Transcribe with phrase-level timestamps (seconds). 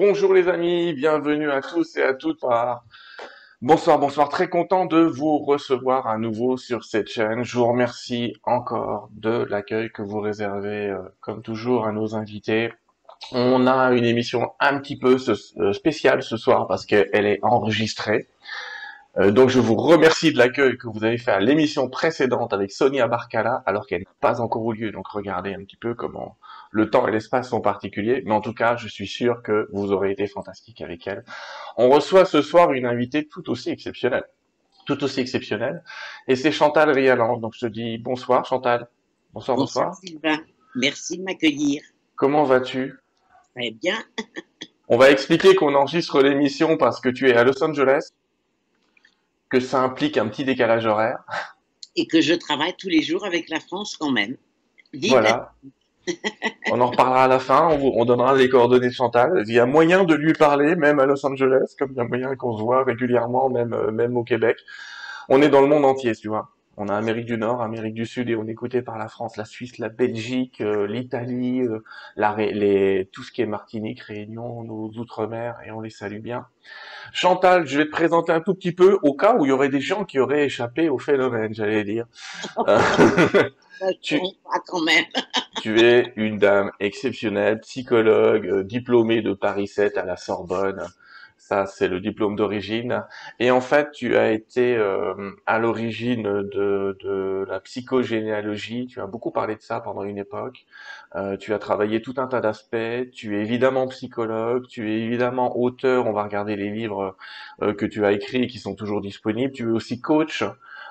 [0.00, 2.44] Bonjour les amis, bienvenue à tous et à toutes.
[3.60, 7.42] Bonsoir, bonsoir, très content de vous recevoir à nouveau sur cette chaîne.
[7.42, 12.72] Je vous remercie encore de l'accueil que vous réservez, euh, comme toujours, à nos invités.
[13.32, 18.28] On a une émission un petit peu euh, spéciale ce soir parce qu'elle est enregistrée.
[19.16, 22.70] Euh, donc je vous remercie de l'accueil que vous avez fait à l'émission précédente avec
[22.70, 24.92] Sonia Barcala, alors qu'elle n'a pas encore eu lieu.
[24.92, 26.36] Donc regardez un petit peu comment
[26.70, 28.22] le temps et l'espace sont particuliers.
[28.24, 31.24] Mais en tout cas, je suis sûr que vous aurez été fantastique avec elle.
[31.76, 34.24] On reçoit ce soir une invitée tout aussi exceptionnelle.
[34.86, 35.82] Tout aussi exceptionnelle.
[36.26, 37.38] Et c'est Chantal Rialan.
[37.38, 38.88] Donc je te dis bonsoir Chantal.
[39.32, 39.88] Bonsoir, bonsoir.
[39.88, 40.38] Bonsoir Sylvain.
[40.74, 41.82] Merci de m'accueillir.
[42.16, 42.94] Comment vas-tu?
[43.54, 43.96] Très bien.
[44.88, 48.10] On va expliquer qu'on enregistre l'émission parce que tu es à Los Angeles
[49.50, 51.18] que ça implique un petit décalage horaire.
[51.96, 54.36] Et que je travaille tous les jours avec la France quand même.
[55.08, 55.52] voilà.
[56.72, 59.44] on en reparlera à la fin, on, donnera les coordonnées de Chantal.
[59.46, 62.04] Il y a moyen de lui parler, même à Los Angeles, comme il y a
[62.04, 64.58] moyen qu'on se voit régulièrement, même, euh, même au Québec.
[65.28, 66.50] On est dans le monde entier, tu vois.
[66.80, 69.36] On a Amérique du Nord, Amérique du Sud et on est écouté par la France,
[69.36, 71.82] la Suisse, la Belgique, euh, l'Italie, euh,
[72.36, 76.46] les, tout ce qui est Martinique, Réunion, nos outre-mer et on les salue bien.
[77.12, 79.70] Chantal, je vais te présenter un tout petit peu au cas où il y aurait
[79.70, 82.06] des gens qui auraient échappé au phénomène, j'allais dire.
[84.00, 84.20] tu,
[84.66, 85.04] quand même.
[85.62, 90.86] tu es une dame exceptionnelle, psychologue, euh, diplômée de Paris 7 à la Sorbonne.
[91.48, 93.04] Ça, c'est le diplôme d'origine.
[93.38, 98.86] Et en fait, tu as été euh, à l'origine de, de, la psychogénéalogie.
[98.86, 100.66] Tu as beaucoup parlé de ça pendant une époque.
[101.14, 103.10] Euh, tu as travaillé tout un tas d'aspects.
[103.12, 104.66] Tu es évidemment psychologue.
[104.68, 106.06] Tu es évidemment auteur.
[106.06, 107.16] On va regarder les livres
[107.62, 109.52] euh, que tu as écrits et qui sont toujours disponibles.
[109.54, 110.44] Tu es aussi coach.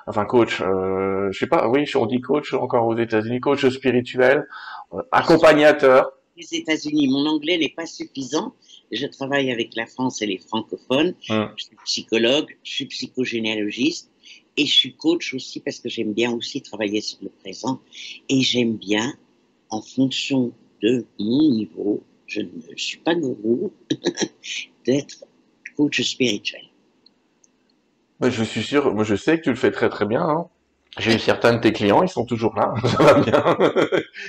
[0.08, 4.46] Enfin, coach, euh, je sais pas, oui, on dit coach encore aux États-Unis, coach spirituel,
[4.94, 6.10] euh, accompagnateur.
[6.36, 8.54] Les États-Unis, mon anglais n'est pas suffisant
[8.90, 11.14] je travaille avec la France et les francophones.
[11.28, 11.50] Hum.
[11.56, 14.10] Je suis psychologue, je suis psychogénéalogiste
[14.56, 17.80] et je suis coach aussi parce que j'aime bien aussi travailler sur le présent
[18.28, 19.14] et j'aime bien,
[19.70, 20.52] en fonction
[20.82, 23.72] de mon niveau, je ne suis pas gourou,
[24.86, 25.24] d'être
[25.76, 26.67] coach spirituel.
[28.22, 30.22] Je suis sûr, moi je sais que tu le fais très très bien.
[30.22, 30.48] Hein.
[30.98, 33.56] J'ai eu certains de tes clients, ils sont toujours là, ça va bien.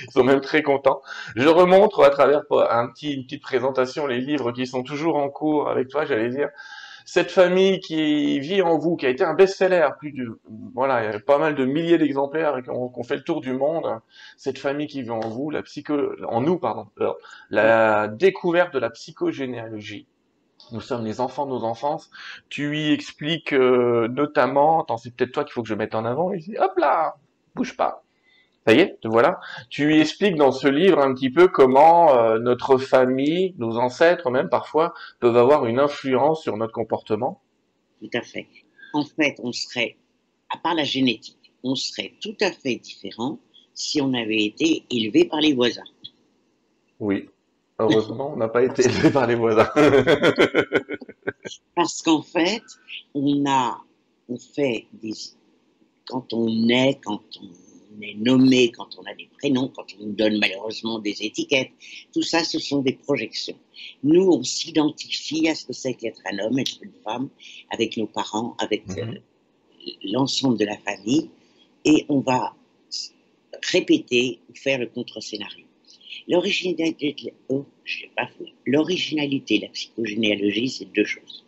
[0.06, 1.02] ils sont même très contents.
[1.34, 5.28] Je remontre à travers un petit, une petite présentation les livres qui sont toujours en
[5.30, 6.48] cours avec toi, j'allais dire.
[7.06, 10.38] Cette famille qui vit en vous, qui a été un best-seller, plus de,
[10.74, 13.52] voilà, il y a pas mal de milliers d'exemplaires qui ont, fait le tour du
[13.52, 14.00] monde.
[14.36, 16.86] Cette famille qui vit en vous, la psycho, en nous, pardon,
[17.48, 20.06] la découverte de la psychogénéalogie
[20.72, 22.10] nous sommes les enfants de nos enfances.
[22.48, 26.04] Tu y expliques euh, notamment, attends, c'est peut-être toi qu'il faut que je mette en
[26.04, 27.16] avant, ici, hop là,
[27.54, 28.04] bouge pas.
[28.66, 29.40] Ça y est, te voilà.
[29.70, 34.30] Tu y expliques dans ce livre un petit peu comment euh, notre famille, nos ancêtres
[34.30, 37.40] même parfois, peuvent avoir une influence sur notre comportement.
[38.00, 38.46] Tout à fait.
[38.92, 39.96] En fait, on serait,
[40.50, 43.38] à part la génétique, on serait tout à fait différent
[43.72, 45.84] si on avait été élevé par les voisins.
[46.98, 47.30] Oui,
[47.80, 49.70] Heureusement, on n'a pas été élevé par les voisins.
[51.74, 52.62] Parce qu'en fait,
[53.14, 53.80] on a,
[54.28, 55.14] on fait des,
[56.06, 60.12] quand on naît, quand on est nommé, quand on a des prénoms, quand on nous
[60.12, 61.70] donne malheureusement des étiquettes,
[62.12, 63.56] tout ça, ce sont des projections.
[64.02, 67.28] Nous, on s'identifie à ce que c'est qu'être un homme, être une femme,
[67.70, 68.98] avec nos parents, avec mhm.
[68.98, 69.18] euh,
[70.04, 71.30] l'ensemble de la famille,
[71.84, 72.54] et on va
[73.72, 75.64] répéter ou faire le contre-scénario.
[76.28, 77.64] L'originalité, oh,
[78.66, 81.44] l'originalité de la psychogénéalogie, c'est deux choses.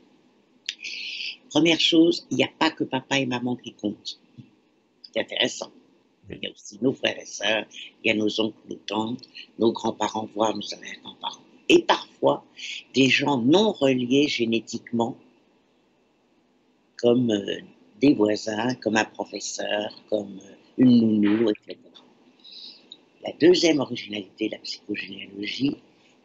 [1.51, 4.19] Première chose, il n'y a pas que papa et maman qui comptent.
[5.03, 5.71] C'est intéressant.
[6.31, 7.67] Il y a aussi nos frères et sœurs,
[8.03, 9.29] il y a nos oncles, nos tantes,
[9.59, 11.43] nos grands-parents, voire nos arrière-grands-parents.
[11.69, 12.45] Et parfois,
[12.95, 15.17] des gens non reliés génétiquement,
[16.97, 17.61] comme euh,
[18.01, 21.79] des voisins, comme un professeur, comme euh, une nounou, etc.
[23.25, 25.77] La deuxième originalité de la psychogénéalogie,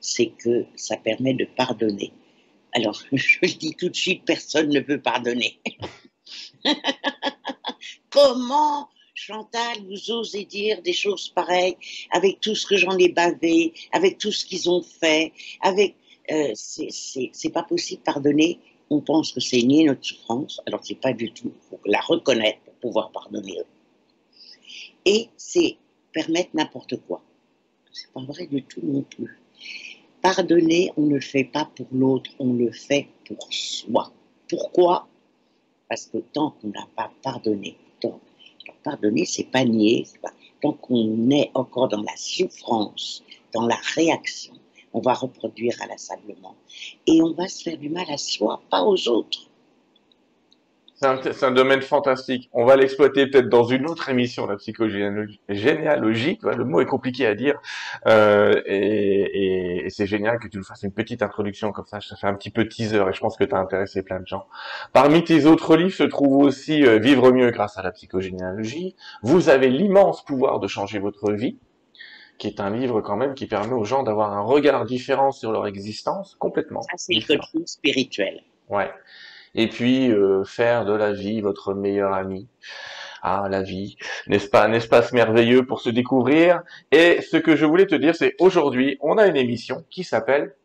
[0.01, 2.11] c'est que ça permet de pardonner.
[2.73, 5.59] Alors, je le dis tout de suite, personne ne peut pardonner.
[8.09, 11.75] Comment, Chantal, vous osez dire des choses pareilles
[12.11, 15.95] avec tout ce que j'en ai bavé, avec tout ce qu'ils ont fait, avec.
[16.29, 18.59] Euh, c'est pas possible pardonner.
[18.89, 21.51] On pense que c'est nier notre souffrance, alors c'est pas du tout.
[21.51, 23.57] Il faut la reconnaître pour pouvoir pardonner.
[25.05, 25.77] Et c'est
[26.13, 27.21] permettre n'importe quoi.
[27.91, 29.39] C'est pas vrai du tout non plus.
[30.21, 34.11] Pardonner, on ne le fait pas pour l'autre, on le fait pour soi.
[34.49, 35.07] Pourquoi?
[35.89, 38.19] Parce que tant qu'on n'a pas pardonné, tant,
[38.83, 40.05] pardonner, c'est pas nier,
[40.61, 43.23] tant qu'on est encore dans la souffrance,
[43.53, 44.53] dans la réaction,
[44.93, 46.55] on va reproduire inlassablement.
[47.05, 49.46] Et on va se faire du mal à soi, pas aux autres.
[50.99, 52.49] C'est un, domaine fantastique.
[52.53, 55.39] On va l'exploiter peut-être dans une autre émission, la psychogénéalogie.
[55.47, 57.59] Le mot est compliqué à dire.
[58.07, 62.01] Euh, et, c'est génial que tu nous fasses une petite introduction comme ça.
[62.01, 64.25] Ça fait un petit peu teaser et je pense que tu as intéressé plein de
[64.25, 64.47] gens.
[64.91, 68.95] Parmi tes autres livres se trouve aussi euh, Vivre mieux grâce à la psychogénéalogie.
[69.21, 71.59] Vous avez l'immense pouvoir de changer votre vie
[72.39, 75.51] qui est un livre quand même qui permet aux gens d'avoir un regard différent sur
[75.51, 76.81] leur existence, complètement.
[76.81, 78.41] Ça, c'est le spirituel.
[78.69, 78.91] Ouais
[79.57, 82.47] et puis euh, faire de la vie votre meilleur ami.
[83.23, 86.61] Ah, la vie, n'est-ce pas un espace merveilleux pour se découvrir?
[86.91, 90.55] Et ce que je voulais te dire, c'est aujourd'hui, on a une émission qui s'appelle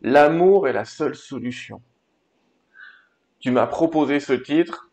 [0.00, 1.80] L'amour est la seule solution.
[3.38, 4.90] Tu m'as proposé ce titre,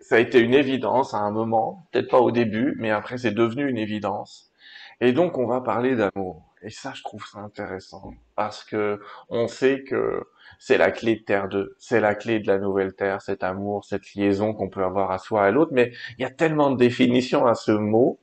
[0.00, 3.32] ça a été une évidence à un moment, peut-être pas au début, mais après c'est
[3.32, 4.52] devenu une évidence.
[5.00, 6.54] Et donc on va parler d'amour.
[6.62, 10.26] Et ça, je trouve ça intéressant parce que on sait que
[10.58, 13.84] c'est la clé de Terre 2, c'est la clé de la nouvelle Terre, cet amour,
[13.84, 15.72] cette liaison qu'on peut avoir à soi et à l'autre.
[15.74, 18.18] Mais il y a tellement de définitions à ce mot,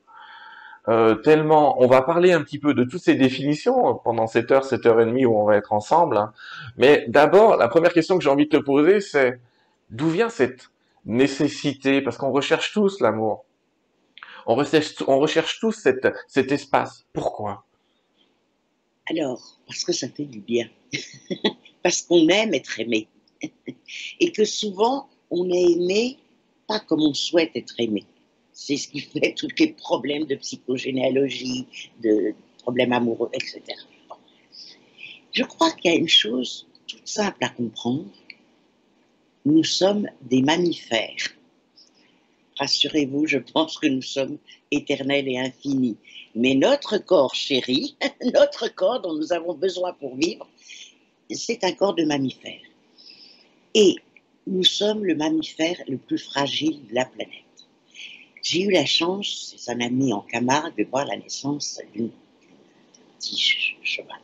[0.88, 1.81] euh, tellement.
[1.81, 5.00] On va parler un petit peu de toutes ces définitions pendant cette heure, cette heure
[5.00, 6.18] et demie où on va être ensemble.
[6.18, 6.33] Hein.
[6.77, 9.39] Mais d'abord, la première question que j'ai envie de te poser, c'est
[9.89, 10.69] d'où vient cette
[11.06, 12.01] nécessité?
[12.01, 13.45] Parce qu'on recherche tous l'amour.
[14.45, 15.88] On recherche, tous
[16.27, 17.06] cet espace.
[17.13, 17.65] Pourquoi?
[19.09, 20.68] Alors, parce que ça fait du bien.
[21.83, 23.07] parce qu'on aime être aimé.
[24.19, 26.18] Et que souvent, on est aimé
[26.68, 28.06] pas comme on souhaite être aimé.
[28.53, 31.68] C'est ce qui fait tous les problèmes de psychogénéalogie,
[32.01, 33.62] de problèmes amoureux, etc.
[35.33, 38.06] Je crois qu'il y a une chose toute simple à comprendre.
[39.45, 41.36] Nous sommes des mammifères.
[42.59, 44.38] Rassurez-vous, je pense que nous sommes
[44.71, 45.97] éternels et infinis.
[46.36, 47.97] Mais notre corps chéri,
[48.33, 50.47] notre corps dont nous avons besoin pour vivre,
[51.29, 52.61] c'est un corps de mammifère.
[53.73, 53.95] Et
[54.47, 57.43] nous sommes le mammifère le plus fragile de la planète.
[58.41, 62.09] J'ai eu la chance, c'est un ami en Camargue, de voir la naissance d'un
[63.17, 63.37] petit
[63.83, 64.19] cheval.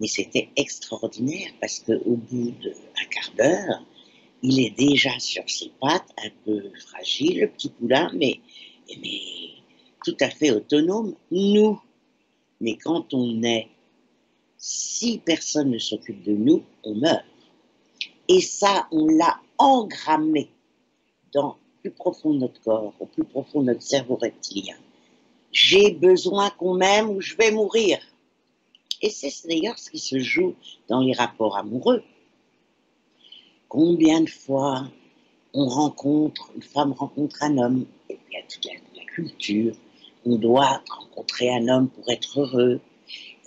[0.00, 3.84] Mais c'était extraordinaire parce qu'au bout d'un quart d'heure,
[4.42, 8.40] il est déjà sur ses pattes, un peu fragile, le petit poulain, mais,
[9.02, 9.20] mais
[10.04, 11.80] tout à fait autonome, nous.
[12.60, 13.68] Mais quand on est,
[14.60, 17.24] si personne ne s'occupe de nous, on meurt.
[18.28, 20.50] Et ça, on l'a engrammé
[21.32, 24.76] dans le plus profond de notre corps, au plus profond de notre cerveau reptilien.
[25.50, 27.98] J'ai besoin qu'on m'aime ou je vais mourir.
[29.02, 30.54] Et c'est d'ailleurs ce qui se joue
[30.88, 32.02] dans les rapports amoureux.
[33.68, 34.84] Combien de fois
[35.54, 39.74] on rencontre, une femme rencontre un homme, et puis il y a toute la culture,
[40.26, 42.80] on doit rencontrer un homme pour être heureux.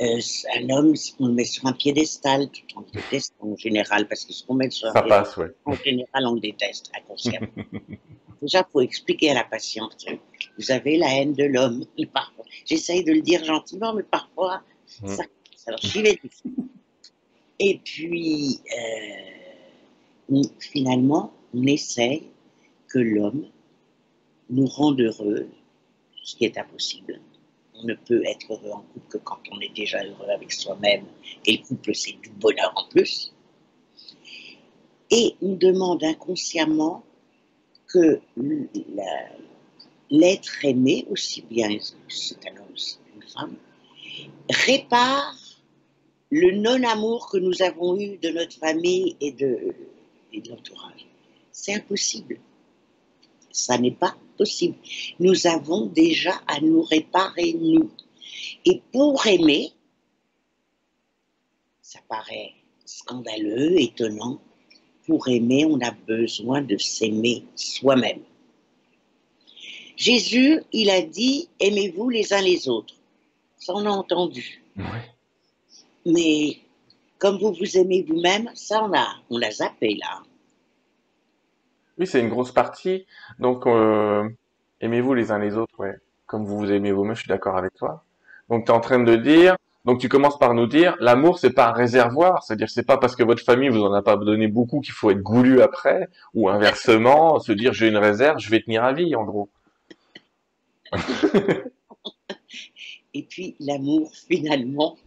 [0.01, 0.19] Euh,
[0.55, 4.25] un homme, on le met sur un piédestal, tout en le déteste en général, parce
[4.25, 7.47] que ce qu'on met sur un piédestal, en général, on le déteste inconsciemment.
[8.41, 10.05] Déjà, il faut expliquer à la patiente,
[10.57, 11.85] vous avez la haine de l'homme.
[12.65, 14.63] J'essaye de le dire gentiment, mais parfois,
[15.01, 15.07] mmh.
[15.07, 15.23] ça,
[15.67, 16.19] alors j'y vais.
[17.59, 18.59] Et puis,
[20.31, 22.23] euh, finalement, on essaye
[22.87, 23.45] que l'homme
[24.49, 25.47] nous rende heureux
[26.23, 27.19] ce qui est impossible.
[27.83, 31.05] Ne peut être heureux en couple que quand on est déjà heureux avec soi-même,
[31.45, 33.33] et le couple, c'est du bonheur en plus.
[35.11, 37.03] Et on demande inconsciemment
[37.87, 38.21] que
[40.09, 41.69] l'être aimé, aussi bien
[42.07, 43.55] c'est un homme, c'est une femme,
[44.49, 45.35] répare
[46.29, 49.75] le non-amour que nous avons eu de notre famille et de,
[50.31, 51.05] et de l'entourage.
[51.51, 52.39] C'est impossible.
[53.51, 54.75] Ça n'est pas possible.
[55.19, 57.89] Nous avons déjà à nous réparer, nous.
[58.65, 59.71] Et pour aimer,
[61.81, 62.53] ça paraît
[62.85, 64.39] scandaleux, étonnant,
[65.05, 68.21] pour aimer, on a besoin de s'aimer soi-même.
[69.95, 72.95] Jésus, il a dit, aimez-vous les uns les autres.
[73.57, 74.63] Ça, on a entendu.
[76.05, 76.57] Mais
[77.19, 80.23] comme vous vous aimez vous-même, ça, on a, on l'a zappé là.
[81.97, 83.05] Oui, c'est une grosse partie.
[83.39, 84.27] Donc, euh,
[84.81, 85.95] aimez-vous les uns les autres, ouais.
[86.25, 88.03] Comme vous vous aimez vous-même, je suis d'accord avec toi.
[88.49, 91.51] Donc, tu es en train de dire, donc tu commences par nous dire, l'amour, c'est
[91.51, 92.43] pas un réservoir.
[92.43, 95.11] C'est-à-dire, c'est pas parce que votre famille vous en a pas donné beaucoup qu'il faut
[95.11, 99.15] être goulu après, ou inversement, se dire, j'ai une réserve, je vais tenir à vie,
[99.15, 99.49] en gros.
[103.13, 104.97] Et puis, l'amour, finalement,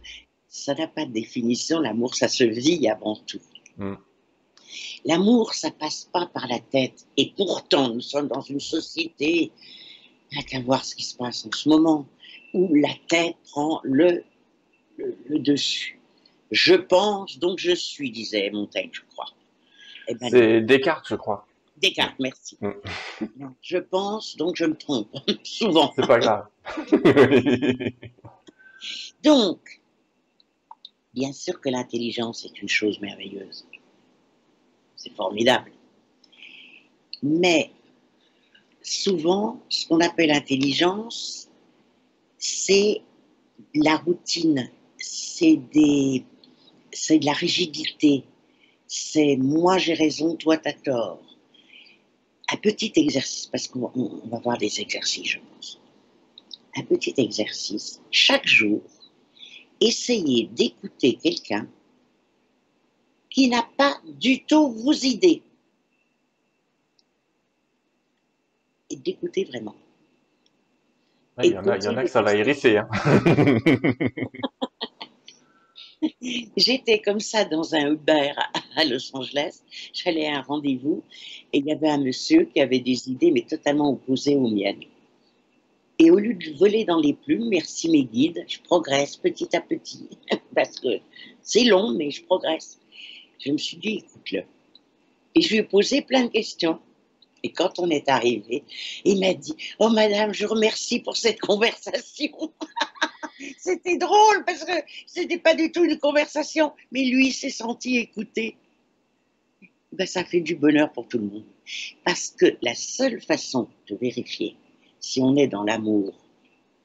[0.47, 1.79] ça n'a pas de définition.
[1.79, 3.41] L'amour, ça se vit avant tout.
[3.77, 3.95] Hmm.
[5.05, 7.07] L'amour, ça passe pas par la tête.
[7.17, 9.51] Et pourtant, nous sommes dans une société,
[10.31, 12.05] il n'y a qu'à voir ce qui se passe en ce moment,
[12.53, 14.23] où la tête prend le,
[14.97, 15.99] le, dessus.
[16.51, 19.27] Je pense, donc je suis, disait Montaigne, je crois.
[20.07, 21.45] Eh ben, c'est Descartes, je crois.
[21.77, 22.57] Descartes, merci.
[22.61, 22.71] Mm.
[23.61, 25.93] Je pense, donc je me trompe, souvent.
[25.95, 26.47] C'est pas grave.
[29.23, 29.81] donc,
[31.13, 33.67] bien sûr que l'intelligence est une chose merveilleuse.
[34.97, 35.71] C'est formidable.
[37.23, 37.71] Mais
[38.81, 41.49] souvent, ce qu'on appelle intelligence,
[42.37, 43.01] c'est
[43.73, 46.25] la routine, c'est des,
[46.91, 48.23] c'est de la rigidité,
[48.87, 51.19] c'est moi j'ai raison, toi t'as tort.
[52.51, 53.91] Un petit exercice, parce qu'on
[54.25, 55.79] va voir des exercices, je pense.
[56.77, 58.81] Un petit exercice, chaque jour,
[59.81, 61.67] essayez d'écouter quelqu'un
[63.37, 65.43] qui n'a pas du tout vos idées.
[68.89, 69.75] Et d'écouter vraiment.
[71.43, 72.77] Il y, en a, y en a que ça va hérisser.
[72.77, 72.89] Hein.
[76.57, 78.31] J'étais comme ça dans un Uber
[78.75, 79.61] à Los Angeles.
[79.93, 81.03] J'allais à un rendez-vous
[81.53, 84.81] et il y avait un monsieur qui avait des idées mais totalement opposées aux miennes.
[85.99, 89.61] Et au lieu de voler dans les plumes, merci mes guides, je progresse petit à
[89.61, 90.09] petit
[90.55, 90.99] parce que
[91.43, 92.79] c'est long mais je progresse.
[93.39, 94.43] Je me suis dit, écoute-le.
[95.35, 96.79] Et je lui ai posé plein de questions.
[97.43, 98.63] Et quand on est arrivé,
[99.05, 102.51] il m'a dit Oh, madame, je vous remercie pour cette conversation.
[103.57, 104.71] C'était drôle parce que
[105.05, 108.57] ce n'était pas du tout une conversation, mais lui s'est senti écouté.
[109.91, 111.45] Ben, ça fait du bonheur pour tout le monde.
[112.03, 114.55] Parce que la seule façon de vérifier
[114.99, 116.13] si on est dans l'amour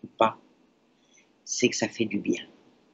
[0.05, 0.39] ou pas,
[1.45, 2.43] c'est que ça fait du bien.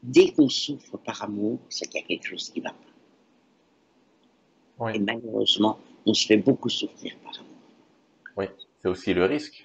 [0.03, 2.88] Dès qu'on souffre par amour, c'est qu'il y a quelque chose qui va pas.
[4.95, 7.49] Et malheureusement, on se fait beaucoup souffrir par amour.
[8.37, 8.47] Oui,
[8.81, 9.65] c'est aussi le risque.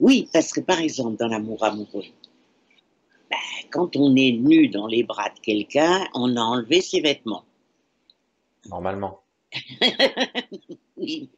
[0.00, 2.04] Oui, parce que par exemple, dans l'amour amoureux,
[3.30, 3.36] ben,
[3.70, 7.44] quand on est nu dans les bras de quelqu'un, on a enlevé ses vêtements.
[8.68, 9.20] Normalement.
[10.96, 11.30] oui,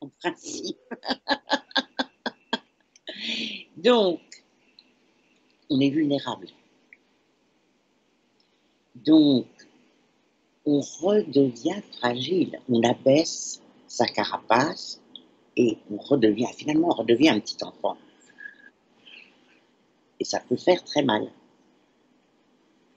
[0.00, 0.78] en principe.
[3.76, 4.20] Donc,
[5.68, 6.48] on est vulnérable.
[8.94, 9.46] Donc,
[10.66, 15.00] on redevient fragile, on abaisse sa carapace
[15.56, 17.96] et on redevient, finalement, on redevient un petit enfant.
[20.20, 21.30] Et ça peut faire très mal.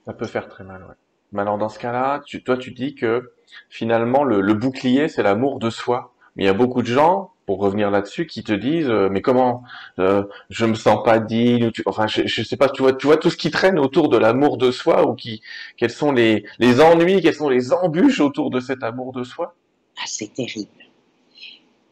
[0.04, 0.94] Ça peut faire très mal, ouais.
[1.34, 3.32] Mais alors dans ce cas-là, toi tu dis que
[3.68, 6.14] finalement le, bouclier c'est l'amour de soi.
[6.36, 9.20] Mais il y a beaucoup de gens, pour revenir là-dessus, qui te disent euh, mais
[9.20, 9.62] comment
[9.98, 13.30] euh, je me sens pas digne, enfin je, sais pas, tu vois, tu vois tout
[13.30, 15.42] ce qui traîne autour de l'amour de soi ou qui,
[15.76, 19.54] quels sont les, les ennuis, quelles sont les embûches autour de cet amour de soi?
[19.98, 20.68] Ah c'est terrible.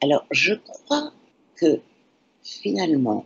[0.03, 1.13] Alors, je crois
[1.55, 1.81] que
[2.43, 3.25] finalement,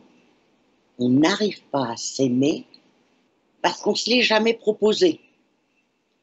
[0.98, 2.66] on n'arrive pas à s'aimer
[3.62, 5.20] parce qu'on se l'est jamais proposé.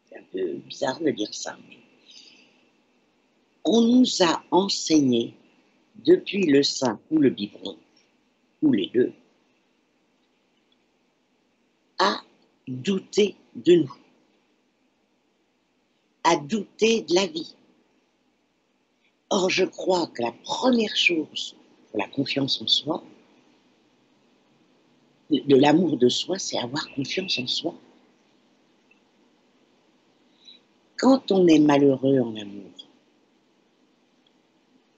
[0.05, 1.77] C'est un peu bizarre de dire ça, mais
[3.65, 5.33] on nous a enseigné
[5.95, 7.77] depuis le sein ou le biberon,
[8.61, 9.13] ou les deux,
[11.99, 12.21] à
[12.67, 13.95] douter de nous,
[16.23, 17.55] à douter de la vie,
[19.35, 21.55] Or, je crois que la première chose
[21.89, 23.03] pour la confiance en soi,
[25.31, 27.73] de l'amour de soi, c'est avoir confiance en soi.
[30.97, 32.69] Quand on est malheureux en amour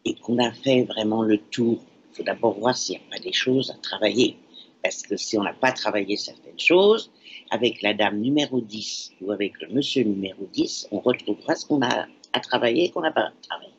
[0.06, 3.20] et qu'on a fait vraiment le tour, il faut d'abord voir s'il n'y a pas
[3.20, 4.38] des choses à travailler.
[4.84, 7.12] Parce que si on n'a pas travaillé certaines choses,
[7.50, 11.82] avec la dame numéro 10 ou avec le monsieur numéro 10, on retrouvera ce qu'on
[11.82, 13.76] a à travailler et qu'on n'a pas travaillé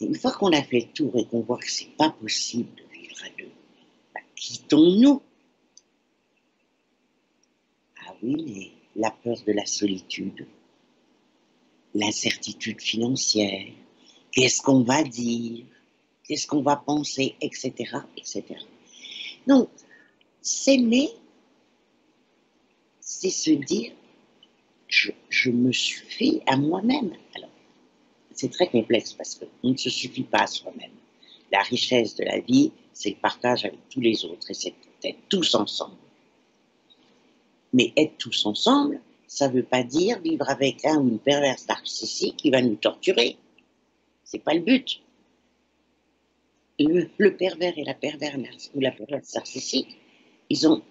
[0.00, 2.82] une fois qu'on a fait le tour et qu'on voit que c'est pas possible de
[2.92, 3.50] vivre à deux,
[4.14, 5.22] bah, quittons-nous.
[8.06, 10.46] Ah oui, mais la peur de la solitude,
[11.94, 13.66] l'incertitude financière,
[14.34, 15.64] qu'est-ce qu'on va dire,
[16.24, 17.72] qu'est-ce qu'on va penser, etc.,
[18.16, 18.44] etc.
[19.46, 19.68] Donc,
[20.42, 21.10] s'aimer,
[23.00, 23.92] c'est se dire,
[24.88, 27.12] je, je me suffis à moi-même.
[27.34, 27.50] Alors,
[28.32, 30.90] c'est très complexe parce qu'on ne se suffit pas à soi-même.
[31.52, 34.74] La richesse de la vie, c'est le partage avec tous les autres et c'est
[35.04, 35.96] être tous ensemble.
[37.72, 41.66] Mais être tous ensemble, ça ne veut pas dire vivre avec un ou une perverse
[41.68, 43.36] narcissique qui va nous torturer.
[44.24, 45.00] C'est pas le but.
[46.78, 49.96] Le, pervers et la perverse ou la perverse narcissique,
[50.50, 50.82] ils ont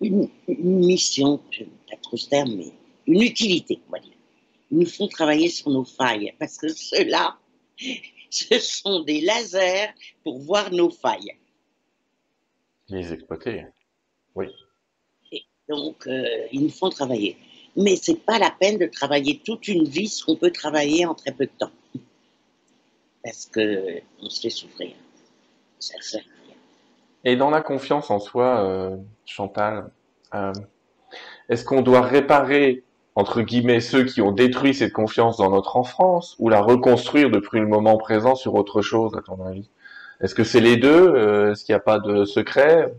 [0.00, 2.72] une, mission, je ne pas trop ce terme, mais
[3.06, 4.16] une utilité, on va dire
[4.70, 7.38] nous font travailler sur nos failles, parce que ceux-là,
[8.30, 11.32] ce sont des lasers pour voir nos failles.
[12.88, 13.66] Les exploiter.
[14.34, 14.46] Oui.
[15.32, 17.36] Et donc, euh, ils nous font travailler.
[17.76, 21.14] Mais c'est pas la peine de travailler toute une vie ce qu'on peut travailler en
[21.14, 21.72] très peu de temps.
[23.26, 24.92] Parce que on se fait souffrir.
[25.80, 26.54] Ça sert à rien.
[27.24, 29.90] Et dans la confiance en soi, euh, Chantal,
[30.32, 30.52] euh,
[31.48, 32.84] est-ce qu'on doit réparer,
[33.16, 37.58] entre guillemets, ceux qui ont détruit cette confiance dans notre enfance ou la reconstruire depuis
[37.58, 39.68] le moment présent sur autre chose, à ton avis?
[40.20, 41.08] Est-ce que c'est les deux?
[41.08, 42.94] Euh, Est-ce qu'il n'y a pas de secret?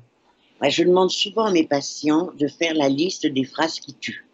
[0.60, 4.25] Moi, je demande souvent à mes patients de faire la liste des phrases qui tuent.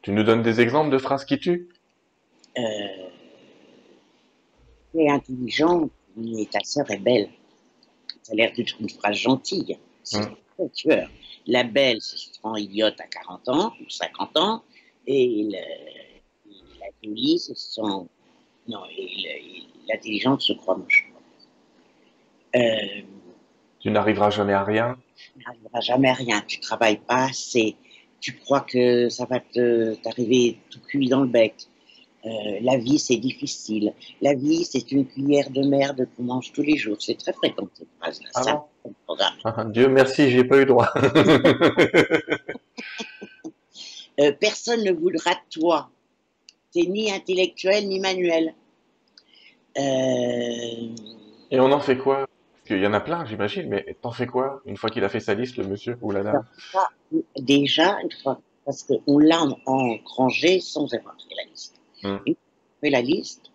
[0.00, 1.68] Tu nous donnes des exemples de phrases qui tuent?
[2.56, 2.62] Euh,
[4.92, 7.28] tu es intelligent, mais ta sœur est belle.
[8.22, 9.78] Ça a l'air d'être une phrase gentille.
[10.04, 10.36] C'est Mm.
[10.56, 11.10] très tueur.
[11.46, 14.62] La belle se rend idiote à 40 ans ou 50 ans,
[15.06, 17.80] et le- la jolie se sent.
[18.68, 18.82] Non,
[19.88, 21.10] l'intelligente se croit moche.
[22.54, 22.60] Euh,
[23.80, 24.96] Tu n'arriveras jamais à rien
[25.34, 26.40] tu n'arriveras jamais à rien.
[26.46, 27.76] Tu travailles pas assez.
[28.20, 31.54] Tu crois que ça va t'arriver tout cuit dans le bec.
[32.24, 33.92] Euh, la vie, c'est difficile.
[34.20, 36.96] La vie, c'est une cuillère de merde qu'on mange tous les jours.
[37.00, 38.28] C'est très fréquent, cette phrase-là.
[38.34, 39.34] Ah Ça, bon le programme.
[39.44, 40.88] Ah, Dieu merci, j'y ai pas eu droit.
[44.20, 45.88] Euh, personne ne voudra de toi.
[46.72, 48.54] T'es ni intellectuel, ni manuel.
[49.78, 50.88] Euh,
[51.50, 52.18] Et on en fait quoi?
[52.18, 54.60] Parce qu'il y en a plein, j'imagine, mais t'en fais quoi?
[54.66, 56.44] Une fois qu'il a fait sa liste, le monsieur ou la dame
[57.40, 61.80] déjà, une fois, parce qu'on l'a en- engrangé sans avoir fait la liste.
[62.02, 62.08] Mm.
[62.08, 63.50] Fois qu'on fait la liste,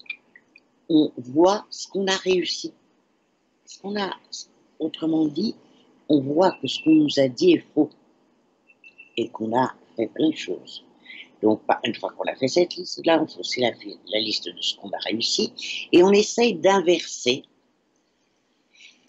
[0.90, 2.74] on voit ce qu'on a réussi.
[3.66, 4.12] Ce qu'on a,
[4.80, 5.56] autrement dit,
[6.10, 7.90] on voit que ce qu'on nous a dit est faux
[9.18, 10.84] et qu'on a fait plein de choses.
[11.42, 13.72] Donc, une fois qu'on a fait cette liste-là, on fait aussi la,
[14.20, 15.54] liste de ce qu'on a réussi
[15.92, 17.44] et on essaye d'inverser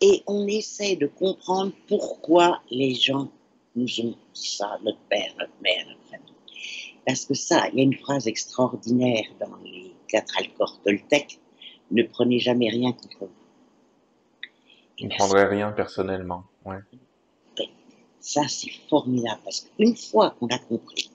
[0.01, 3.29] et on essaie de comprendre pourquoi les gens
[3.75, 6.28] nous ont dit ça, notre père, notre mère, notre famille.
[7.09, 11.41] Parce que ça, il y a une phrase extraordinaire dans les quatre alcors Toltec
[11.91, 14.51] ne prenez jamais rien contre vous.
[14.99, 16.45] Je ne prendrais rien personnellement.
[16.67, 16.81] Ouais.
[18.21, 21.11] Ça, c'est formidable parce qu'une fois qu'on a compris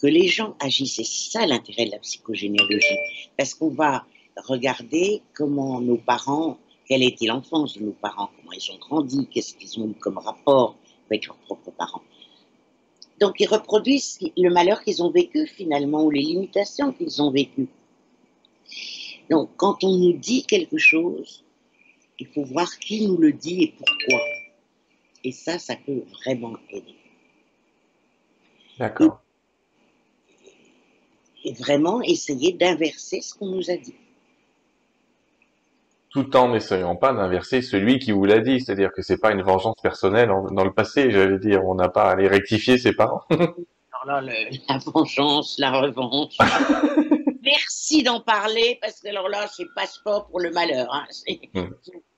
[0.00, 2.96] que les gens agissent, c'est ça l'intérêt de la psychogénéalogie,
[3.36, 4.06] parce qu'on va
[4.38, 6.56] regarder comment nos parents,
[6.88, 10.16] quelle était l'enfance de nos parents, comment ils ont grandi, qu'est-ce qu'ils ont eu comme
[10.16, 10.76] rapport
[11.10, 12.00] avec leurs propres parents.
[13.20, 17.68] Donc, ils reproduisent le malheur qu'ils ont vécu finalement, ou les limitations qu'ils ont vécues.
[19.28, 21.44] Donc, quand on nous dit quelque chose,
[22.18, 24.20] il faut voir qui nous le dit et pourquoi.
[25.22, 26.96] Et ça, ça peut vraiment aider.
[28.78, 29.20] D'accord.
[31.44, 33.94] Et vraiment essayer d'inverser ce qu'on nous a dit.
[36.10, 38.60] Tout en n'essayant pas d'inverser celui qui vous l'a dit.
[38.60, 41.64] C'est-à-dire que c'est pas une vengeance personnelle en- dans le passé, j'allais dire.
[41.64, 43.22] On n'a pas à aller rectifier ses parents.
[43.30, 46.36] Alors là, le- la vengeance, la revanche.
[47.42, 50.92] Merci d'en parler, parce que alors là, c'est passeport pour le malheur.
[50.92, 51.04] hein.
[51.54, 51.62] Mm.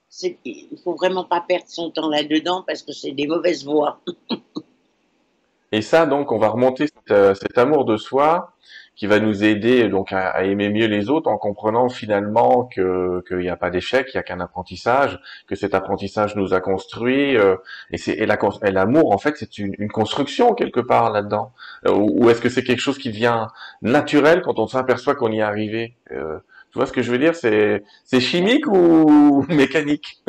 [0.09, 3.99] c'est- il faut vraiment pas perdre son temps là-dedans, parce que c'est des mauvaises voies.
[5.71, 8.53] Et ça, donc, on va remonter cet, euh, cet amour de soi
[8.95, 13.23] qui va nous aider donc à, à aimer mieux les autres en comprenant finalement que
[13.27, 16.61] qu'il n'y a pas d'échec, il n'y a qu'un apprentissage, que cet apprentissage nous a
[16.61, 17.55] construit euh,
[17.91, 18.37] et c'est et la
[18.71, 21.53] l'amour en fait c'est une, une construction quelque part là-dedans
[21.87, 23.47] Euh, ou, ou est-ce que c'est quelque chose qui devient
[23.81, 25.95] naturel quand on s'aperçoit qu'on y est arrivé?
[26.11, 26.39] Euh,
[26.71, 27.35] Tu vois ce que je veux dire?
[27.35, 30.23] C'est c'est chimique ou mécanique?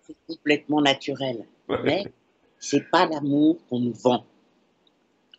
[0.00, 1.46] C'est complètement naturel.
[1.78, 2.12] Mais
[2.58, 4.26] c'est pas l'amour qu'on nous vend.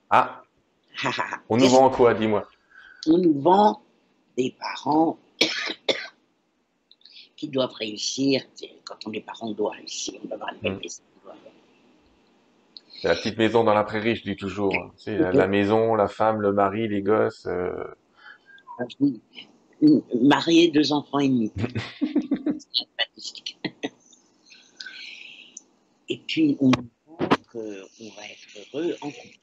[0.09, 0.43] Ah,
[1.03, 1.39] Ah, ah, ah.
[1.49, 2.50] on nous vend quoi Dis-moi?
[3.07, 3.81] On nous vend
[4.37, 5.17] des parents
[7.35, 8.43] qui doivent réussir.
[8.85, 10.19] Quand on est parent, on doit réussir.
[10.23, 10.79] On doit avoir une belle Mm.
[10.81, 11.01] maison,
[13.01, 14.73] C'est la petite maison dans la prairie, je dis toujours.
[14.97, 17.47] C'est la, la maison, la femme, le mari, les gosses.
[17.47, 17.71] euh,
[20.21, 21.51] Marié, deux enfants et demi.
[26.09, 27.59] Et puis, on pense qu'on
[28.15, 29.39] va être heureux en couple.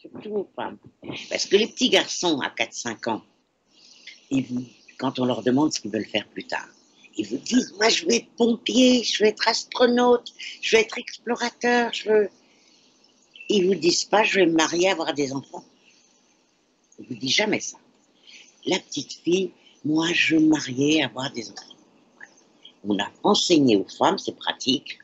[0.00, 0.78] Surtout aux femmes.
[1.28, 3.22] Parce que les petits garçons à 4-5 ans,
[4.98, 6.68] quand on leur demande ce qu'ils veulent faire plus tard,
[7.16, 10.32] ils vous disent Moi, je veux être pompier, je veux être astronaute,
[10.62, 12.30] je veux être explorateur, je veux.
[13.48, 15.64] Ils vous disent pas Je vais me marier, avoir des enfants.
[16.98, 17.78] Ils vous disent jamais ça
[18.66, 19.52] la petite fille,
[19.84, 21.76] moi je veux me marier, avoir des enfants.
[22.84, 24.98] On a enseigné aux femmes, c'est pratique.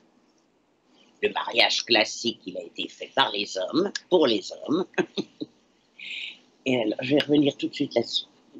[1.23, 4.85] Le mariage classique, il a été fait par les hommes, pour les hommes.
[6.67, 7.97] Et alors, je vais revenir tout de suite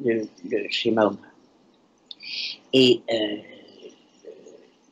[0.03, 1.19] le, le schéma homme.
[2.73, 3.37] Et euh,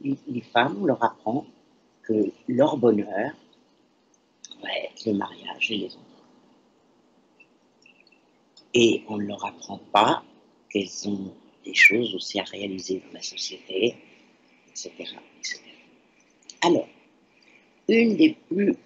[0.01, 1.47] les, les femmes, on leur apprend
[2.03, 3.33] que leur bonheur,
[4.63, 6.01] va être le mariage et les enfants.
[8.75, 10.25] Et on ne leur apprend pas
[10.71, 11.33] qu'elles ont
[11.65, 13.97] des choses aussi à réaliser dans la société,
[14.71, 14.91] etc.
[15.39, 15.61] etc.
[16.63, 16.89] Alors,
[17.89, 18.77] une des plus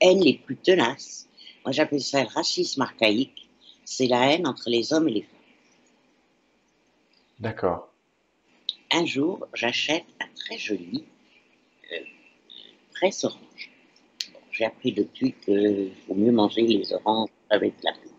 [0.00, 1.28] haines les plus tenaces,
[1.64, 3.48] moi j'appelle ça le racisme archaïque,
[3.84, 5.30] c'est la haine entre les hommes et les femmes.
[7.40, 7.88] D'accord.
[8.90, 11.04] Un jour, j'achète un très joli
[11.92, 11.96] euh,
[12.94, 13.70] presse orange.
[14.32, 18.10] Bon, J'ai appris depuis qu'il faut mieux manger les oranges avec la peau.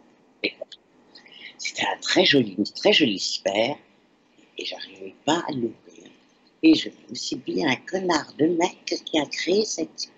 [1.57, 3.77] C'était un très joli, une très jolie sphère
[4.57, 5.84] et j'arrivais pas à l'ouvrir.
[6.67, 10.09] Et je me suis dit, un connard de mec qui a créé cette,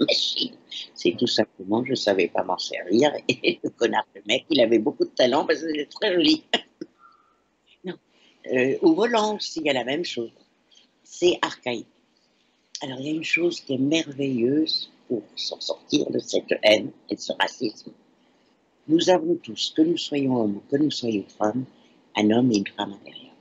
[0.00, 0.56] machine.
[0.92, 3.12] C'est tout simplement, je ne savais pas m'en servir.
[3.28, 6.42] Et le connard de mec, il avait beaucoup de talent parce que c'était très joli.
[7.84, 7.94] non.
[8.52, 10.32] Euh, au volant aussi, il y a la même chose.
[11.04, 11.86] C'est archaïque.
[12.82, 16.90] Alors, il y a une chose qui est merveilleuse pour s'en sortir de cette haine
[17.08, 17.92] et de ce racisme.
[18.88, 21.64] Nous avons tous, que nous soyons hommes ou que nous soyons femmes,
[22.16, 23.33] un homme et une femme intérieure.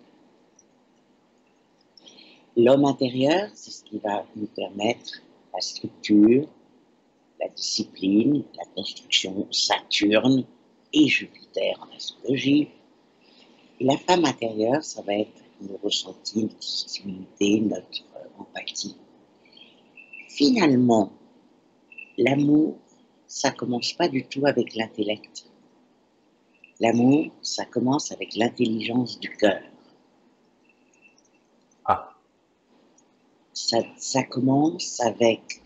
[2.55, 5.21] L'homme intérieur, c'est ce qui va nous permettre
[5.53, 6.47] la structure,
[7.39, 10.45] la discipline, la construction Saturne
[10.93, 12.69] et Jupiter en astrologie.
[13.79, 18.97] Et la femme intérieure, ça va être nos ressentis, notre sensibilité, notre euh, empathie.
[20.29, 21.11] Finalement,
[22.17, 22.77] l'amour,
[23.27, 25.47] ça commence pas du tout avec l'intellect.
[26.79, 29.61] L'amour, ça commence avec l'intelligence du cœur.
[31.85, 32.13] Ah,
[33.97, 35.61] Ça, commence avec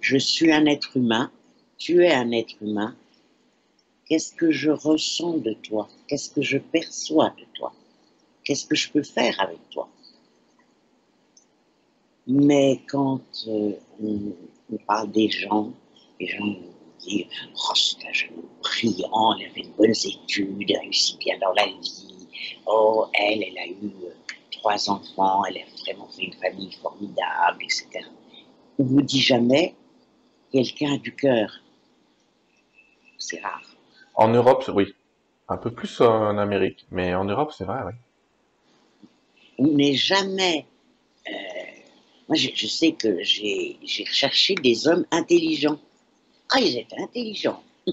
[0.00, 1.30] je suis un être humain,
[1.76, 2.96] tu es un être humain,
[4.06, 5.88] qu'est-ce que je ressens de toi?
[6.08, 7.72] Qu'est-ce que je perçois de toi?
[8.42, 9.88] Qu'est-ce que je peux faire avec toi?
[12.26, 15.72] Mais quand euh, on, parle des gens,
[16.18, 16.56] les gens
[17.00, 21.38] dire Oh, c'est un jeune brillant, elle a fait de bonnes études, elle réussit bien
[21.38, 22.28] dans la vie.
[22.66, 24.14] Oh, elle, elle a eu euh,
[24.64, 28.06] trois enfants, elle a vraiment fait une famille formidable, etc.
[28.78, 29.74] On vous dit jamais
[30.50, 31.60] quelqu'un a du cœur.
[33.18, 33.62] C'est rare.
[34.14, 34.94] en Europe, oui.
[35.48, 37.92] Un peu plus en Amérique, mais en Europe, c'est vrai, oui.
[39.58, 40.64] On n'est jamais.
[41.28, 41.32] euh,
[42.28, 45.78] moi, je, je sais que j'ai j'ai recherché des hommes intelligents.
[46.50, 47.62] Ah, ils étaient intelligents.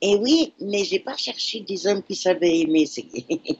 [0.00, 2.86] Et oui, mais j'ai pas cherché des hommes qui savaient aimer.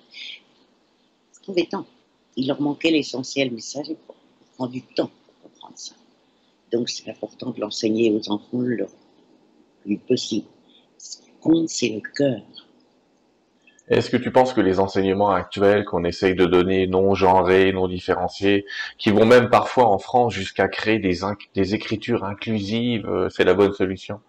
[1.48, 1.86] Embêtant.
[2.36, 3.96] Il leur manquait l'essentiel, mais ça, j'ai
[4.56, 5.94] prend du temps pour comprendre ça.
[6.72, 8.86] Donc, c'est important de l'enseigner aux enfants le
[9.82, 10.46] plus possible.
[10.98, 12.42] Ce qui compte, c'est le cœur.
[13.88, 17.88] Est-ce que tu penses que les enseignements actuels qu'on essaye de donner, non genrés, non
[17.88, 18.66] différenciés,
[18.98, 23.72] qui vont même parfois en France jusqu'à créer des écritures inclusives, euh, c'est la bonne
[23.72, 24.20] solution?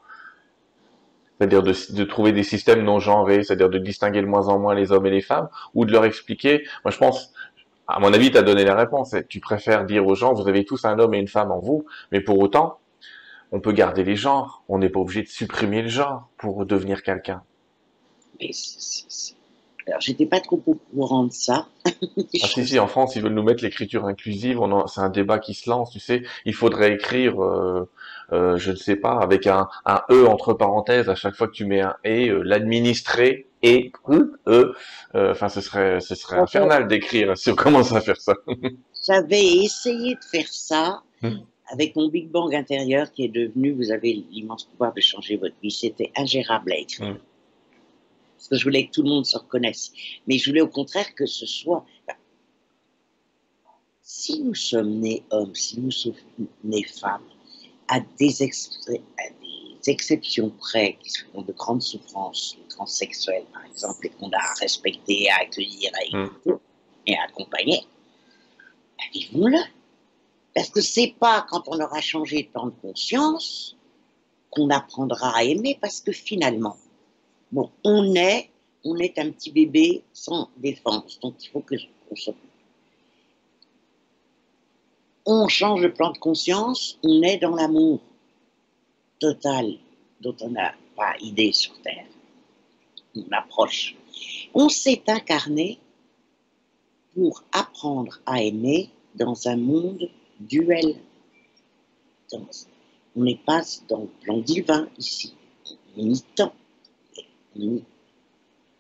[1.39, 4.75] C'est-à-dire de, de trouver des systèmes non genrés, c'est-à-dire de distinguer de moins en moins
[4.75, 6.63] les hommes et les femmes, ou de leur expliquer.
[6.83, 7.33] Moi, je pense,
[7.87, 9.15] à mon avis, tu as donné la réponse.
[9.29, 11.85] Tu préfères dire aux gens, vous avez tous un homme et une femme en vous,
[12.11, 12.79] mais pour autant,
[13.51, 14.63] on peut garder les genres.
[14.69, 17.41] On n'est pas obligé de supprimer le genre pour devenir quelqu'un.
[18.39, 19.35] Mais c'est-
[19.87, 21.67] Alors, j'étais pas trop au courant de ça.
[22.41, 25.09] Ah si, si, en France, ils veulent nous mettre l'écriture inclusive, on en- c'est un
[25.09, 27.89] débat qui se lance, tu sais, il faudrait écrire, euh,
[28.31, 31.53] euh, je ne sais pas, avec un, un E entre parenthèses, à chaque fois que
[31.53, 34.73] tu mets un E, euh, l'administrer, et, E, E,
[35.15, 38.33] euh, enfin, ce serait, ce serait infernal d'écrire si on commence à faire ça?
[39.05, 41.39] J'avais essayé de faire ça Hmm.
[41.71, 45.55] avec mon Big Bang intérieur qui est devenu, vous avez l'immense pouvoir de changer votre
[45.61, 45.71] vie.
[45.71, 47.09] C'était ingérable à écrire.
[47.09, 47.17] Hmm.
[48.37, 49.91] Parce que je voulais que tout le monde se reconnaisse.
[50.27, 51.85] Mais je voulais au contraire que ce soit.
[54.01, 56.15] si nous sommes nés hommes, si nous sommes
[56.63, 57.21] nés femmes,
[57.89, 63.65] à des, ex- à des exceptions près, qui sont de grandes souffrances, les transsexuels par
[63.65, 66.25] exemple, et qu'on a à respecter, à accueillir, à Hmm.
[66.25, 66.63] écouter
[67.07, 67.81] et à accompagner,
[68.97, 69.59] ben, vivons-le.
[70.55, 73.75] Parce que c'est pas quand on aura changé de plan de conscience
[74.51, 76.75] qu'on apprendra à aimer, parce que finalement,
[77.51, 78.49] bon, on est,
[78.83, 81.75] on est un petit bébé sans défense, donc il faut que
[82.07, 82.31] qu'on se-
[85.31, 87.99] on change de plan de conscience, on est dans l'amour
[89.19, 89.75] total
[90.21, 92.07] dont on n'a pas idée sur Terre.
[93.15, 93.95] On approche.
[94.55, 95.77] On s'est incarné
[97.13, 100.95] pour apprendre à aimer dans un monde duel.
[102.33, 105.35] On n'est pas dans le plan divin ici.
[105.95, 106.53] On y tend.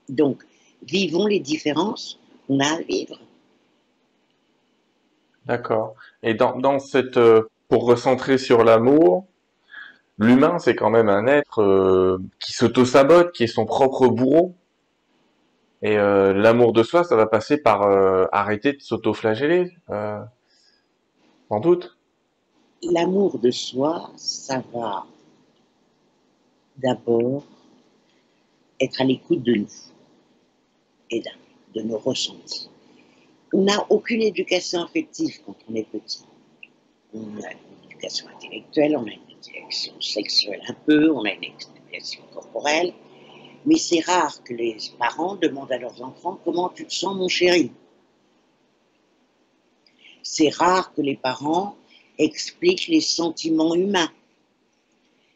[0.07, 0.43] Donc,
[0.81, 3.19] vivons les différences qu'on a à vivre.
[5.45, 5.95] D'accord.
[6.23, 9.27] Et dans, dans cette, euh, pour recentrer sur l'amour,
[10.17, 14.55] l'humain, c'est quand même un être euh, qui s'auto-sabote, qui est son propre bourreau.
[15.81, 21.97] Et euh, l'amour de soi, ça va passer par euh, arrêter de s'auto-flageller, sans doute.
[22.83, 25.05] L'amour de soi, ça va
[26.77, 27.43] d'abord
[28.79, 29.67] être à l'écoute de nous
[31.11, 31.23] et
[31.75, 32.68] de nos ressentis.
[33.53, 36.23] On n'a aucune éducation affective quand on est petit.
[37.13, 41.43] On a une éducation intellectuelle, on a une éducation sexuelle un peu, on a une
[41.43, 42.93] éducation corporelle,
[43.65, 47.27] mais c'est rare que les parents demandent à leurs enfants comment tu te sens mon
[47.27, 47.71] chéri?
[50.21, 51.75] C'est rare que les parents
[52.19, 54.11] expliquent les sentiments humains.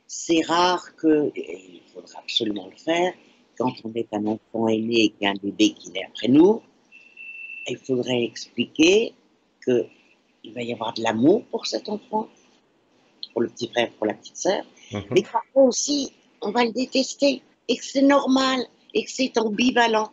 [0.06, 3.14] C'est rare que, il faudra absolument le faire,
[3.58, 6.62] quand on est un enfant aîné et qu'un bébé qui naît après nous,
[7.68, 9.14] il faudrait expliquer
[9.64, 12.28] qu'il va y avoir de l'amour pour cet enfant,
[13.32, 15.04] pour le petit frère, pour la petite sœur, mhm.
[15.12, 20.12] mais parfois aussi, on va le détester, et que c'est normal, et que c'est ambivalent.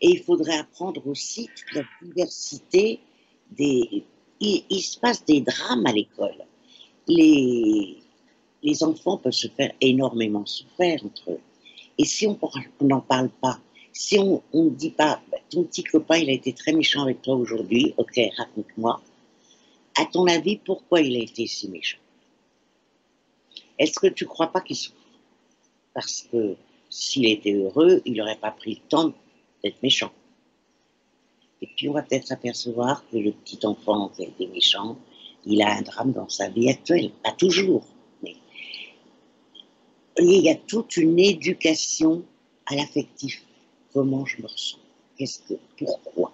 [0.00, 3.00] Et il faudrait apprendre aussi toute la diversité
[3.50, 4.04] des...
[4.40, 6.44] Il, se passe des drames à l'école.
[7.08, 7.96] Les,
[8.62, 11.40] les enfants peuvent se faire énormément souffrir entre eux.
[11.96, 12.38] Et si on
[12.82, 13.58] n'en parle pas,
[13.94, 17.22] si on ne dit pas, bah, ton petit copain, il a été très méchant avec
[17.22, 19.00] toi aujourd'hui, ok, raconte-moi.
[19.96, 21.98] À ton avis, pourquoi il a été si méchant?
[23.78, 24.96] Est-ce que tu ne crois pas qu'il souffre
[25.94, 26.56] Parce que
[26.90, 29.12] s'il était heureux, il n'aurait pas pris le temps
[29.62, 30.10] d'être méchant.
[31.62, 34.98] Et puis on va peut-être s'apercevoir que le petit enfant qui a été méchant,
[35.46, 37.12] il a un drame dans sa vie actuelle.
[37.22, 37.84] Pas toujours,
[38.24, 38.34] mais
[40.18, 42.24] il y a toute une éducation
[42.66, 43.43] à l'affectif
[43.94, 44.78] comment je me ressens,
[45.16, 46.32] qu'est-ce que, pourquoi.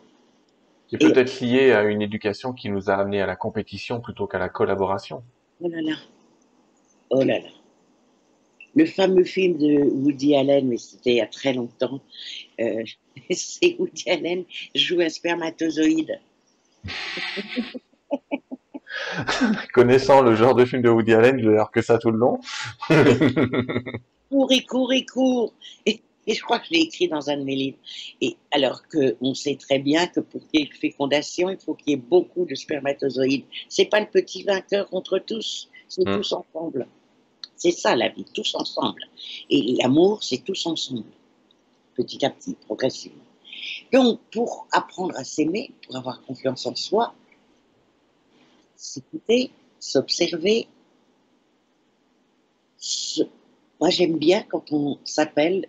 [0.89, 4.27] Qui peut être lié à une éducation qui nous a amené à la compétition plutôt
[4.27, 5.23] qu'à la collaboration.
[5.63, 5.95] Oh là là,
[7.11, 7.49] oh là là.
[8.75, 12.01] Le fameux film de Woody Allen, mais c'était il y a très longtemps,
[12.61, 12.83] euh,
[13.31, 14.45] c'est Woody Allen
[14.75, 16.19] joue un spermatozoïde.
[19.75, 22.41] Connaissant le genre de film de Woody Allen, je vais que ça tout le long.
[24.31, 25.53] court et court et court.
[25.87, 27.79] Et je crois que je l'ai écrit dans un de mes livres.
[28.21, 31.75] Et alors qu'on sait très bien que pour qu'il y ait une fécondation, il faut
[31.75, 33.45] qu'il y ait beaucoup de spermatozoïdes.
[33.69, 36.17] C'est pas le petit vainqueur contre tous, c'est mmh.
[36.17, 36.87] tous ensemble.
[37.57, 39.03] C'est ça la vie, tous ensemble.
[39.51, 41.05] Et l'amour, c'est tous ensemble,
[41.95, 43.25] petit à petit, progressivement.
[43.93, 47.15] Donc, pour apprendre à s'aimer, pour avoir confiance en soi,
[48.77, 50.69] s'écouter, s'observer.
[53.79, 55.67] Moi, j'aime bien quand on s'appelle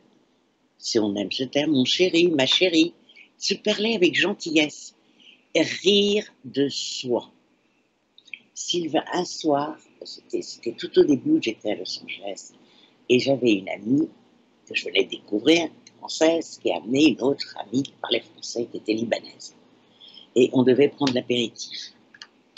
[0.81, 2.93] si on aime ce terme, mon chéri, ma chérie,
[3.37, 4.95] se parler avec gentillesse,
[5.55, 7.31] rire de soi.
[8.53, 12.51] Sylvain, un soir, c'était tout au début j'étais à Los Angeles,
[13.09, 14.09] et j'avais une amie
[14.67, 18.77] que je venais découvrir, française, qui a amené une autre amie qui parlait français, qui
[18.77, 19.55] était libanaise.
[20.35, 21.93] Et on devait prendre l'apéritif.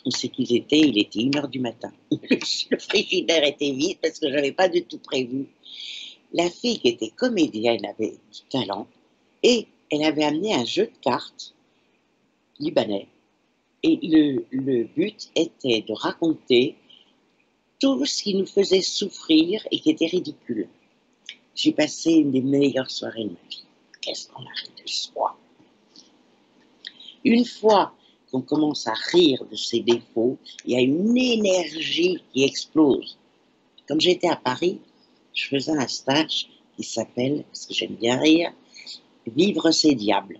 [0.05, 1.91] On sait qu'ils étaient, il était une heure du matin.
[2.11, 5.47] Le frigidaire était vide parce que je n'avais pas du tout prévu
[6.33, 8.87] la fille qui était comédienne avait du talent
[9.43, 11.53] et elle avait amené un jeu de cartes
[12.59, 13.07] libanais.
[13.83, 16.75] Et le, but était de raconter
[17.79, 20.69] tout ce qui nous faisait souffrir et qui était ridicule.
[21.53, 23.63] J'ai passé une des meilleures soirées de ma vie.
[24.01, 25.37] Qu'est-ce qu'on a ri de soi?
[27.25, 27.93] Une fois
[28.31, 33.17] qu'on commence à rire de ses défauts, il y a une énergie qui explose.
[33.87, 34.79] Comme j'étais à Paris,
[35.33, 38.51] je faisais un stage qui s'appelle, parce que j'aime bien rire,
[39.25, 40.39] Vivre ses diables.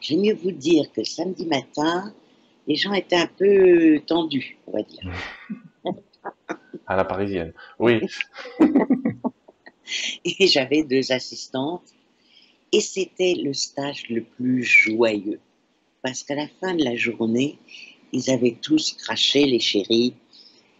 [0.00, 2.12] J'aime mieux vous dire que samedi matin,
[2.66, 5.10] les gens étaient un peu tendus, on va dire.
[6.86, 8.00] À la parisienne, oui.
[10.24, 11.94] et j'avais deux assistantes,
[12.70, 15.40] et c'était le stage le plus joyeux,
[16.02, 17.58] parce qu'à la fin de la journée,
[18.12, 20.14] ils avaient tous craché, les chéris,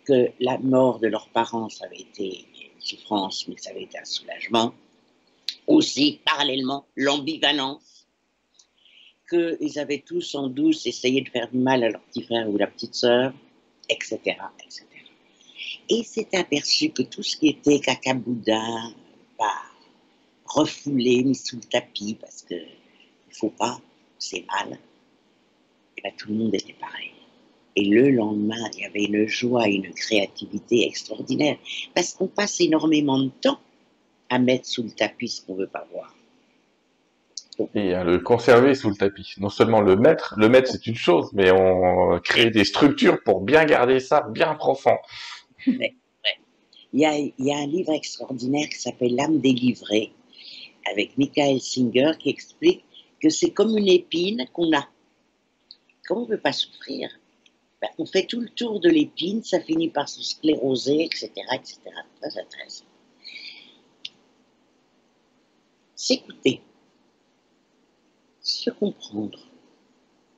[0.05, 2.47] que la mort de leurs parents, ça avait été
[2.83, 4.75] souffrance, mais ça avait été un soulagement.
[5.67, 8.07] Aussi, parallèlement, l'ambivalence,
[9.29, 12.57] qu'ils avaient tous en douce essayé de faire du mal à leur petit frère ou
[12.57, 13.33] la petite sœur,
[13.89, 14.19] etc.,
[14.63, 14.85] etc.
[15.89, 18.95] Et s'est aperçu que tout ce qui était cacaboudin,
[19.39, 19.63] bah,
[20.45, 23.81] refoulé, mis sous le tapis, parce que il faut pas,
[24.19, 24.79] c'est mal,
[25.97, 27.13] et ben, tout le monde était pareil.
[27.75, 31.57] Et le lendemain, il y avait une joie une créativité extraordinaire,
[31.95, 33.61] parce qu'on passe énormément de temps
[34.29, 36.15] à mettre sous le tapis ce qu'on ne veut pas voir.
[37.75, 39.35] Et à le conserver sous le tapis.
[39.39, 43.43] Non seulement le mettre, le mettre c'est une chose, mais on crée des structures pour
[43.43, 44.97] bien garder ça bien profond.
[45.67, 50.13] Il, y a, il y a un livre extraordinaire qui s'appelle L'âme délivrée,
[50.91, 52.85] avec Michael Singer, qui explique
[53.21, 54.89] que c'est comme une épine qu'on a.
[56.07, 57.09] Comme on ne veut pas souffrir,
[57.83, 61.33] ben, on fait tout le tour de l'épine, ça finit par se scléroser, etc.
[61.53, 61.81] etc.
[62.21, 62.85] Très intéressant.
[65.97, 66.61] S'écouter,
[68.41, 69.41] se comprendre,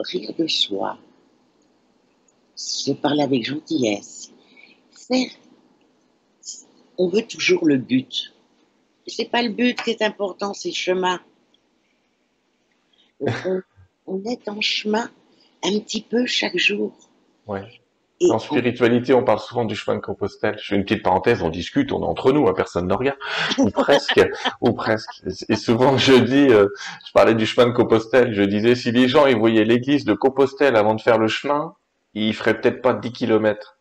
[0.01, 0.99] rire de soi,
[2.55, 4.33] se parler avec gentillesse,
[4.91, 5.31] faire.
[6.97, 8.33] On veut toujours le but.
[9.07, 11.21] C'est pas le but qui est important, c'est le chemin.
[14.07, 15.11] On, est en chemin
[15.63, 16.95] un petit peu chaque jour.
[17.47, 17.63] Ouais.
[18.31, 20.57] en spiritualité, on parle souvent du chemin de Compostelle.
[20.59, 23.19] Je fais une petite parenthèse, on discute, on est entre nous, hein, personne ne regarde,
[23.59, 24.21] ou presque,
[24.61, 25.23] ou presque.
[25.49, 26.69] Et souvent, je dis, euh,
[27.07, 30.15] je parlais du chemin de Compostelle, je disais, si les gens ils voyaient l'église de
[30.15, 31.75] Compostelle avant de faire le chemin,
[32.15, 33.74] ils feraient peut-être pas 10 kilomètres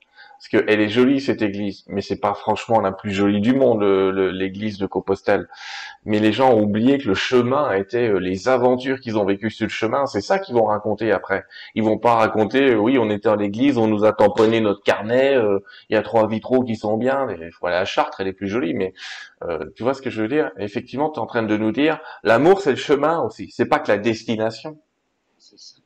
[0.43, 3.81] parce qu'elle est jolie cette église, mais c'est pas franchement la plus jolie du monde,
[3.81, 5.47] l'église de Compostelle.
[6.03, 9.51] Mais les gens ont oublié que le chemin été euh, les aventures qu'ils ont vécues
[9.51, 11.45] sur le chemin, c'est ça qu'ils vont raconter après.
[11.75, 14.83] Ils vont pas raconter, euh, oui, on était à l'église, on nous a tamponné notre
[14.83, 17.25] carnet, euh, il y a trois vitraux qui sont bien,
[17.61, 18.93] voilà, la Chartres elle est plus jolie, mais
[19.75, 20.51] tu vois ce que je veux dire?
[20.57, 23.79] Effectivement, tu es en train de nous dire, l'amour c'est le chemin aussi, c'est pas
[23.79, 24.77] que la destination.
[25.37, 25.82] C'est ça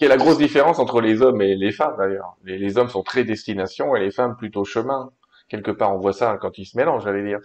[0.00, 2.34] qui est la grosse différence entre les hommes et les femmes d'ailleurs.
[2.42, 5.12] Les, hommes sont très destination et les femmes plutôt chemin.
[5.46, 7.40] Quelque part, on voit ça quand ils se mélangent, j'allais dire.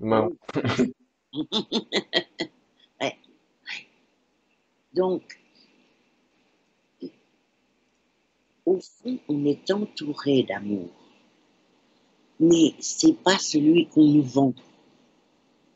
[4.92, 5.22] Donc,
[8.66, 10.90] au fond, on est entouré d'amour,
[12.38, 14.52] mais c'est pas celui qu'on nous vend.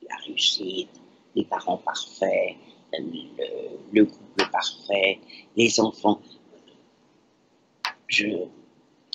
[0.07, 0.91] La réussite,
[1.35, 2.57] les parents parfaits,
[2.99, 5.21] le, couple parfait,
[5.57, 6.21] les enfants.
[8.07, 8.27] Je,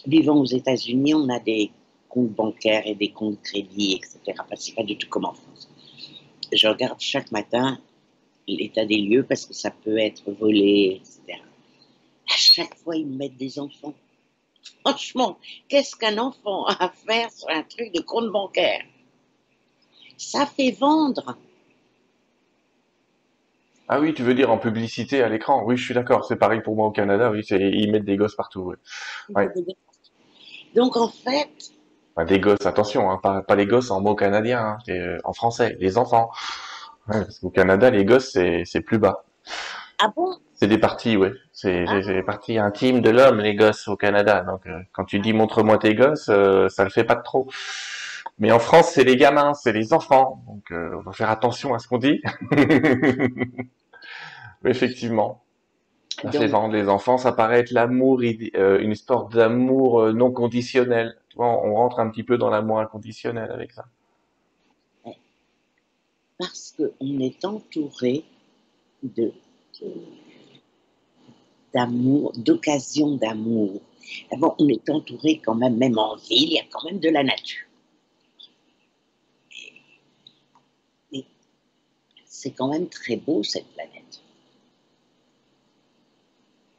[0.05, 1.71] vivant aux États-Unis, on a des
[2.09, 4.19] comptes bancaires et des comptes crédits, etc.
[4.25, 5.69] Que pas du tout comme en France.
[6.51, 7.79] Je regarde chaque matin
[8.47, 11.41] l'état des lieux parce que ça peut être volé, etc.
[12.27, 13.93] À chaque fois, ils mettent des enfants.
[14.81, 18.83] Franchement, qu'est-ce qu'un enfant a à faire sur un truc de compte bancaire?
[20.17, 21.37] Ça fait vendre.
[23.87, 26.25] Ah oui, tu veux dire en publicité à l'écran Oui, je suis d'accord.
[26.25, 27.29] C'est pareil pour moi au Canada.
[27.31, 28.73] Oui, ils mettent des gosses partout.
[30.75, 31.49] Donc en fait.
[32.27, 35.97] des gosses, attention, hein, pas, les gosses en mots canadiens, hein, euh, en français, les
[35.97, 36.31] enfants.
[37.07, 39.23] parce qu'au Canada, les gosses, c'est plus bas.
[39.99, 40.35] Ah bon?
[40.55, 41.29] C'est des parties, oui.
[41.51, 42.01] C'est ah.
[42.01, 44.41] des parties intimes de l'homme, les gosses au Canada.
[44.41, 47.47] Donc euh, quand tu dis montre-moi tes gosses, euh, ça le fait pas de trop.
[48.37, 50.43] Mais en France, c'est les gamins, c'est les enfants.
[50.47, 52.21] Donc, euh, on va faire attention à ce qu'on dit.
[54.65, 55.41] Effectivement.
[56.31, 61.17] Fait vendre les enfants, ça paraît être l'amour, euh, une histoire d'amour euh, non conditionnel.
[61.29, 63.85] Tu vois, on rentre un petit peu dans l'amour inconditionnel avec ça.
[66.37, 68.25] Parce qu'on est entouré
[69.03, 69.31] de
[71.73, 73.81] d'amour, d'occasions d'amour.
[74.37, 77.09] Bon, on est entouré quand même, même en ville, il y a quand même de
[77.09, 77.64] la nature.
[82.45, 84.21] C'est quand même très beau cette planète.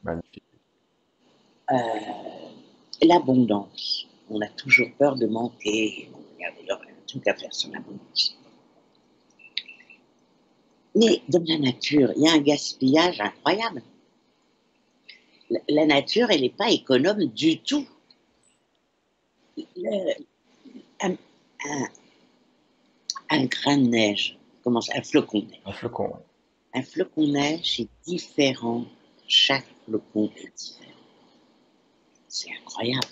[0.01, 0.43] Magnifique.
[1.69, 1.75] Euh,
[3.01, 4.07] l'abondance.
[4.29, 6.09] On a toujours peur de manquer.
[6.39, 8.37] Il y a un truc à faire sur l'abondance.
[10.95, 13.83] Mais dans la nature, il y a un gaspillage incroyable.
[15.67, 17.85] La, nature, elle n'est pas économe du tout.
[21.01, 21.17] un,
[23.29, 24.37] un, grain de neige,
[24.75, 25.61] un flocon de neige.
[25.65, 26.13] Un flocon.
[26.73, 28.85] Un flocon de neige est différent.
[29.27, 30.91] Chaque flocon est différent.
[32.27, 33.07] C'est incroyable.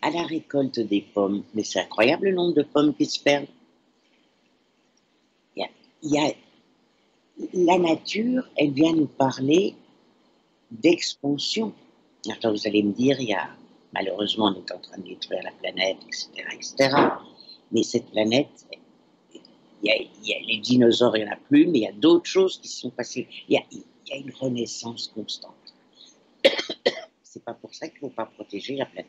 [0.00, 3.46] À la récolte des pommes, mais c'est incroyable le nombre de pommes qui se perdent.
[6.04, 6.32] Il y a,
[7.54, 9.76] la nature, elle vient nous parler
[10.70, 11.72] d'expansion.
[12.28, 13.48] Alors vous allez me dire, il y a
[13.94, 16.96] malheureusement on est en train de détruire la planète, etc., etc.
[17.70, 18.66] Mais cette planète,
[19.82, 22.26] il y, a, les dinosaures, il n'y en a plus, mais il y a d'autres
[22.26, 23.28] choses qui sont passées.
[23.48, 25.54] Il y a, une renaissance constante.
[27.22, 29.06] C'est pas pour ça qu'il ne faut pas protéger la planète.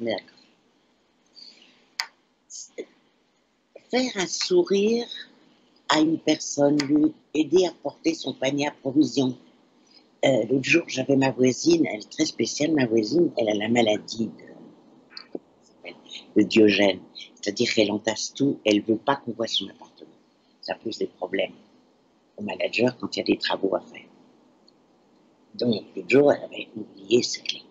[0.00, 0.38] D'accord.
[3.90, 5.06] Faire un sourire
[5.90, 9.36] à une personne, lui aider à porter son panier à provision.
[10.24, 13.68] Euh, l'autre jour, j'avais ma voisine, elle est très spéciale, ma voisine, elle a la
[13.68, 14.53] maladie de,
[16.36, 17.00] de Diogène.
[17.34, 20.10] C'est-à-dire qu'elle entasse tout, elle veut pas qu'on voit son appartement.
[20.60, 21.52] ça pose des problèmes
[22.36, 24.06] au manager quand il y a des travaux à faire.
[25.54, 27.62] Donc, le jour, elle avait oublié ses clés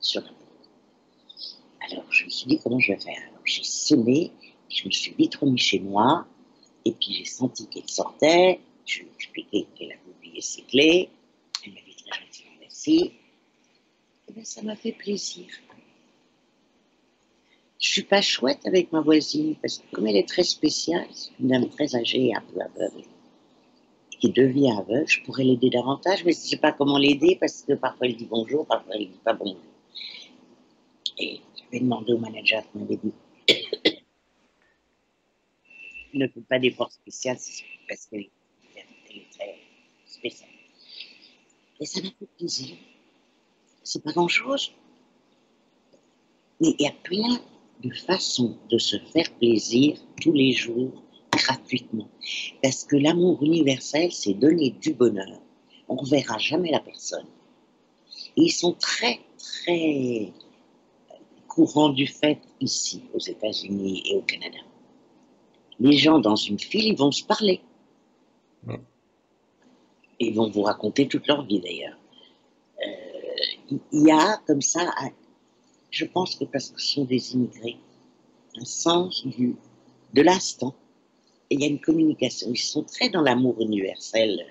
[0.00, 0.38] sur la porte.
[1.88, 3.18] Alors, je me suis dit, comment je vais faire?
[3.28, 4.32] Alors, j'ai sonné,
[4.68, 6.26] je me suis vite remis chez moi,
[6.84, 11.10] et puis j'ai senti qu'elle sortait, je lui ai expliqué qu'elle avait oublié ses clés,
[11.64, 13.12] elle m'a dit très gentiment merci.
[14.28, 15.46] Et bien, ça m'a fait plaisir.
[17.80, 21.30] Je suis pas chouette avec ma voisine, parce que comme elle est très spéciale, c'est
[21.38, 23.04] une dame très âgée, un peu aveugle,
[24.18, 27.74] qui devient aveugle, je pourrais l'aider davantage, mais je sais pas comment l'aider parce que
[27.74, 29.62] parfois elle dit bonjour, parfois elle dit pas bonjour.
[31.18, 33.12] Et j'avais demandé au manager qui m'avait dit
[36.14, 37.34] ne fait pas d'efforts spéciaux
[37.88, 38.30] parce qu'elle est,
[39.30, 39.56] très
[40.04, 40.50] spéciale.
[41.80, 42.76] Et ça m'a fait plaisir.
[43.84, 44.72] C'est pas grand-chose.
[46.60, 47.40] Mais il y a plein
[47.82, 52.08] de façons de se faire plaisir tous les jours gratuitement.
[52.62, 55.40] Parce que l'amour universel, c'est donner du bonheur.
[55.88, 57.26] On ne verra jamais la personne.
[58.36, 60.32] Et ils sont très, très
[61.46, 64.58] courants du fait ici, aux États-Unis et au Canada.
[65.80, 67.60] Les gens dans une file, ils vont se parler.
[70.20, 71.96] Ils vont vous raconter toute leur vie d'ailleurs.
[72.84, 74.92] Euh, il y a comme ça,
[75.90, 77.76] je pense que parce que ce sont des immigrés,
[78.56, 79.56] un sens du,
[80.14, 80.74] de l'instant
[81.50, 82.48] et il y a une communication.
[82.50, 84.46] Ils sont très dans l'amour universel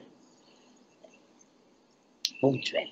[2.41, 2.87] ponctuel.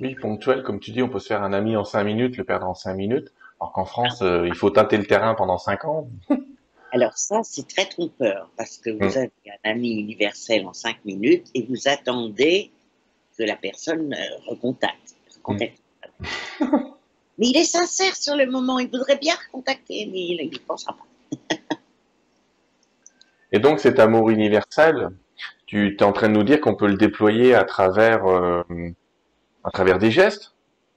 [0.00, 2.44] Oui, ponctuel, comme tu dis, on peut se faire un ami en cinq minutes, le
[2.44, 5.84] perdre en cinq minutes, alors qu'en France, euh, il faut tâter le terrain pendant cinq
[5.84, 6.08] ans.
[6.92, 9.22] alors ça, c'est très trompeur, parce que vous hum.
[9.22, 9.32] avez
[9.64, 12.70] un ami universel en cinq minutes et vous attendez
[13.36, 15.16] que la personne euh, recontacte.
[15.34, 15.80] recontacte.
[16.60, 20.96] Mais il est sincère sur le moment, il voudrait bien recontacter, mais il ne pensera
[20.96, 21.56] pas.
[23.52, 25.10] Et donc cet amour universel,
[25.66, 28.62] tu es en train de nous dire qu'on peut le déployer à travers, euh,
[29.64, 30.54] à travers des gestes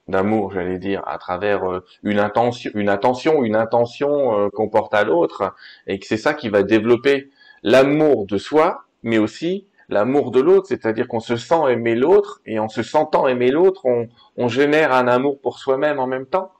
[0.08, 4.94] d'amour, j'allais dire, à travers euh, une intention, une attention, une intention euh, qu'on porte
[4.94, 5.56] à l'autre,
[5.88, 7.30] et que c'est ça qui va développer
[7.64, 12.58] l'amour de soi, mais aussi l'amour de l'autre, c'est-à-dire qu'on se sent aimer l'autre, et
[12.58, 16.52] en se sentant aimer l'autre, on, on génère un amour pour soi-même en même temps.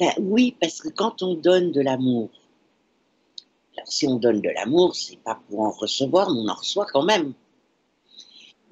[0.00, 2.30] Ben oui, parce que quand on donne de l'amour,
[3.76, 6.86] alors, si on donne de l'amour, c'est pas pour en recevoir, mais on en reçoit
[6.86, 7.34] quand même.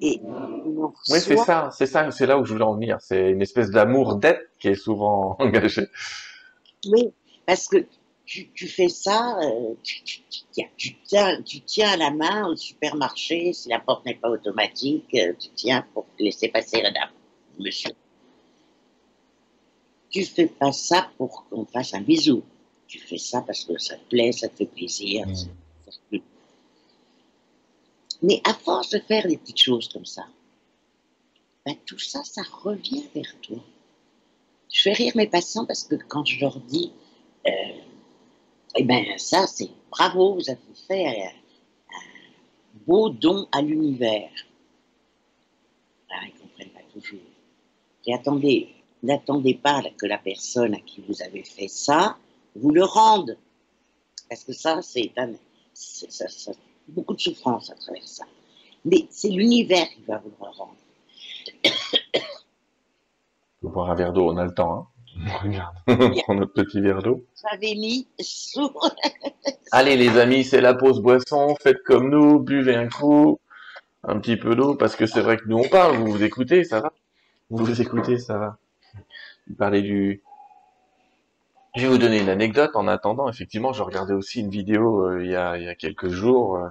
[0.01, 2.97] Et Oui, c'est ça, c'est ça, c'est là où je voulais en venir.
[2.99, 5.87] C'est une espèce d'amour d'être qui est souvent engagé.
[6.87, 7.11] Oui,
[7.45, 7.85] parce que
[8.25, 10.01] tu, fais ça, euh, tu,
[10.51, 15.33] tiens, tu, tiens à la main au supermarché, si la porte n'est pas automatique, euh,
[15.39, 17.11] tu tiens pour laisser passer la dame,
[17.59, 17.91] monsieur.
[20.09, 22.43] Tu fais pas ça pour qu'on fasse un bisou
[22.87, 25.27] tu fais ça parce que ça te plaît, ça te fait plaisir.
[25.27, 26.17] Mm.
[28.21, 30.25] Mais à force de faire des petites choses comme ça,
[31.65, 33.57] ben, tout ça, ça revient vers toi.
[34.71, 36.91] Je fais rire mes patients parce que quand je leur dis,
[37.47, 37.51] euh,
[38.75, 41.31] eh ben ça, c'est bravo, vous avez fait un,
[42.85, 44.29] beau don à l'univers.
[46.11, 47.19] Ah, ils ne comprennent pas toujours.
[48.05, 48.69] Et attendez,
[49.01, 52.17] n'attendez pas que la personne à qui vous avez fait ça
[52.55, 53.37] vous le rendent.
[54.29, 55.11] Parce que ça, c'est
[56.87, 58.25] beaucoup de souffrance à travers ça.
[58.83, 60.75] Mais c'est l'univers qui va vous le rendre.
[63.63, 64.73] On boire un verre d'eau, on a le temps.
[64.73, 64.87] Hein
[65.41, 67.25] Regarde, on prend notre petit verre d'eau.
[67.41, 68.71] J'avais mis sous.
[69.71, 73.39] Allez les amis, c'est la pause boisson, faites comme nous, buvez un coup,
[74.03, 76.63] un petit peu d'eau, parce que c'est vrai que nous on parle, vous vous écoutez,
[76.63, 76.91] ça va?
[77.49, 78.57] Vous vous écoutez, ça va.
[79.47, 80.21] Vous parlez du,
[81.75, 82.71] je vais vous donner une anecdote.
[82.75, 85.75] En attendant, effectivement, je regardais aussi une vidéo euh, il, y a, il, y a,
[85.75, 86.69] quelques jours euh,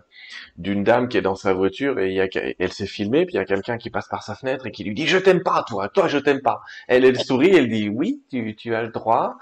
[0.57, 2.29] d'une dame qui est dans sa voiture et il y a,
[2.59, 4.83] elle s'est filmée, puis il y a quelqu'un qui passe par sa fenêtre et qui
[4.83, 6.63] lui dit je t'aime pas toi, toi je t'aime pas.
[6.89, 9.37] Elle elle sourit, elle dit oui, tu, tu as le droit.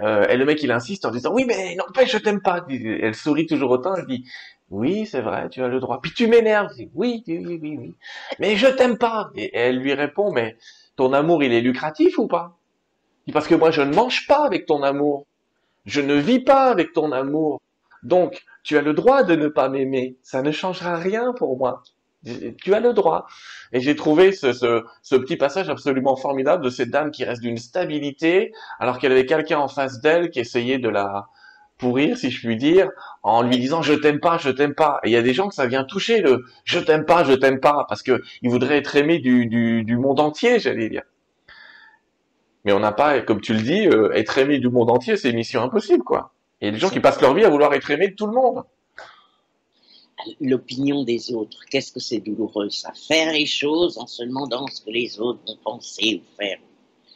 [0.00, 2.64] Euh, et le mec il insiste en disant oui mais pas je t'aime pas.
[2.70, 4.24] Elle sourit toujours autant, elle dit
[4.70, 6.00] oui c'est vrai, tu as le droit.
[6.00, 7.96] Puis tu m'énerves, oui oui oui oui,
[8.38, 9.30] mais je t'aime pas.
[9.34, 10.56] Et elle lui répond mais
[10.96, 12.57] ton amour il est lucratif ou pas?
[13.32, 15.26] Parce que moi, je ne mange pas avec ton amour.
[15.86, 17.60] Je ne vis pas avec ton amour.
[18.02, 20.16] Donc, tu as le droit de ne pas m'aimer.
[20.22, 21.82] Ça ne changera rien pour moi.
[22.62, 23.26] Tu as le droit.
[23.72, 24.84] Et j'ai trouvé ce,
[25.18, 29.58] petit passage absolument formidable de cette dame qui reste d'une stabilité, alors qu'elle avait quelqu'un
[29.58, 31.28] en face d'elle qui essayait de la
[31.78, 32.90] pourrir, si je puis dire,
[33.22, 35.00] en lui disant je t'aime pas, je t'aime pas.
[35.04, 37.34] Et il y a des gens que ça vient toucher le je t'aime pas, je
[37.34, 41.02] t'aime pas, parce que ils voudraient être aimés du, du, du monde entier, j'allais dire.
[42.68, 45.32] Mais on n'a pas, comme tu le dis, euh, être aimé du monde entier, c'est
[45.32, 46.34] mission impossible, quoi.
[46.60, 48.26] Il y a des gens qui passent leur vie à vouloir être aimés de tout
[48.26, 48.62] le monde.
[50.42, 51.64] l'opinion des autres.
[51.70, 52.92] Qu'est-ce que c'est douloureux ça?
[52.92, 56.58] Faire les choses en se demandant ce que les autres vont penser ou faire.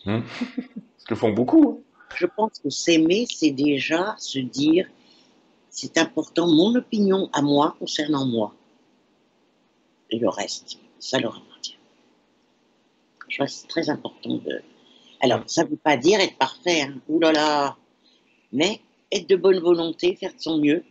[0.07, 0.22] Hmm.
[0.96, 1.82] ce que font beaucoup.
[2.16, 4.88] Je pense que s'aimer, c'est déjà se dire
[5.68, 8.55] c'est important mon opinion à moi concernant moi.
[10.09, 11.76] Et le reste, ça leur appartient.
[13.28, 14.62] Je crois que c'est très important de.
[15.22, 17.00] Alors, ça ne veut pas dire être parfait, hein.
[17.08, 17.76] Ouh là là,
[18.52, 20.84] mais être de bonne volonté, faire de son mieux,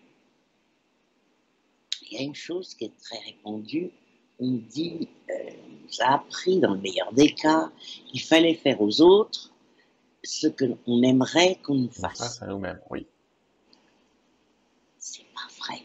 [2.10, 3.92] il y a une chose qui est très répandue.
[4.40, 5.34] On dit, euh,
[5.66, 7.72] on nous a appris dans le meilleur des cas,
[8.08, 9.52] qu'il fallait faire aux autres
[10.24, 12.42] ce qu'on aimerait qu'on nous fasse.
[12.42, 13.06] à nous-mêmes, oui.
[14.98, 15.82] C'est pas vrai,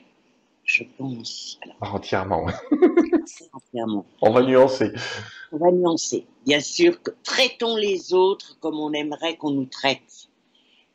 [0.76, 1.58] je pense.
[1.62, 2.52] Alors, entièrement, oui.
[3.52, 4.04] entièrement.
[4.20, 4.92] On va nuancer.
[5.52, 6.26] On va nuancer.
[6.44, 10.28] Bien sûr que traitons les autres comme on aimerait qu'on nous traite.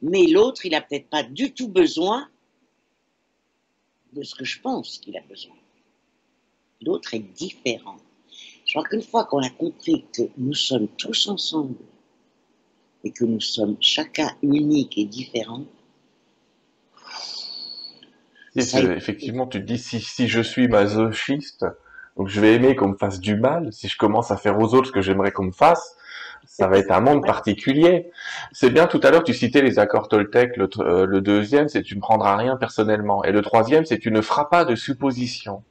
[0.01, 2.27] Mais l'autre, il n'a peut-être pas du tout besoin
[4.13, 5.55] de ce que je pense qu'il a besoin.
[6.81, 7.97] L'autre est différent.
[8.65, 11.75] Je crois qu'une fois qu'on a compris que nous sommes tous ensemble
[13.03, 15.65] et que nous sommes chacun unique et différent,
[18.55, 21.65] effectivement, tu te dis si, si je suis masochiste,
[22.17, 23.71] donc je vais aimer qu'on me fasse du mal.
[23.71, 25.95] Si je commence à faire aux autres ce que j'aimerais qu'on me fasse,
[26.45, 28.11] ça va être un monde particulier.
[28.51, 30.57] C'est bien, tout à l'heure, tu citais les accords Toltec.
[30.57, 33.23] Le, euh, le deuxième, c'est tu ne prendras rien personnellement.
[33.23, 35.63] Et le troisième, c'est tu ne feras pas de suppositions.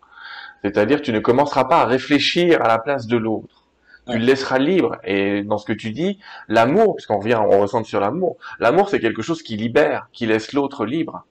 [0.63, 3.67] C'est-à-dire, tu ne commenceras pas à réfléchir à la place de l'autre.
[4.11, 4.97] Tu le laisseras libre.
[5.05, 6.19] Et dans ce que tu dis,
[6.49, 8.39] l'amour, puisqu'on revient, on ressent sur l'amour.
[8.59, 11.25] L'amour, c'est quelque chose qui libère, qui laisse l'autre libre.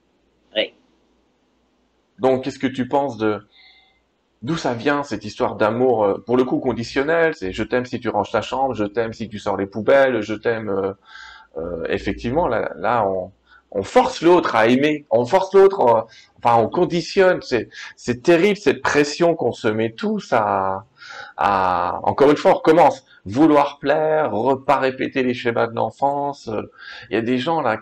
[2.20, 3.40] Donc, qu'est-ce que tu penses de,
[4.42, 7.34] d'où ça vient cette histoire d'amour euh, pour le coup conditionnel?
[7.34, 10.22] C'est je t'aime si tu ranges ta chambre je t'aime si tu sors les poubelles
[10.22, 10.92] je t'aime euh,
[11.58, 13.32] euh, effectivement là, là on,
[13.82, 16.06] force l'autre à aimer on force l'autre
[16.38, 17.40] enfin on conditionne.
[17.42, 20.86] C'est c'est terrible cette pression qu'on se met tous à
[21.36, 24.32] à encore une fois on recommence vouloir plaire,
[24.66, 26.50] pas répéter les schémas de l'enfance.
[27.10, 27.80] Il y a des gens là,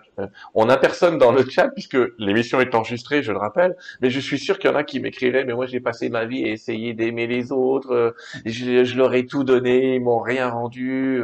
[0.54, 4.20] on n'a personne dans le chat puisque l'émission est enregistrée, je le rappelle, mais je
[4.20, 6.48] suis sûr qu'il y en a qui m'écriraient, mais moi j'ai passé ma vie à
[6.48, 8.14] essayer d'aimer les autres,
[8.44, 11.22] je, je, leur ai tout donné, ils m'ont rien rendu.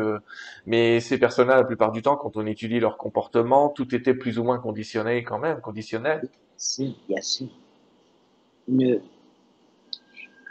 [0.67, 4.39] Mais ces personnes-là, la plupart du temps, quand on étudie leur comportement, tout était plus
[4.39, 6.29] ou moins conditionné quand même, conditionnel.
[6.57, 7.49] Si, bien sûr.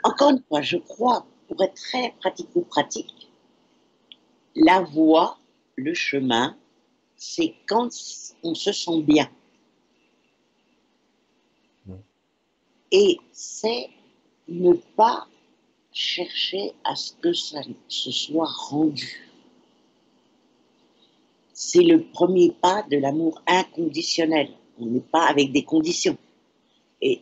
[0.04, 3.13] Encore une fois, je crois, pour être très pratico-pratique,
[4.56, 5.38] la voie,
[5.76, 6.58] le chemin,
[7.16, 7.90] c'est quand
[8.44, 9.30] on se sent bien.
[12.92, 13.90] Et c'est
[14.48, 15.28] ne pas
[15.92, 19.32] chercher à ce que ça se soit rendu.
[21.54, 24.50] C'est le premier pas de l'amour inconditionnel.
[24.80, 26.18] On n'est pas avec des conditions.
[27.02, 27.22] Et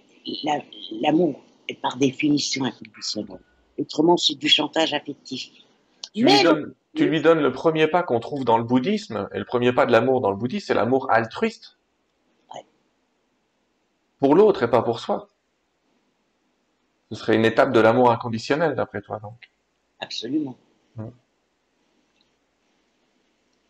[1.01, 3.39] l'amour est par définition inconditionnel.
[3.77, 5.51] Autrement, c'est du chantage affectif.
[6.15, 6.43] Mais
[6.95, 9.85] tu lui donnes le premier pas qu'on trouve dans le bouddhisme, et le premier pas
[9.85, 11.77] de l'amour dans le bouddhisme, c'est l'amour altruiste.
[14.19, 15.29] Pour l'autre et pas pour soi.
[17.09, 19.51] Ce serait une étape de l'amour inconditionnel, d'après toi, donc.
[19.99, 20.57] Absolument.
[20.97, 21.11] Hum.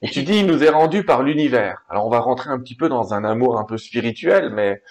[0.02, 1.84] Et tu dis, il nous est rendu par l'univers.
[1.90, 4.82] Alors, on va rentrer un petit peu dans un amour un peu spirituel, mais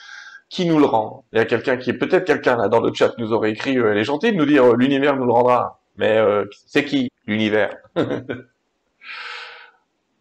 [0.49, 1.25] qui nous le rend?
[1.33, 3.79] Il y a quelqu'un qui est peut-être quelqu'un là dans le chat nous aurait écrit,
[3.79, 5.81] euh, elle est gentille de nous dire, euh, l'univers nous le rendra.
[5.97, 7.10] Mais euh, c'est qui?
[7.31, 7.77] L'univers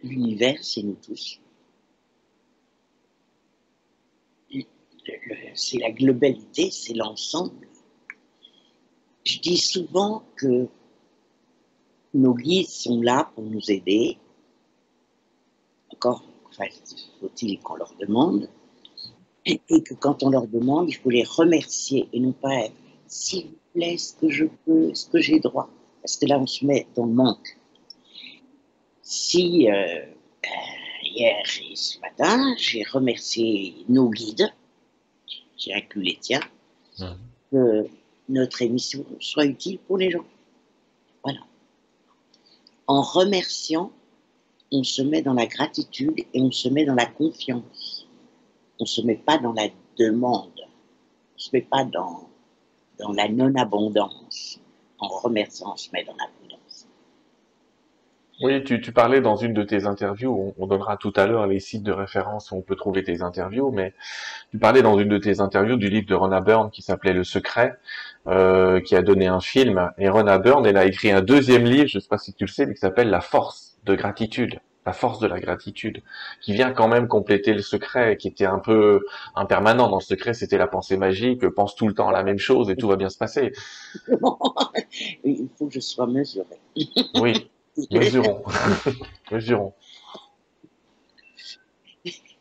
[0.04, 1.42] L'univers, c'est nous tous.
[5.56, 7.68] C'est la globalité, c'est l'ensemble.
[9.26, 10.68] Je dis souvent que
[12.14, 14.18] nos guides sont là pour nous aider.
[15.90, 16.24] Encore,
[17.20, 18.50] faut-il qu'on leur demande.
[19.46, 22.76] Et, que quand on leur demande, il faut les remercier et non pas être
[23.08, 25.70] s'il vous plaît, est-ce que je peux, est-ce que j'ai droit
[26.02, 27.58] Parce que là, on se met dans le manque.
[29.02, 30.48] Si euh, euh,
[31.04, 34.54] hier et ce matin, j'ai remercié nos guides,
[35.58, 36.42] j'ai inclus les tiens,
[37.00, 37.06] mmh.
[37.52, 37.88] que
[38.30, 40.26] notre émission soit utile pour les gens.
[41.24, 41.40] Voilà.
[42.88, 43.92] En remerciant,
[44.72, 48.08] on se met dans la gratitude et on se met dans la confiance.
[48.80, 50.52] On ne se met pas dans la demande.
[50.56, 52.30] On ne se met pas dans
[53.00, 54.59] dans la non-abondance.
[55.00, 56.88] En remerciant, on se dans l'abondance.
[58.42, 61.60] Oui, tu, tu, parlais dans une de tes interviews, on, donnera tout à l'heure les
[61.60, 63.94] sites de référence où on peut trouver tes interviews, mais
[64.52, 67.26] tu parlais dans une de tes interviews du livre de Rona Byrne qui s'appelait Le
[67.26, 67.78] Secret,
[68.28, 71.88] euh, qui a donné un film, et Rona Byrne, elle a écrit un deuxième livre,
[71.88, 74.62] je ne sais pas si tu le sais, mais qui s'appelle La Force de Gratitude.
[74.86, 76.02] La force de la gratitude,
[76.42, 79.06] qui vient quand même compléter le secret, qui était un peu
[79.36, 82.40] impermanent dans le secret, c'était la pensée magique, pense tout le temps à la même
[82.40, 83.52] chose et tout va bien se passer.
[85.24, 86.60] Il faut que je sois mesuré.
[87.20, 87.50] Oui,
[87.92, 88.44] mesurons.
[89.32, 89.74] mesurons.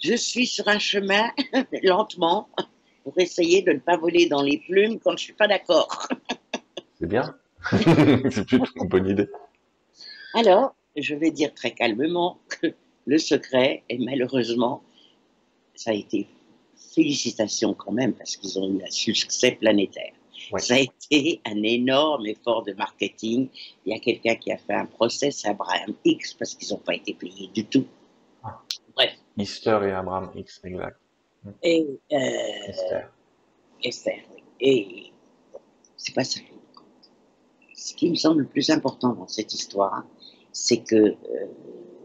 [0.00, 1.30] Je suis sur un chemin
[1.82, 2.48] lentement
[3.02, 6.08] pour essayer de ne pas voler dans les plumes quand je suis pas d'accord.
[7.00, 7.36] C'est bien.
[7.70, 9.28] C'est plutôt une bonne idée.
[10.34, 12.74] Alors, je vais dire très calmement que
[13.06, 14.82] le secret, et malheureusement,
[15.74, 16.26] ça a été
[16.94, 20.12] félicitations quand même parce qu'ils ont eu un succès planétaire.
[20.56, 23.48] Ça a été un énorme effort de marketing.
[23.84, 26.80] Il y a quelqu'un qui a fait un procès à Abraham X parce qu'ils n'ont
[26.80, 27.86] pas été payés du tout.
[28.42, 28.60] Ah.
[28.94, 29.12] Bref.
[29.36, 30.98] Easter et Abraham X, exact.
[31.62, 32.16] Et euh,
[32.68, 33.10] Esther.
[33.82, 34.42] Esther, oui.
[34.60, 35.12] Et
[35.96, 36.40] c'est pas ça.
[37.74, 40.04] Ce qui me semble le plus important dans cette histoire,
[40.60, 41.46] c'est que euh,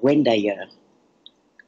[0.03, 0.55] Wendayer,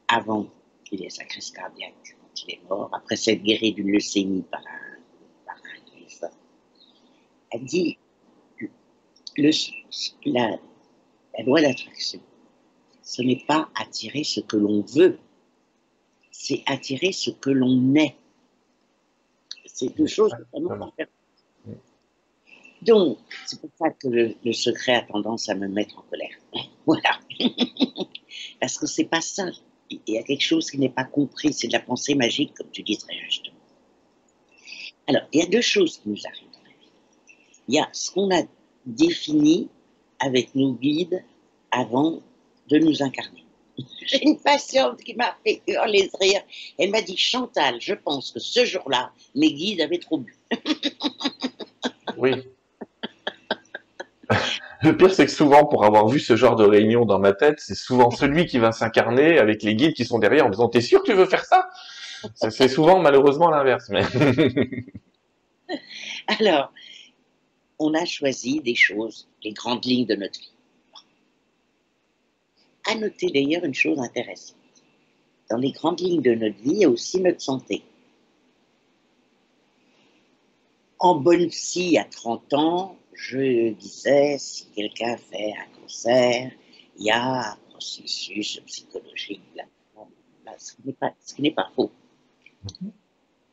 [0.07, 0.47] avant
[0.83, 4.61] qu'il ait sa crise cardiaque, quand il est mort, après s'être guéri d'une leucémie par
[4.61, 4.99] un,
[5.47, 6.27] par un
[7.53, 7.97] a dit
[9.35, 9.51] le,
[10.25, 10.59] la,
[11.37, 12.21] la loi d'attraction,
[13.01, 15.17] ce n'est pas attirer ce que l'on veut,
[16.31, 18.15] c'est attirer ce que l'on est.
[19.65, 21.11] C'est deux choses totalement différentes.
[22.85, 23.17] Donc,
[23.47, 26.37] c'est pour ça que le, secret a tendance à me mettre en colère.
[26.85, 27.19] Voilà.
[28.59, 29.45] Parce que c'est pas ça.
[29.89, 31.53] Il y a quelque chose qui n'est pas compris.
[31.53, 33.55] C'est de la pensée magique, comme tu dis très justement.
[35.07, 36.43] Alors, il y a deux choses qui nous arrivent.
[37.67, 38.43] Il y a ce qu'on a
[38.85, 39.69] défini
[40.19, 41.23] avec nos guides
[41.71, 42.21] avant
[42.67, 43.43] de nous incarner.
[44.05, 46.41] J'ai une patiente qui m'a fait hurler de rire.
[46.77, 50.35] Elle m'a dit Chantal, je pense que ce jour-là, mes guides avaient trop bu.
[52.17, 52.31] oui.
[54.85, 57.59] Le pire, c'est que souvent, pour avoir vu ce genre de réunion dans ma tête,
[57.59, 60.81] c'est souvent celui qui va s'incarner avec les guides qui sont derrière en disant T'es
[60.81, 61.69] sûr que tu veux faire ça?
[62.49, 63.89] C'est souvent malheureusement l'inverse.
[66.27, 66.71] Alors,
[67.79, 70.51] on a choisi des choses, les grandes lignes de notre vie.
[72.87, 74.57] À noter d'ailleurs une chose intéressante.
[75.49, 77.81] Dans les grandes lignes de notre vie, il y a aussi notre santé.
[80.99, 86.51] En bonne scie, à 30 ans, je disais, si quelqu'un fait un cancer,
[86.97, 89.41] il y a un processus psychologique
[90.57, 90.73] ce
[91.35, 91.91] qui n'est pas, faux.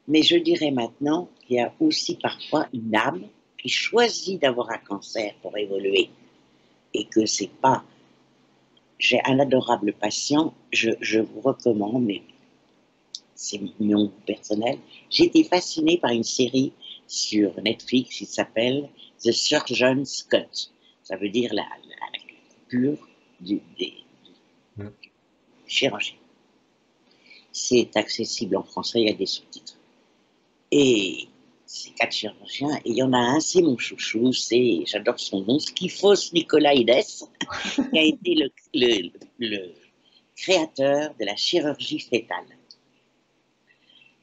[0.09, 3.25] Mais je dirais maintenant qu'il y a aussi parfois une âme
[3.59, 6.11] qui choisit d'avoir un cancer pour évoluer
[6.95, 7.85] et que c'est pas.
[8.99, 12.23] J'ai un adorable patient, je, vous recommande, mais
[13.35, 14.79] c'est mon personnel.
[15.11, 16.73] J'ai été fascinée par une série
[17.07, 18.89] sur Netflix qui s'appelle
[19.25, 20.71] The Surgeon's Cut.
[21.03, 21.67] Ça veut dire la,
[22.73, 23.09] coupure
[23.41, 23.95] du, des,
[24.77, 24.89] mm.
[25.67, 26.17] chirurgien.
[27.53, 29.77] C'est accessible en français, il y a des sous-titres.
[30.71, 31.29] Et
[31.67, 35.43] c'est quatre chirurgiens, et il y en a un, c'est mon chouchou, c'est, j'adore son
[35.43, 37.05] nom, Skifos Nicolaides,
[37.91, 39.75] qui a été le, le, le
[40.37, 42.47] créateur de la chirurgie fétale.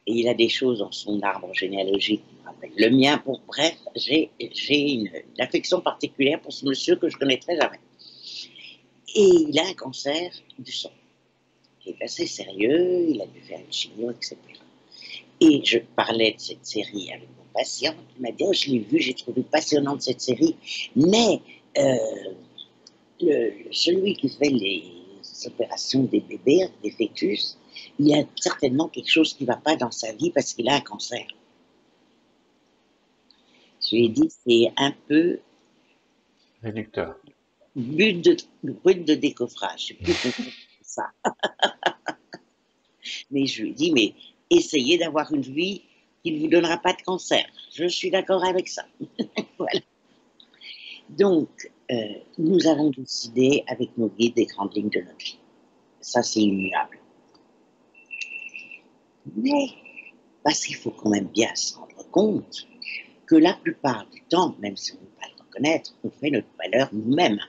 [0.10, 2.24] Et il a des choses dans son arbre généalogique
[2.78, 4.30] le mien, pour bref, j'ai
[4.70, 7.80] une, affection particulière pour ce monsieur que je connais très jamais.
[9.16, 10.92] Et il a un cancer du sang,
[11.80, 14.36] qui est assez sérieux, il a dû faire une chimio, etc.
[15.42, 18.80] Et je parlais de cette série avec mon patient, qui m'a dit, oh, je l'ai
[18.80, 20.56] vu, j'ai trouvé passionnante cette série,
[20.96, 21.40] mais
[21.78, 21.96] euh,
[23.72, 24.84] celui qui fait les
[25.48, 27.58] opérations des bébés, des fœtus,
[27.98, 30.70] il y a certainement quelque chose qui ne va pas dans sa vie parce qu'il
[30.70, 31.26] a un cancer.
[33.82, 35.40] Je lui ai dit, c'est un peu.
[36.62, 37.16] Réducteur.
[37.76, 39.96] But de, but de décoffrage.
[40.02, 41.12] Je plus ça.
[43.32, 44.14] mais je lui ai dit, mais
[44.50, 45.84] essayez d'avoir une vie
[46.24, 47.46] qui ne vous donnera pas de cancer.
[47.74, 48.86] Je suis d'accord avec ça.
[49.58, 49.80] voilà.
[51.10, 51.96] Donc, euh,
[52.38, 55.40] nous avons décidé avec nos guides des grandes lignes de notre vie.
[56.02, 57.00] Ça, c'est immuable.
[59.36, 59.70] Mais,
[60.44, 62.68] parce qu'il faut quand même bien se rendre compte
[63.26, 66.30] que la plupart du temps, même si on ne peut pas le reconnaître, on fait
[66.30, 67.40] notre valeur nous-mêmes.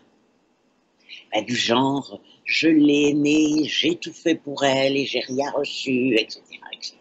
[1.33, 6.15] Ben, du genre, je l'ai aimée, j'ai tout fait pour elle et j'ai rien reçu,
[6.17, 6.43] etc.
[6.73, 7.01] etc.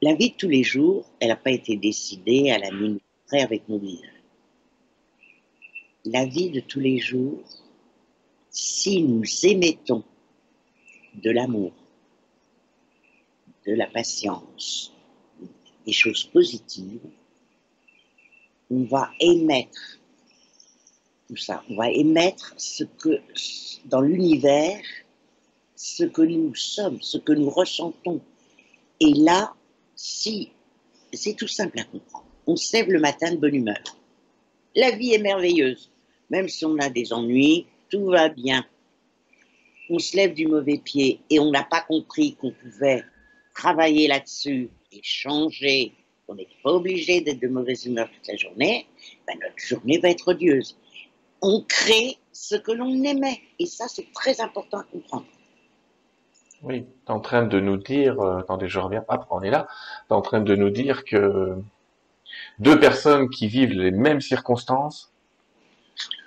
[0.00, 3.02] La vie de tous les jours, elle n'a pas été décidée à la minute
[3.36, 4.02] avec nos vies.
[6.04, 7.42] La vie de tous les jours,
[8.50, 10.02] si nous émettons
[11.14, 11.72] de l'amour,
[13.66, 14.92] de la patience,
[15.84, 17.00] des choses positives,
[18.70, 19.98] on va émettre
[21.28, 21.62] tout ça.
[21.68, 23.20] On va émettre ce que,
[23.84, 24.82] dans l'univers,
[25.76, 28.20] ce que nous sommes, ce que nous ressentons.
[29.00, 29.54] Et là,
[29.94, 30.50] si,
[31.12, 32.27] c'est tout simple à comprendre.
[32.48, 33.76] On se lève le matin de bonne humeur.
[34.74, 35.90] La vie est merveilleuse.
[36.30, 38.64] Même si on a des ennuis, tout va bien.
[39.90, 43.04] On se lève du mauvais pied et on n'a pas compris qu'on pouvait
[43.54, 45.92] travailler là-dessus et changer,
[46.26, 48.86] qu'on n'est pas obligé d'être de mauvaise humeur toute la journée,
[49.26, 50.74] ben notre journée va être odieuse.
[51.42, 53.40] On crée ce que l'on aimait.
[53.58, 55.26] Et ça, c'est très important à comprendre.
[56.62, 59.50] Oui, tu es en train de nous dire, euh, attendez, je reviens, hop, on est
[59.50, 59.68] là,
[60.08, 61.56] tu es en train de nous dire que
[62.58, 65.12] deux personnes qui vivent les mêmes circonstances,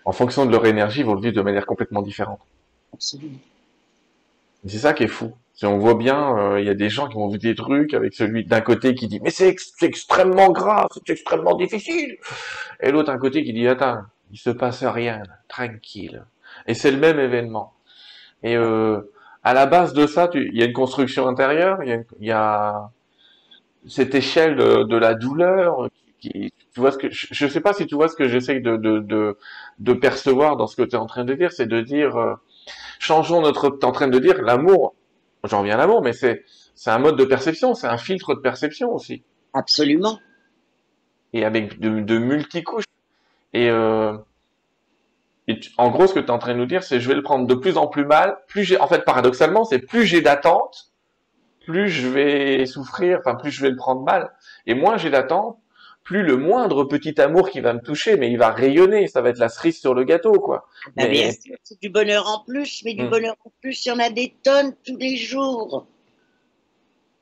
[0.06, 2.40] en fonction de leur énergie, vont le vivre de manière complètement différente.
[2.94, 3.38] Absolument.
[4.66, 5.34] C'est ça qui est fou.
[5.54, 7.94] Si on voit bien, euh, il y a des gens qui vont vivre des trucs
[7.94, 12.18] avec celui d'un côté qui dit mais c'est extrêmement grave, c'est extrêmement difficile,
[12.80, 14.02] et l'autre d'un côté qui dit attends,
[14.32, 16.26] il se passe rien, tranquille.
[16.68, 17.74] Et c'est le même événement.
[18.44, 19.02] Et euh,
[19.44, 22.90] à la base de ça, il y a une construction intérieure, il y a,
[23.88, 25.90] cette échelle de, la douleur.
[26.22, 28.60] Qui, tu vois ce que je ne sais pas si tu vois ce que j'essaie
[28.60, 29.38] de, de,
[29.80, 32.36] de, percevoir dans ce que tu es en train de dire, c'est de dire euh,
[33.00, 33.78] changeons notre.
[33.82, 34.94] es en train de dire l'amour.
[35.44, 36.46] J'en reviens à l'amour, mais c'est
[36.76, 39.24] c'est un mode de perception, c'est un filtre de perception aussi.
[39.54, 40.20] Absolument.
[41.34, 42.86] Et avec de, de multicouches.
[43.54, 44.16] Et euh,
[45.78, 47.24] en gros, ce que tu es en train de nous dire, c'est je vais le
[47.24, 48.38] prendre de plus en plus mal.
[48.48, 50.92] Plus j'ai, en fait, paradoxalement, c'est plus j'ai d'attente,
[51.66, 54.32] plus je vais souffrir, enfin plus je vais le prendre mal.
[54.66, 55.60] Et moins j'ai d'attente,
[56.04, 59.30] plus le moindre petit amour qui va me toucher, mais il va rayonner, ça va
[59.30, 60.68] être la cerise sur le gâteau, quoi.
[60.98, 61.32] Ah, mais...
[61.64, 63.10] C'est du bonheur en plus, mais du hmm.
[63.10, 65.88] bonheur en plus, il y en a des tonnes tous les jours.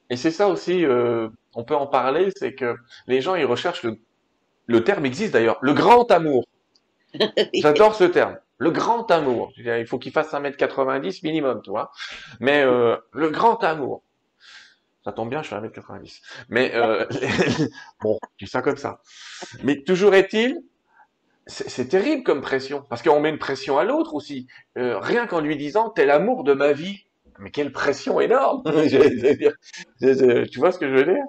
[0.09, 2.75] Et c'est ça aussi, euh, on peut en parler, c'est que
[3.07, 3.99] les gens, ils recherchent le,
[4.65, 6.45] le terme existe d'ailleurs, le grand amour.
[7.53, 8.37] J'adore ce terme.
[8.57, 9.53] Le grand amour.
[9.57, 11.91] Il faut qu'il fasse 1m90 minimum, tu vois.
[12.39, 14.03] Mais euh, le grand amour.
[15.09, 16.21] Ça tombe bien, je suis 1m90.
[16.49, 17.03] Mais euh,
[18.03, 19.01] bon, je dis ça comme ça.
[19.63, 20.61] Mais toujours est-il,
[21.47, 24.45] c'est terrible comme pression, parce qu'on met une pression à l'autre aussi.
[24.77, 27.05] Euh, rien qu'en lui disant, t'es l'amour de ma vie.
[27.39, 28.61] Mais quelle pression énorme
[29.99, 31.23] Tu vois ce que je veux dire?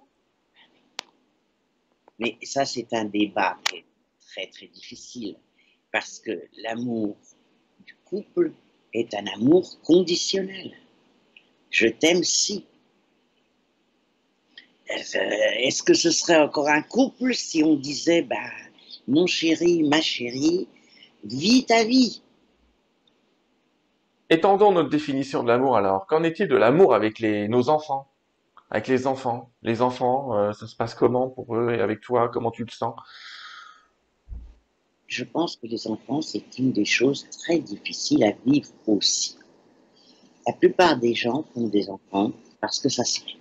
[2.18, 3.56] Mais ça, c'est un débat
[4.28, 5.36] très très difficile
[5.90, 7.16] parce que l'amour
[7.86, 8.52] du couple
[8.92, 10.76] est un amour conditionnel.
[11.70, 12.66] Je t'aime si.
[14.90, 18.36] Est-ce que ce serait encore un couple si on disait, bah,
[19.06, 20.68] mon chéri, ma chérie,
[21.24, 22.22] vis ta vie?
[24.28, 26.06] Étendons notre définition de l'amour alors.
[26.06, 28.06] Qu'en est-il de l'amour avec les, nos enfants?
[28.70, 32.28] Avec les enfants Les enfants, euh, ça se passe comment pour eux et avec toi?
[32.28, 32.94] Comment tu le sens?
[35.08, 39.36] Je pense que les enfants, c'est une des choses très difficiles à vivre aussi.
[40.46, 42.30] La plupart des gens font des enfants
[42.60, 43.39] parce que ça se fait.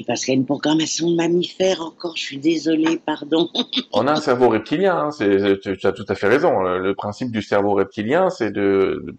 [0.00, 3.50] Et parce qu'il y a une programmation de mammifères encore, je suis désolée, pardon.
[3.92, 6.60] On a un cerveau reptilien, hein, tu as tout à fait raison.
[6.62, 9.14] Le, principe du cerveau reptilien, c'est de,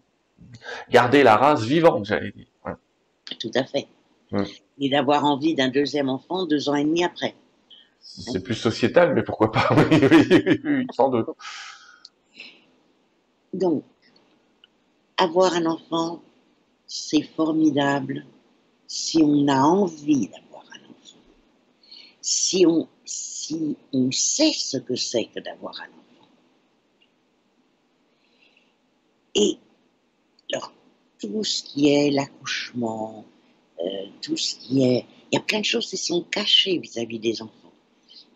[0.90, 2.48] garder la race vivante, j'allais dire.
[3.40, 3.90] Tout à fait.
[4.80, 7.36] Et d'avoir envie d'un deuxième enfant deux ans et demi après.
[8.00, 11.28] C'est plus sociétal, mais pourquoi pas Oui, oui, oui, sans doute.
[13.54, 13.84] Donc,
[15.16, 16.24] avoir un enfant,
[16.88, 18.26] c'est formidable
[18.88, 20.51] si on a envie d'avoir.
[22.34, 26.30] Si on, si on sait ce que c'est que d'avoir un enfant.
[29.36, 29.58] Et
[30.54, 30.72] alors,
[31.20, 33.26] tout ce qui est l'accouchement,
[33.80, 35.06] euh, tout ce qui est...
[35.32, 37.74] Il y a plein de choses qui sont cachées vis à -vis des enfants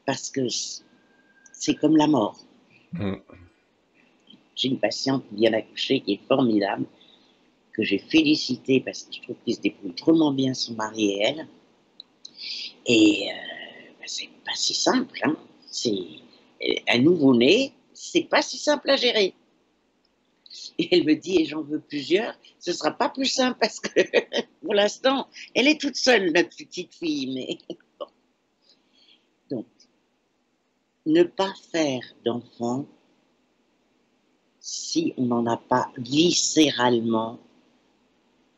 [0.05, 0.47] parce que
[1.53, 2.39] c'est comme la mort.
[2.93, 3.15] Mm.
[4.55, 6.85] J'ai une patiente qui vient d'accoucher qui est formidable,
[7.73, 11.21] que j'ai félicité parce que je trouve qu'ils se débrouillent vraiment bien, son mari et
[11.23, 11.47] elle.
[12.85, 13.64] Et euh,
[14.05, 15.19] c'est pas si simple.
[15.23, 15.35] Hein.
[15.69, 15.95] C'est
[16.87, 19.33] un nouveau-né, c'est pas si simple à gérer.
[20.77, 24.01] Et elle me dit, et j'en veux plusieurs, ce sera pas plus simple parce que
[24.61, 27.33] pour l'instant, elle est toute seule, notre petite fille.
[27.33, 27.57] Mais
[31.05, 32.85] ne pas faire d'enfant
[34.59, 37.39] si on n'en a pas viscéralement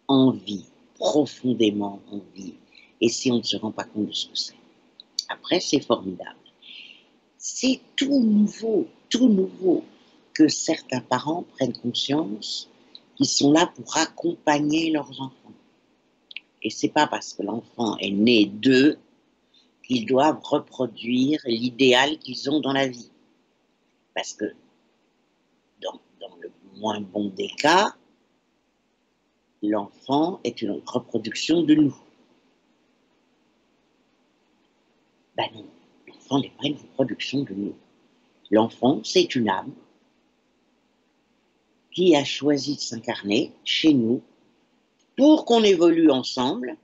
[0.08, 2.54] envie, profondément envie,
[3.02, 4.56] et si on ne se rend pas compte de ce que c'est.
[5.30, 6.38] Après, c'est formidable.
[7.38, 9.84] C'est tout nouveau, tout nouveau
[10.34, 12.70] que certains parents prennent conscience
[13.16, 15.54] qu'ils sont là pour accompagner leurs enfants.
[16.62, 18.98] Et c'est pas parce que l'enfant est né d'eux
[19.84, 23.10] qu'ils doivent reproduire l'idéal qu'ils ont dans la vie.
[24.14, 24.46] parce que
[25.82, 27.96] dans, dans le moins bon des cas,
[29.62, 31.96] l'enfant est une reproduction de nous.
[35.38, 35.66] Ben non,
[36.08, 37.76] l'enfant n'est pas une reproduction de nous.
[38.50, 39.74] L'enfant, c'est une âme
[41.92, 44.24] qui a choisi de s'incarner chez nous
[45.16, 46.76] pour qu'on évolue ensemble.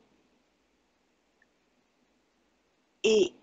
[3.04, 3.34] Et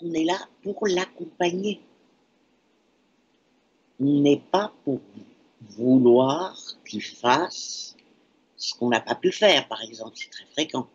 [0.00, 1.80] on est là pour l'accompagner.
[3.98, 5.00] On n'est pas pour
[5.60, 7.96] vouloir qu'il fasse
[8.56, 10.12] ce qu'on n'a pas pu faire, par exemple.
[10.14, 10.88] C'est très fréquent.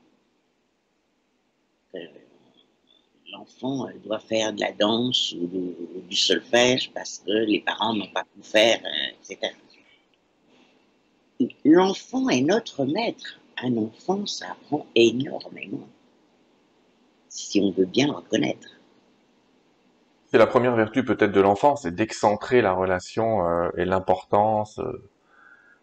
[1.96, 2.00] Euh,
[3.32, 5.48] l'enfant euh, doit faire de la danse ou
[6.08, 9.54] du solfège parce que les parents n'ont pas pu faire, euh, etc.
[11.66, 13.40] L'enfant est notre maître.
[13.64, 15.88] Un enfant, ça apprend énormément,
[17.30, 18.70] si on veut bien le reconnaître.
[20.32, 24.80] C'est la première vertu peut-être de l'enfant, c'est d'excentrer la relation euh, et l'importance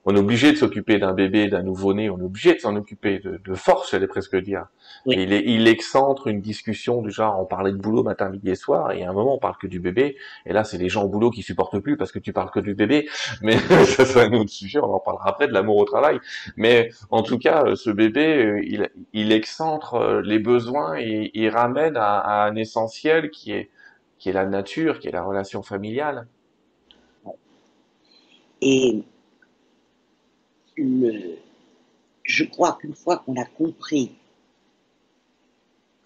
[0.08, 3.18] on est obligé de s'occuper d'un bébé, d'un nouveau-né, on est obligé de s'en occuper
[3.18, 4.64] de, force, j'allais presque dire.
[5.04, 8.54] Il, est, il excentre une discussion du genre, on parlait de boulot matin, midi et
[8.54, 11.04] soir, et à un moment on parle que du bébé, et là c'est les gens
[11.04, 13.06] au boulot qui supportent plus parce que tu parles que du bébé,
[13.42, 16.20] mais ça c'est un autre sujet, on en parlera après de l'amour au travail.
[16.56, 21.50] Mais en tout cas, ce bébé, euh, il, il excentre euh, les besoins et il
[21.50, 23.68] ramène à, à un essentiel qui est,
[24.18, 26.26] qui est la nature, qui est la relation familiale.
[28.62, 29.04] Et
[32.24, 34.12] je crois qu'une fois qu'on a compris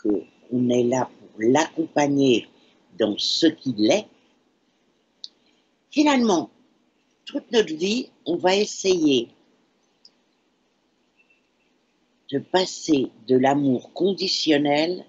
[0.02, 2.48] qu'on est là pour l'accompagner
[2.98, 4.06] dans ce qu'il est,
[5.90, 6.50] finalement,
[7.24, 9.28] toute notre vie, on va essayer
[12.30, 15.04] de passer de l'amour conditionnel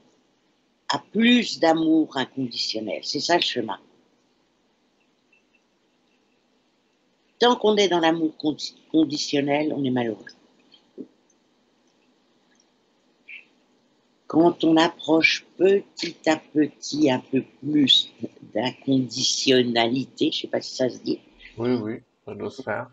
[0.89, 2.99] à plus d'amour inconditionnel.
[3.03, 3.80] C'est ça le chemin.
[7.44, 8.32] Tant qu'on est dans l'amour
[8.89, 10.24] conditionnel, on est malheureux.
[14.28, 18.14] Quand on approche petit à petit un peu plus
[18.54, 21.20] d'inconditionnalité, je ne sais pas si ça se dit.
[21.58, 22.89] Oui, oui, ça doit se faire.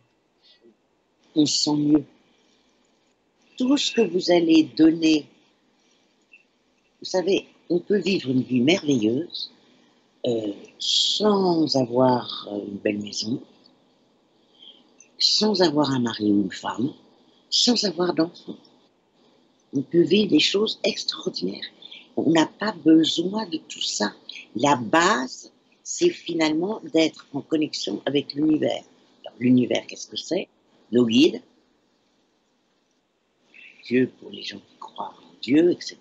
[1.36, 2.05] On se sent mieux.
[3.57, 5.26] Tout ce que vous allez donner,
[6.98, 9.53] vous savez, on peut vivre une vie merveilleuse
[10.26, 13.40] euh, sans avoir une belle maison,
[15.20, 16.92] sans avoir un mari ou une femme,
[17.50, 18.56] sans avoir d'enfant.
[19.72, 21.66] On peut vivre des choses extraordinaires.
[22.16, 24.12] On n'a pas besoin de tout ça.
[24.56, 25.52] La base,
[25.84, 28.82] c'est finalement d'être en connexion avec l'univers.
[29.38, 30.48] L'univers, qu'est-ce que c'est?
[30.92, 31.40] Nos guides,
[33.84, 35.98] Dieu pour les gens qui croient en Dieu, etc.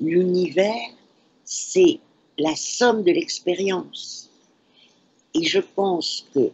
[0.00, 0.90] L'univers,
[1.44, 2.00] c'est
[2.38, 4.30] la somme de l'expérience.
[5.34, 6.50] Et je pense que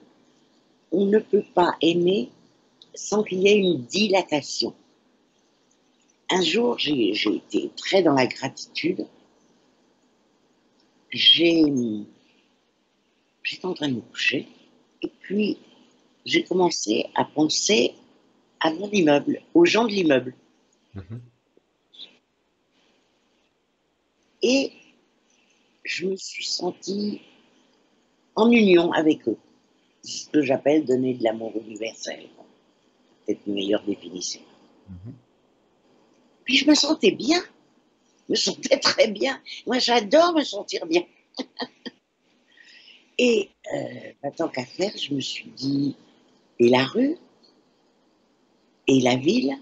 [0.92, 2.30] on ne peut pas aimer
[2.94, 4.74] sans qu'il y ait une dilatation.
[6.30, 9.06] Un jour, j'ai été très dans la gratitude.
[11.10, 12.06] J'étais
[13.64, 14.46] en train de me coucher
[15.02, 15.58] et puis
[16.24, 17.94] j'ai commencé à penser
[18.60, 20.34] à mon immeuble, aux gens de l'immeuble.
[20.94, 21.20] Mhm.
[24.42, 24.72] Et
[25.84, 27.22] je me suis sentie
[28.36, 29.38] en union avec eux
[30.02, 32.28] ce que j'appelle donner de l'amour universel.
[33.26, 34.40] C'est une meilleure définition.
[34.88, 35.14] Mhm.
[36.44, 37.40] Puis je me sentais bien.
[38.28, 39.40] Je me sentais très bien.
[39.66, 41.02] Moi, j'adore me sentir bien.
[43.18, 45.96] et euh, tant qu'à faire, je me suis dit,
[46.58, 47.16] et la rue
[48.86, 49.56] Et la ville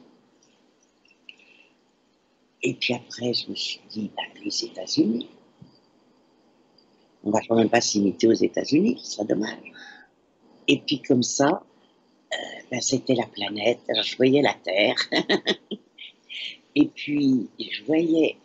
[2.62, 5.28] Et puis après, je me suis dit, bah, les États-Unis.
[7.24, 9.72] On va quand même pas s'imiter aux États-Unis, ce serait dommage.
[10.68, 11.64] Et puis comme ça,
[12.32, 12.36] euh,
[12.70, 13.80] ben, c'était la planète.
[13.88, 14.96] Je voyais la Terre.
[16.74, 18.36] et puis je voyais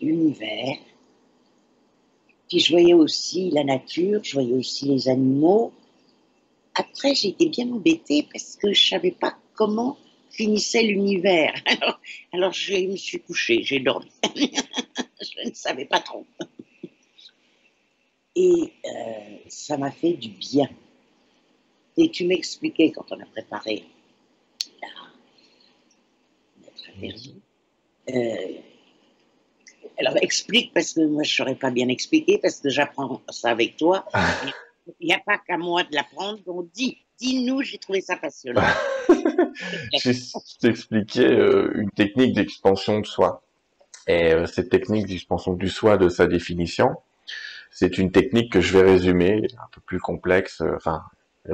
[0.00, 0.76] l'univers.
[2.48, 5.72] Puis je voyais aussi la nature, je voyais aussi les animaux.
[6.74, 9.96] Après, j'étais bien embêtée parce que je savais pas comment
[10.30, 11.54] finissait l'univers.
[11.66, 12.00] Alors,
[12.32, 14.10] alors je me suis couchée, j'ai dormi.
[14.34, 16.24] je ne savais pas trop.
[18.36, 20.68] Et euh, ça m'a fait du bien.
[21.98, 23.84] Et tu m'expliquais quand on a préparé
[24.80, 24.88] la,
[26.64, 27.32] notre interview.
[28.08, 28.60] Euh,
[29.98, 33.50] alors explique parce que moi je ne saurais pas bien expliquer parce que j'apprends ça
[33.50, 34.06] avec toi.
[35.00, 36.38] Il n'y a pas qu'à moi de l'apprendre.
[36.46, 38.62] Donc dis, dis-nous, j'ai trouvé ça passionnant.
[39.08, 43.42] je t'expliquais euh, une technique d'expansion de soi.
[44.06, 46.96] Et euh, cette technique d'expansion du soi, de sa définition,
[47.70, 51.02] c'est une technique que je vais résumer, un peu plus complexe, euh, enfin,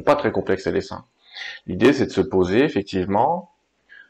[0.03, 1.05] pas très complexe, est simple.
[1.67, 3.51] L'idée, c'est de se poser, effectivement,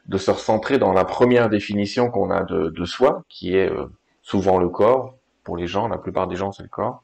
[0.07, 3.87] de se recentrer dans la première définition qu'on a de, soi, qui est euh,
[4.21, 5.15] souvent le corps.
[5.43, 7.03] Pour les gens, la plupart des gens, c'est le corps.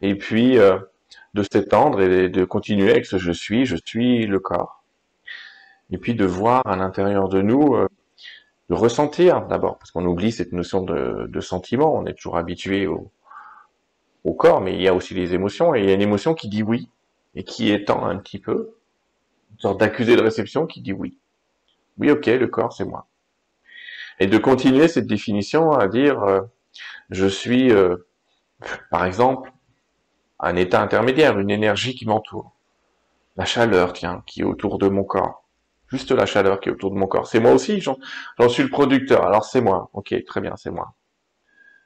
[0.00, 0.78] Et puis, euh,
[1.34, 4.82] de s'étendre et de continuer avec ce je suis, je suis le corps.
[5.90, 7.88] Et puis de voir à l'intérieur de nous, euh,
[8.70, 12.86] de ressentir d'abord, parce qu'on oublie cette notion de, de, sentiment, on est toujours habitué
[12.86, 13.12] au,
[14.24, 16.34] au corps, mais il y a aussi les émotions, et il y a une émotion
[16.34, 16.88] qui dit oui,
[17.36, 18.74] et qui étend un petit peu,
[19.52, 21.18] une sorte d'accusé de réception qui dit oui.
[21.98, 23.06] Oui, ok, le corps, c'est moi.
[24.18, 26.40] Et de continuer cette définition à dire, euh,
[27.10, 28.08] je suis, euh,
[28.90, 29.52] par exemple,
[30.40, 32.52] un état intermédiaire, une énergie qui m'entoure.
[33.36, 35.44] La chaleur, tiens, qui est autour de mon corps.
[35.88, 37.26] Juste la chaleur qui est autour de mon corps.
[37.26, 39.24] C'est moi aussi, j'en suis le producteur.
[39.26, 39.90] Alors c'est moi.
[39.92, 40.94] Ok, très bien, c'est moi.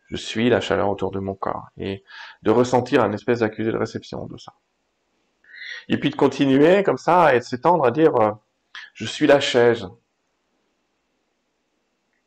[0.07, 1.69] Je suis la chaleur autour de mon corps.
[1.77, 2.03] Et
[2.43, 4.55] de ressentir un espèce d'accusé de réception de ça.
[5.89, 8.33] Et puis de continuer comme ça et de s'étendre à dire, euh,
[8.95, 9.89] je suis la chaise.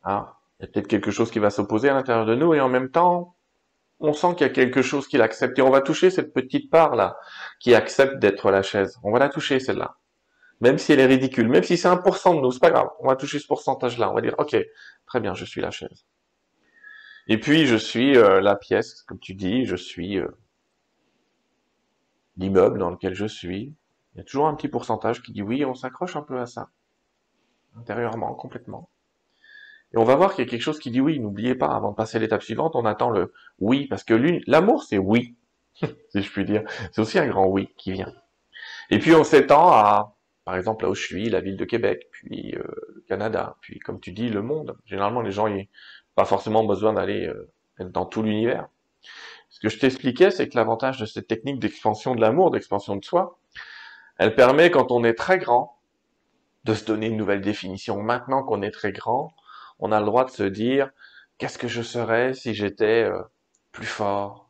[0.02, 2.60] Ah, il y a peut-être quelque chose qui va s'opposer à l'intérieur de nous et
[2.60, 3.36] en même temps,
[4.00, 6.70] on sent qu'il y a quelque chose qui l'accepte et on va toucher cette petite
[6.70, 7.16] part là
[7.60, 8.98] qui accepte d'être la chaise.
[9.02, 9.96] On va la toucher celle-là.
[10.60, 12.88] Même si elle est ridicule, même si c'est 1% de nous, c'est pas grave.
[13.00, 14.10] On va toucher ce pourcentage-là.
[14.10, 14.56] On va dire, ok,
[15.06, 16.04] très bien, je suis la chaise.
[17.26, 20.28] Et puis je suis euh, la pièce, comme tu dis, je suis euh,
[22.36, 23.74] l'immeuble dans lequel je suis.
[24.14, 26.46] Il y a toujours un petit pourcentage qui dit oui, on s'accroche un peu à
[26.46, 26.70] ça,
[27.76, 28.88] intérieurement, complètement.
[29.92, 31.20] Et on va voir qu'il y a quelque chose qui dit oui.
[31.20, 34.14] N'oubliez pas, avant de passer à l'étape suivante, on attend le oui, parce que
[34.46, 35.36] l'amour, c'est oui,
[35.80, 36.64] si je puis dire.
[36.92, 38.12] C'est aussi un grand oui qui vient.
[38.90, 42.08] Et puis on s'étend à, par exemple, là où je suis, la ville de Québec,
[42.10, 44.76] puis euh, Canada, puis comme tu dis, le monde.
[44.84, 45.64] Généralement, les gens n'ont
[46.14, 48.68] pas forcément besoin d'aller euh, dans tout l'univers.
[49.54, 53.04] Ce que je t'expliquais, c'est que l'avantage de cette technique d'expansion de l'amour, d'expansion de
[53.04, 53.38] soi,
[54.18, 55.78] elle permet, quand on est très grand,
[56.64, 58.02] de se donner une nouvelle définition.
[58.02, 59.32] Maintenant qu'on est très grand,
[59.78, 60.90] on a le droit de se dire,
[61.38, 63.22] qu'est-ce que je serais si j'étais euh,
[63.70, 64.48] plus fort,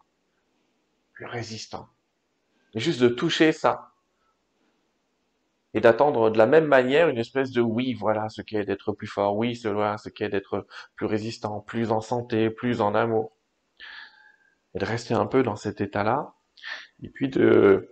[1.12, 1.90] plus résistant?
[2.72, 3.90] Et juste de toucher ça.
[5.74, 9.06] Et d'attendre de la même manière une espèce de oui, voilà ce qu'est d'être plus
[9.06, 13.34] fort, oui, voilà ce qu'est d'être plus résistant, plus en santé, plus en amour
[14.74, 16.34] et de rester un peu dans cet état-là,
[17.02, 17.90] et puis de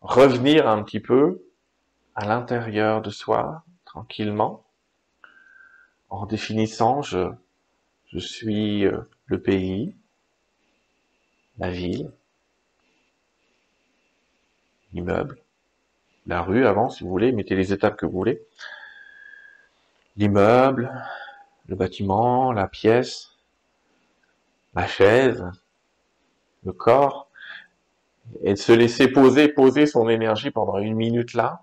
[0.00, 1.42] revenir un petit peu
[2.14, 4.64] à l'intérieur de soi, tranquillement,
[6.08, 7.30] en définissant je,
[8.12, 9.94] je suis euh, le pays,
[11.58, 12.12] la ville,
[14.92, 15.38] l'immeuble,
[16.26, 18.42] la rue avant si vous voulez, mettez les étapes que vous voulez,
[20.16, 20.92] l'immeuble,
[21.66, 23.30] le bâtiment, la pièce,
[24.74, 25.44] la chaise,
[26.64, 27.30] le corps,
[28.42, 31.60] et de se laisser poser, poser son énergie pendant une minute là.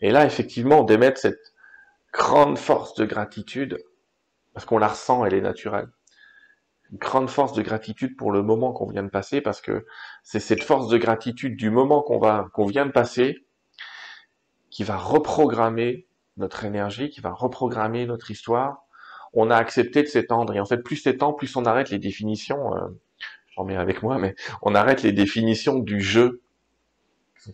[0.00, 1.54] Et là, effectivement, d'émettre cette
[2.12, 3.78] grande force de gratitude,
[4.52, 5.88] parce qu'on la ressent, elle est naturelle.
[6.92, 9.86] Une grande force de gratitude pour le moment qu'on vient de passer, parce que
[10.22, 13.46] c'est cette force de gratitude du moment qu'on va, qu'on vient de passer,
[14.70, 18.84] qui va reprogrammer notre énergie, qui va reprogrammer notre histoire.
[19.32, 22.72] On a accepté de s'étendre, et en fait, plus s'étend, plus on arrête les définitions.
[23.56, 26.42] J'en mets avec moi, mais on arrête les définitions du jeu.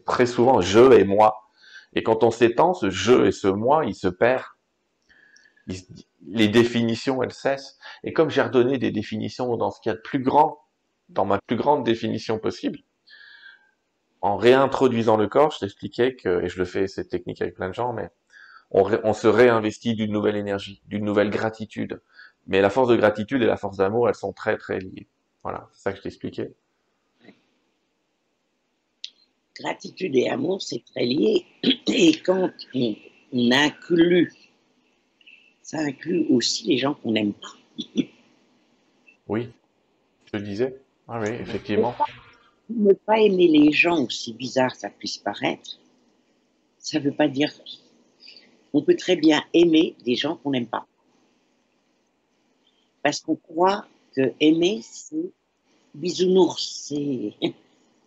[0.07, 1.51] Très souvent, je et moi.
[1.95, 4.45] Et quand on s'étend, ce je et ce moi, il se perd.
[6.27, 7.79] les définitions, elles cessent.
[8.05, 10.59] Et comme j'ai redonné des définitions dans ce qu'il y a de plus grand,
[11.09, 12.81] dans ma plus grande définition possible,
[14.21, 17.69] en réintroduisant le corps, je t'expliquais que, et je le fais cette technique avec plein
[17.69, 18.11] de gens, mais
[18.71, 22.01] on se réinvestit d'une nouvelle énergie, d'une nouvelle gratitude.
[22.47, 25.09] Mais la force de gratitude et la force d'amour, elles sont très très liées.
[25.43, 26.53] Voilà, c'est ça que je t'expliquais.
[29.59, 31.45] Gratitude et amour, c'est très lié.
[31.87, 32.97] Et quand on,
[33.51, 34.33] inclut,
[35.63, 37.55] ça inclut aussi les gens qu'on n'aime pas.
[39.29, 39.49] Oui,
[40.25, 40.77] je le disais.
[41.07, 41.95] Ah oui, effectivement.
[42.69, 45.79] Ne pas aimer les gens, aussi bizarre ça puisse paraître,
[46.79, 47.53] ça ne veut pas dire.
[48.73, 50.85] On peut très bien aimer des gens qu'on n'aime pas.
[53.05, 55.31] Parce qu'on croit que aimer, c'est
[55.95, 57.35] bisounours, c'est...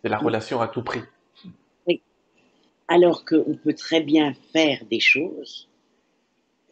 [0.02, 1.02] C'est la relation à tout prix.
[1.88, 2.02] Oui.
[2.88, 5.70] Alors qu'on peut très bien faire des choses,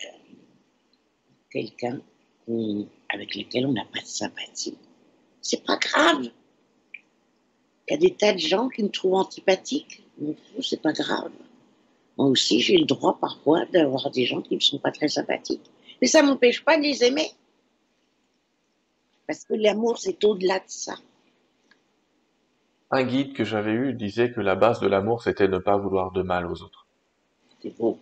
[0.03, 0.07] euh,
[1.49, 2.01] quelqu'un
[3.09, 4.77] avec lequel on n'a pas de sympathie.
[5.41, 6.29] C'est pas grave.
[7.87, 10.03] Il y a des tas de gens qui me trouvent antipathique.
[10.61, 11.31] c'est pas grave.
[12.17, 15.69] Moi aussi, j'ai le droit parfois d'avoir des gens qui ne sont pas très sympathiques.
[16.01, 17.31] Mais ça ne m'empêche pas de les aimer.
[19.27, 20.95] Parce que l'amour, c'est au-delà de ça.
[22.91, 26.11] Un guide que j'avais eu disait que la base de l'amour, c'était ne pas vouloir
[26.11, 26.85] de mal aux autres.
[27.61, 27.99] C'est beau.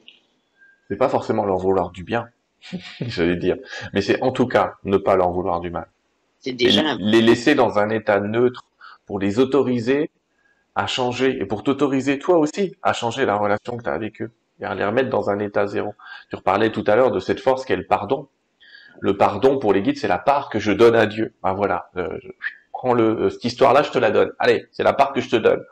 [0.87, 2.29] C'est pas forcément leur vouloir du bien,
[3.01, 3.57] j'allais dire,
[3.93, 5.87] mais c'est en tout cas ne pas leur vouloir du mal.
[6.39, 8.63] C'est déjà un- les laisser dans un état neutre
[9.05, 10.09] pour les autoriser
[10.75, 14.21] à changer et pour t'autoriser toi aussi à changer la relation que tu as avec
[14.21, 15.93] eux et à les remettre dans un état zéro.
[16.29, 18.27] Tu reparlais tout à l'heure de cette force qu'est le pardon.
[19.01, 21.33] Le pardon pour les guides, c'est la part que je donne à Dieu.
[21.43, 22.17] Ben voilà, euh,
[22.71, 24.31] prends euh, cette histoire-là, je te la donne.
[24.39, 25.63] Allez, c'est la part que je te donne.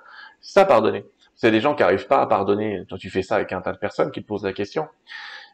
[0.42, 1.06] C'est ça pardonner.
[1.36, 2.84] C'est des gens qui arrivent pas à pardonner.
[2.88, 4.88] Toi, tu fais ça avec un tas de personnes qui te posent la question.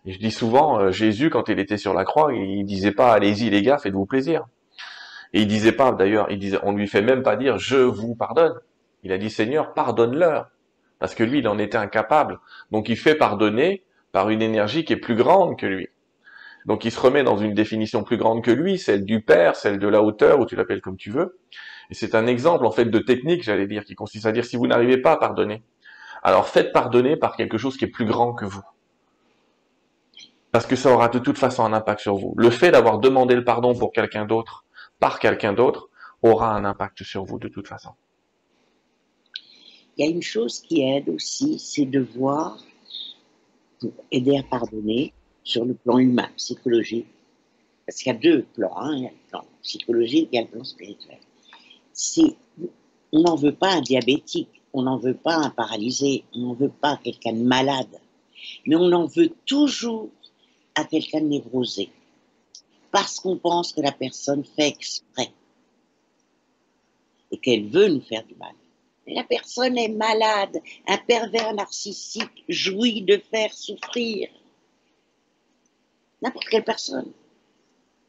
[0.05, 3.11] Et je dis souvent, euh, Jésus, quand il était sur la croix, il disait pas,
[3.13, 4.45] allez-y les gars, faites-vous plaisir.
[5.33, 8.15] Et il disait pas, d'ailleurs, il disait, on lui fait même pas dire, je vous
[8.15, 8.53] pardonne.
[9.03, 10.49] Il a dit, Seigneur, pardonne-leur.
[10.99, 12.39] Parce que lui, il en était incapable.
[12.71, 15.89] Donc il fait pardonner par une énergie qui est plus grande que lui.
[16.65, 19.79] Donc il se remet dans une définition plus grande que lui, celle du Père, celle
[19.79, 21.39] de la hauteur, ou tu l'appelles comme tu veux.
[21.89, 24.55] Et c'est un exemple, en fait, de technique, j'allais dire, qui consiste à dire, si
[24.55, 25.63] vous n'arrivez pas à pardonner,
[26.23, 28.63] alors faites pardonner par quelque chose qui est plus grand que vous.
[30.51, 32.33] Parce que ça aura de toute façon un impact sur vous.
[32.37, 34.63] Le fait d'avoir demandé le pardon pour quelqu'un d'autre,
[34.99, 35.89] par quelqu'un d'autre,
[36.21, 37.91] aura un impact sur vous de toute façon.
[39.97, 42.57] Il y a une chose qui aide aussi, c'est de voir,
[43.79, 45.13] pour aider à pardonner,
[45.43, 47.07] sur le plan humain, psychologique.
[47.85, 48.95] Parce qu'il y a deux plans, hein.
[48.95, 51.17] il y a le plan psychologique et le plan spirituel.
[53.11, 56.71] On n'en veut pas un diabétique, on n'en veut pas un paralysé, on n'en veut
[56.71, 57.99] pas quelqu'un de malade,
[58.65, 60.09] mais on en veut toujours
[60.75, 61.89] à quelqu'un de névrosé.
[62.91, 65.31] Parce qu'on pense que la personne fait exprès
[67.31, 68.53] et qu'elle veut nous faire du mal.
[69.05, 70.61] Mais la personne est malade.
[70.87, 74.29] Un pervers narcissique jouit de faire souffrir
[76.23, 77.11] n'importe quelle personne.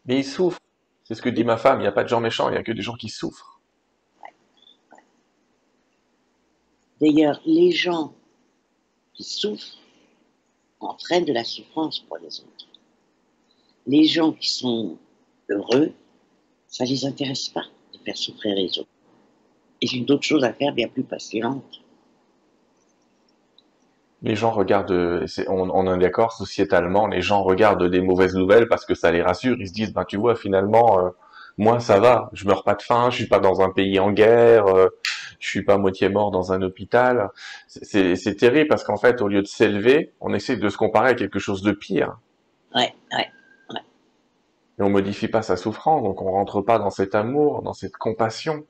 [0.07, 0.61] Mais il souffre.
[1.03, 2.59] C'est ce que dit ma femme, il n'y a pas de gens méchants, il n'y
[2.59, 3.61] a que des gens qui souffrent.
[7.01, 8.15] D'ailleurs, les gens
[9.13, 9.79] qui souffrent
[10.81, 12.69] entraînent de la souffrance pour les autres.
[13.87, 14.97] Les gens qui sont
[15.51, 15.93] heureux,
[16.69, 18.89] ça ne les intéresse pas de faire souffrir les autres.
[19.81, 21.84] Ils ont d'autres choses à faire bien plus passionnantes.
[24.23, 28.35] Les gens regardent, euh, c'est- on, on est d'accord, sociétalement, les gens regardent des mauvaises
[28.35, 29.57] nouvelles parce que ça les rassure.
[29.61, 31.11] Ils se disent, ben tu vois, finalement, euh,
[31.59, 34.11] moi ça va, je meurs pas de faim, je suis pas dans un pays en
[34.13, 34.89] guerre, euh,
[35.41, 37.29] je suis pas moitié mort dans un hôpital.
[37.67, 41.15] C'est- terrible parce qu'en fait, au lieu de s'élever, on essaie de se comparer à
[41.15, 42.17] quelque chose de pire.
[42.75, 43.29] Ouais, ouais.
[44.79, 47.97] Et on modifie pas sa souffrance, donc on rentre pas dans cet amour, dans cette
[47.97, 48.65] compassion.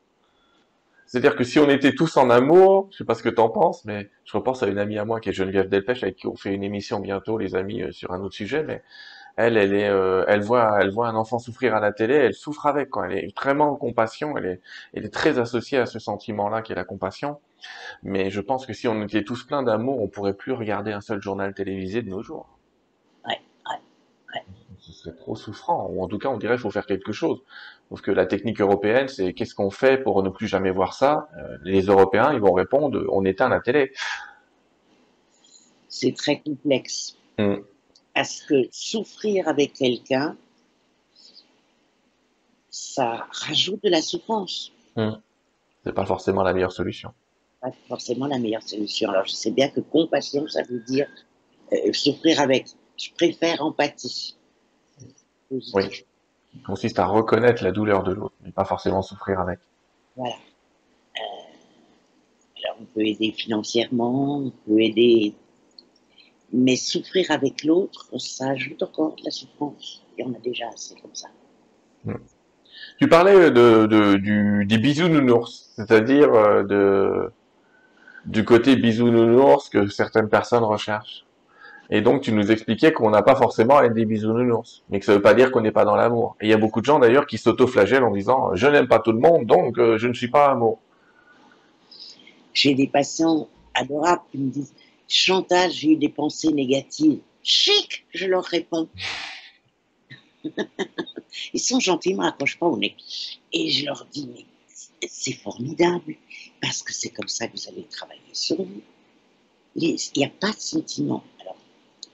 [1.06, 3.84] C'est-à-dire que si on était tous en amour, je sais pas ce que t'en penses,
[3.84, 6.36] mais je repense à une amie à moi qui est Geneviève Delpech, avec qui on
[6.36, 8.82] fait une émission bientôt, les amis, euh, sur un autre sujet, mais
[9.36, 12.34] elle, elle est, euh, elle voit, elle voit un enfant souffrir à la télé, elle
[12.34, 13.06] souffre avec, quoi.
[13.08, 14.60] Elle est vraiment en compassion, elle est,
[14.92, 17.40] elle est très associée à ce sentiment-là qui est la compassion.
[18.02, 21.00] Mais je pense que si on était tous pleins d'amour, on pourrait plus regarder un
[21.00, 22.48] seul journal télévisé de nos jours.
[23.26, 23.78] Ouais, ouais,
[24.34, 24.42] ouais.
[24.78, 27.42] Ce serait trop souffrant, ou en tout cas, on dirait qu'il faut faire quelque chose.
[27.88, 31.28] Sauf que la technique européenne, c'est qu'est-ce qu'on fait pour ne plus jamais voir ça?
[31.36, 33.92] Euh, Les Européens, ils vont répondre, on éteint la télé.
[35.88, 37.16] C'est très complexe.
[37.38, 37.56] Mm.
[38.14, 40.36] Parce que souffrir avec quelqu'un,
[42.70, 44.72] ça rajoute de la souffrance.
[45.84, 47.12] C'est pas forcément la meilleure solution.
[47.60, 49.10] Pas forcément la meilleure solution.
[49.10, 51.06] Alors, je sais bien que compassion, ça veut dire
[51.72, 52.68] euh, souffrir avec.
[52.96, 54.36] Je préfère empathie.
[55.50, 56.04] Oui.
[56.54, 59.58] Qui consiste à reconnaître la douleur de l'autre, mais pas forcément souffrir avec.
[60.16, 60.36] Voilà.
[61.16, 61.20] Euh,
[62.64, 65.34] alors, on peut aider financièrement, on peut aider.
[66.52, 70.02] Mais souffrir avec l'autre, ça ajoute encore de la souffrance.
[70.16, 71.28] Et on a déjà assez comme ça.
[72.98, 77.32] Tu parlais de, de- du, des bisounours, c'est-à-dire euh, de,
[78.26, 81.23] du côté bisounours que certaines personnes recherchent.
[81.90, 85.06] Et donc, tu nous expliquais qu'on n'a pas forcément à être des bisounours, mais que
[85.06, 86.36] ça veut pas dire qu'on n'est pas dans l'amour.
[86.40, 89.00] Et il y a beaucoup de gens d'ailleurs qui s'auto-flagellent en disant je n'aime pas
[89.00, 90.78] tout le monde, donc euh, je ne suis pas amour.
[92.54, 94.74] J'ai des patients adorables qui me disent
[95.08, 97.20] Chantal, j'ai eu des pensées négatives.
[97.42, 98.88] Chic, je leur réponds.
[101.52, 102.96] Ils sont gentils, ils ne m'accrochent pas au nez.
[103.52, 104.44] Et je leur dis Mais
[105.08, 106.14] c'est formidable,
[106.62, 108.82] parce que c'est comme ça que vous allez travailler sur vous.
[109.76, 111.24] Il n'y a pas de sentiment.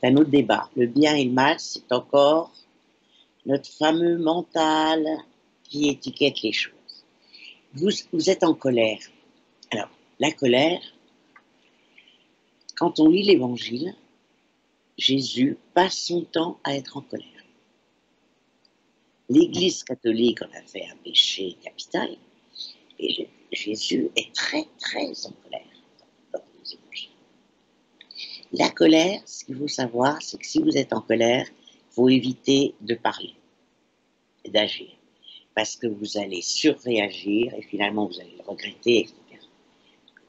[0.03, 0.71] Un autre débat.
[0.77, 2.53] Le bien et le mal, c'est encore
[3.47, 5.05] notre fameux mental
[5.65, 6.75] qui étiquette les choses.
[7.75, 8.99] Vous, vous êtes en colère.
[9.71, 10.81] Alors, la colère,
[12.77, 13.95] quand on lit l'évangile,
[14.99, 17.27] Jésus passe son temps à être en colère.
[19.29, 22.17] L'Église catholique en a fait un péché capital,
[22.99, 25.63] et Jésus est très, très en colère
[26.33, 27.10] dans les évangiles.
[28.53, 32.09] La colère, ce qu'il faut savoir, c'est que si vous êtes en colère, il faut
[32.09, 33.35] éviter de parler
[34.45, 34.89] et d'agir.
[35.55, 39.15] Parce que vous allez surréagir et finalement vous allez le regretter, etc.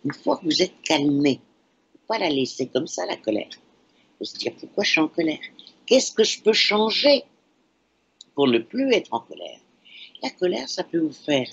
[0.05, 1.39] Une fois que vous êtes calmé,
[2.07, 3.49] pas la laisser comme ça, la colère.
[3.49, 5.39] Il faut se dire pourquoi je suis en colère?
[5.87, 7.23] Qu'est-ce que je peux changer
[8.35, 9.59] pour ne plus être en colère?
[10.21, 11.47] La colère, ça peut vous faire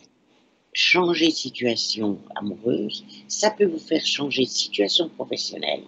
[0.74, 5.85] changer de situation amoureuse, ça peut vous faire changer de situation professionnelle.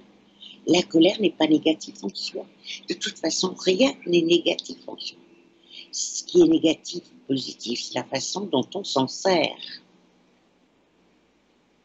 [0.70, 2.46] La colère n'est pas négative en soi.
[2.88, 5.18] De toute façon, rien n'est négatif en soi.
[5.90, 9.56] Ce qui est négatif ou positif, c'est la façon dont on s'en sert.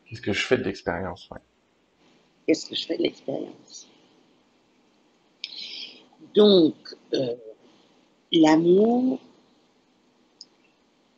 [0.06, 1.28] Qu'est-ce que je fais de l'expérience
[2.46, 3.88] Qu'est-ce que je fais de l'expérience?
[6.36, 6.76] Donc,
[7.16, 7.36] euh,
[8.32, 9.20] l'amour,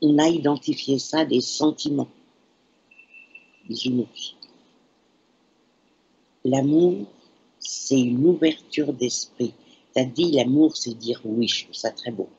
[0.01, 2.07] on a identifié ça des sentiments,
[3.67, 4.37] des émotions.
[6.45, 7.07] L'amour,
[7.67, 9.53] c'est une ouverture d'esprit.
[9.93, 12.29] Tu as dit l'amour, c'est dire oui, je trouve ça très beau.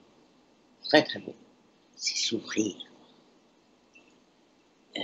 [0.84, 1.34] Très, très beau.
[1.96, 2.76] C'est s'ouvrir.
[4.96, 5.00] Euh,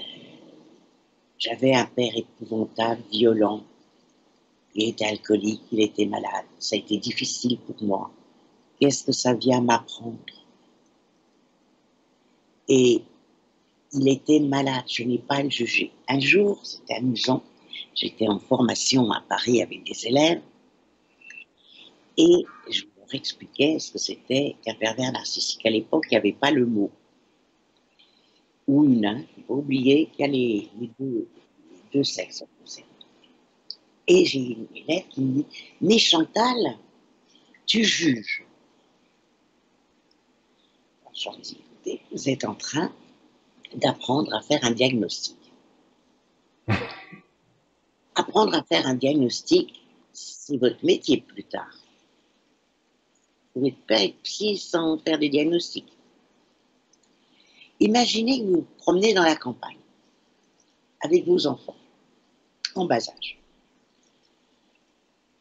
[1.38, 3.64] j'avais un père épouvantable, violent.
[4.74, 6.46] Il était alcoolique, il était malade.
[6.58, 8.10] Ça a été difficile pour moi.
[8.80, 10.18] Qu'est-ce que ça vient m'apprendre?
[12.66, 13.02] Et
[13.92, 15.92] il était malade, je n'ai pas le juger.
[16.08, 17.42] Un jour, c'était amusant,
[17.94, 20.42] j'étais en formation à Paris avec des élèves
[22.16, 25.64] et je leur expliquais ce que c'était qu'un pervers narcissique.
[25.66, 26.90] À l'époque, il n'y avait pas le mot.
[28.66, 30.70] Ou une, hein, oublier qu'il y a les,
[31.92, 32.44] deux, sexes.
[34.06, 35.46] Et j'ai une élève qui me dit
[35.80, 36.78] Mais Chantal,
[37.66, 38.44] tu juges.
[41.14, 41.58] Je dis
[42.10, 42.92] vous êtes en train
[43.74, 45.36] d'apprendre à faire un diagnostic.
[48.14, 49.82] Apprendre à faire un diagnostic,
[50.12, 51.74] c'est votre métier plus tard.
[53.54, 55.92] Vous n'êtes pas psy sans faire des diagnostics.
[57.80, 59.78] Imaginez que vous vous promenez dans la campagne
[61.00, 61.76] avec vos enfants
[62.74, 63.38] en bas âge.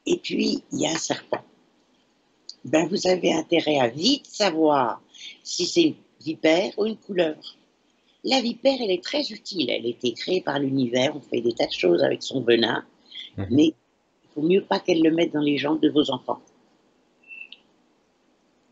[0.06, 1.44] Et puis, il y a un serpent.
[2.66, 5.02] Ben, vous avez intérêt à vite savoir
[5.44, 7.38] si c'est une vipère ou une couleur.
[8.24, 9.70] La vipère, elle est très utile.
[9.70, 11.16] Elle a été créée par l'univers.
[11.16, 12.86] On fait des tas de choses avec son venin.
[13.38, 13.48] Mhm.
[13.52, 16.41] Mais il faut mieux pas qu'elle le mette dans les jambes de vos enfants.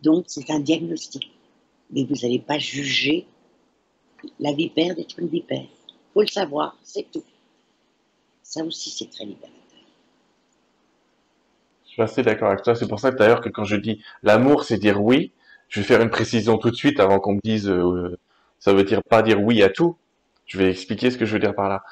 [0.01, 1.31] Donc, c'est un diagnostic.
[1.91, 3.25] Mais vous n'allez pas juger
[4.39, 5.65] la vipère d'être une vipère.
[5.87, 7.23] Il faut le savoir, c'est tout.
[8.43, 9.49] Ça aussi, c'est très libérateur.
[11.85, 12.75] Je suis assez d'accord avec toi.
[12.75, 15.31] C'est pour ça d'ailleurs que quand je dis l'amour, c'est dire oui,
[15.67, 18.17] je vais faire une précision tout de suite avant qu'on me dise euh,
[18.61, 19.97] ça veut dire pas dire oui à tout.
[20.45, 21.83] Je vais expliquer ce que je veux dire par là.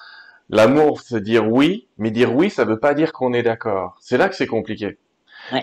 [0.50, 3.98] L'amour, c'est dire oui, mais dire oui, ça veut pas dire qu'on est d'accord.
[4.00, 4.98] C'est là que c'est compliqué.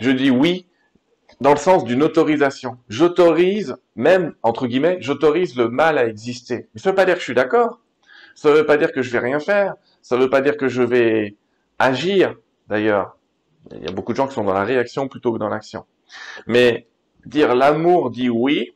[0.01, 0.67] Je dis oui
[1.41, 2.79] dans le sens d'une autorisation.
[2.89, 6.69] J'autorise, même entre guillemets, j'autorise le mal à exister.
[6.75, 7.81] Mais ça veut pas dire que je suis d'accord.
[8.35, 9.75] Ça veut pas dire que je vais rien faire.
[10.03, 11.37] Ça veut pas dire que je vais
[11.79, 12.35] agir.
[12.69, 13.17] D'ailleurs,
[13.73, 15.85] il y a beaucoup de gens qui sont dans la réaction plutôt que dans l'action.
[16.47, 16.89] Mais
[17.27, 18.75] dire l'amour dit oui,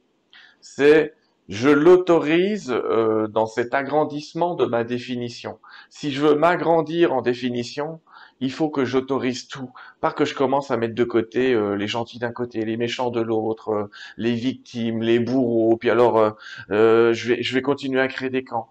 [0.60, 1.14] c'est
[1.50, 5.58] je l'autorise euh, dans cet agrandissement de ma définition.
[5.90, 8.00] Si je veux m'agrandir en définition,
[8.40, 11.86] il faut que j'autorise tout, pas que je commence à mettre de côté euh, les
[11.86, 16.36] gentils d'un côté, les méchants de l'autre, euh, les victimes, les bourreaux, puis alors
[16.68, 18.68] je vais je vais continuer à créer des camps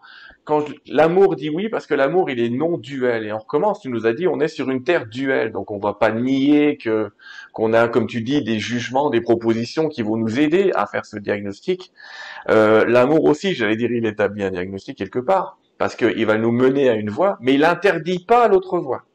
[0.49, 3.27] quand l'amour dit oui, parce que l'amour, il est non duel.
[3.27, 5.51] Et on recommence, tu nous as dit, on est sur une terre duel.
[5.51, 7.11] Donc on va pas nier que
[7.53, 11.05] qu'on a, comme tu dis, des jugements, des propositions qui vont nous aider à faire
[11.05, 11.91] ce diagnostic.
[12.49, 16.51] Euh, l'amour aussi, j'allais dire, il établit un diagnostic quelque part, parce qu'il va nous
[16.51, 19.05] mener à une voie, mais il n'interdit pas l'autre voie.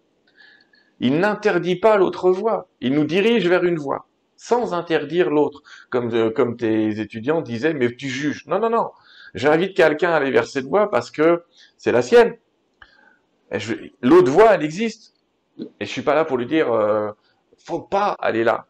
[1.00, 2.68] Il n'interdit pas l'autre voie.
[2.80, 4.06] Il nous dirige vers une voie,
[4.36, 5.62] sans interdire l'autre.
[5.90, 8.46] Comme, tes étudiants disaient, mais tu juges.
[8.46, 8.90] Non, non, non.
[9.34, 11.44] J'invite quelqu'un à aller vers cette voie parce que
[11.76, 12.36] c'est la sienne.
[14.02, 15.14] L'autre voie, elle existe.
[15.58, 17.10] Et je suis pas là pour lui dire, euh,
[17.58, 18.66] faut pas aller là.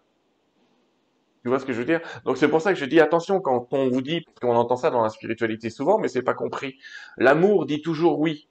[1.42, 2.00] Tu vois ce que je veux dire?
[2.24, 4.76] Donc c'est pour ça que je dis attention quand on vous dit, parce qu'on entend
[4.76, 6.78] ça dans la spiritualité souvent, mais c'est pas compris.
[7.18, 8.48] L'amour dit toujours oui.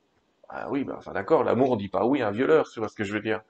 [0.49, 2.95] Ah oui, ben, enfin d'accord, l'amour dit pas oui à un violeur, tu vois ce
[2.95, 3.41] que je veux dire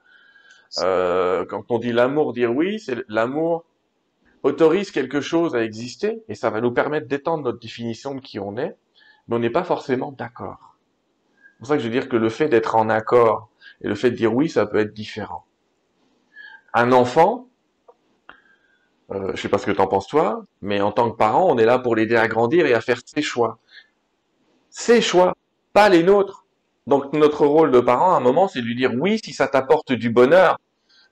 [0.78, 3.64] euh, Quand on dit l'amour dire oui, c'est l'amour
[4.42, 8.38] autorise quelque chose à exister, et ça va nous permettre d'étendre notre définition de qui
[8.38, 8.76] on est,
[9.26, 10.76] mais on n'est pas forcément d'accord.
[11.54, 13.48] C'est pour ça que je veux dire que le fait d'être en accord
[13.80, 15.46] et le fait de dire oui, ça peut être différent.
[16.74, 17.48] Un enfant,
[19.12, 21.56] euh, je sais pas ce que t'en penses toi, mais en tant que parent, on
[21.56, 23.58] est là pour l'aider à grandir et à faire ses choix.
[24.70, 25.34] Ses choix.
[25.72, 26.44] pas les nôtres.
[26.86, 29.48] Donc notre rôle de parent, à un moment, c'est de lui dire oui si ça
[29.48, 30.58] t'apporte du bonheur,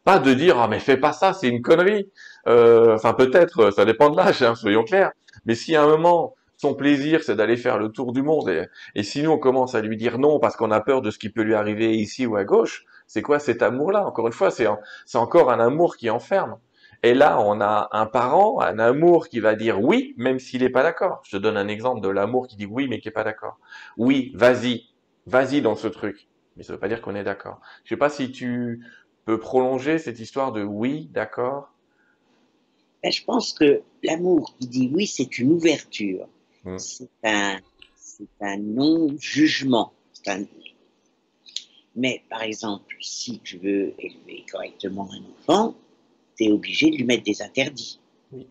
[0.05, 2.11] pas de dire ah mais fais pas ça, c'est une connerie.
[2.47, 5.12] Euh, enfin peut-être, ça dépend de l'âge, hein, soyons clairs.
[5.47, 8.66] Mais si à un moment son plaisir c'est d'aller faire le tour du monde et,
[8.95, 11.19] et si nous on commence à lui dire non parce qu'on a peur de ce
[11.19, 14.07] qui peut lui arriver ici ou à gauche, c'est quoi cet amour-là?
[14.07, 14.66] Encore une fois, c'est
[15.05, 16.57] c'est encore un amour qui enferme.
[17.03, 20.70] Et là, on a un parent, un amour qui va dire oui, même s'il n'est
[20.70, 21.20] pas d'accord.
[21.24, 23.59] Je te donne un exemple de l'amour qui dit oui, mais qui n'est pas d'accord.
[23.99, 24.85] Oui, vas-y,
[25.27, 26.29] vas-y dans ce truc.
[26.57, 27.61] Mais ça ne veut pas dire qu'on est d'accord.
[27.85, 28.87] Je sais pas si tu
[29.24, 31.70] peux prolonger cette histoire de oui, d'accord?
[33.03, 36.28] Ben, je pense que l'amour qui dit oui, c'est une ouverture.
[36.65, 36.78] Hmm.
[36.78, 37.59] C'est un,
[38.40, 39.93] un non-jugement.
[40.27, 40.44] Un...
[41.97, 45.74] Mais par exemple, si tu veux élever correctement un enfant,
[46.36, 47.99] tu es obligé de lui mettre des interdits.
[48.31, 48.47] Oui.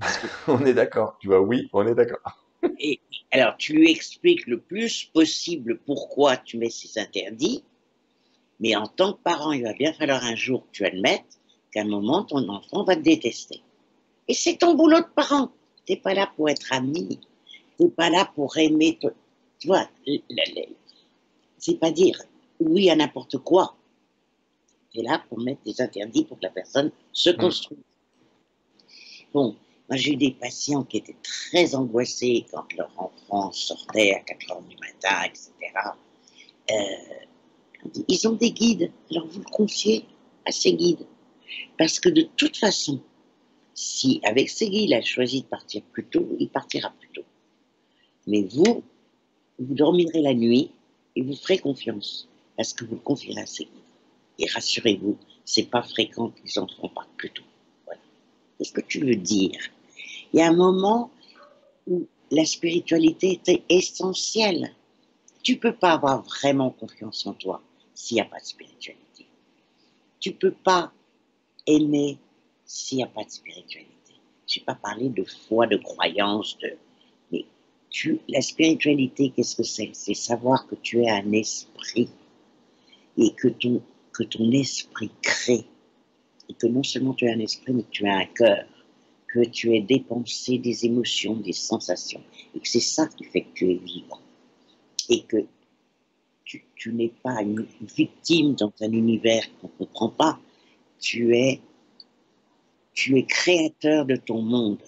[0.48, 1.16] on est d'accord.
[1.20, 2.46] Tu vois, oui, on est d'accord.
[2.78, 7.64] Et alors, tu lui expliques le plus possible pourquoi tu mets ces interdits,
[8.60, 11.38] mais en tant que parent, il va bien falloir un jour que tu admettes
[11.72, 13.62] qu'à un moment, ton enfant va te détester.
[14.28, 15.50] Et c'est ton boulot de parent.
[15.84, 17.20] Tu n'es pas là pour être ami.
[17.76, 18.98] Tu n'es pas là pour aimer.
[19.58, 19.88] Tu vois,
[21.58, 22.20] c'est pas dire
[22.60, 23.76] oui à n'importe quoi.
[24.90, 27.36] Tu es là pour mettre des interdits pour que la personne se mmh.
[27.36, 27.78] construise.
[29.32, 29.54] Bon,
[29.88, 34.52] moi j'ai eu des patients qui étaient très angoissés quand leur enfant sortait à 4
[34.52, 35.52] heures du matin, etc.
[38.08, 40.04] Ils ont des guides, alors vous le confiez
[40.44, 41.06] à ces guides.
[41.78, 43.00] Parce que de toute façon,
[43.74, 47.24] si avec ces guides il a choisi de partir plus tôt, il partira plus tôt.
[48.26, 48.82] Mais vous,
[49.58, 50.70] vous dormirez la nuit
[51.14, 53.72] et vous ferez confiance, parce que vous le confierez à ces guides.
[54.38, 57.44] Et rassurez-vous, c'est pas fréquent qu'ils enfants partent plus tôt.
[57.86, 58.00] Voilà.
[58.58, 59.58] Qu'est-ce que tu veux dire?
[60.32, 61.10] Il y a un moment
[61.86, 64.74] où la spiritualité était essentielle.
[65.42, 67.62] Tu peux pas avoir vraiment confiance en toi
[67.96, 69.26] s'il n'y a pas de spiritualité.
[70.20, 70.92] Tu peux pas
[71.66, 72.18] aimer
[72.64, 74.12] s'il n'y a pas de spiritualité.
[74.46, 76.76] Je n'ai pas parlé de foi, de croyance, de...
[77.32, 77.44] mais
[78.28, 79.90] la spiritualité, qu'est-ce que c'est?
[79.94, 82.10] C'est savoir que tu es un esprit
[83.16, 83.82] et que ton,
[84.12, 85.64] que ton esprit crée.
[86.48, 88.66] Et que non seulement tu es un esprit, mais tu as un cœur,
[89.26, 92.22] que tu es dépensé des émotions, des sensations,
[92.54, 94.20] et que c'est ça qui fait que tu es vivant.
[95.08, 95.44] Et que
[96.46, 100.38] tu, n'es pas une victime dans un univers qu'on ne comprend pas.
[101.00, 101.60] Tu es,
[102.92, 104.78] tu es créateur de ton monde.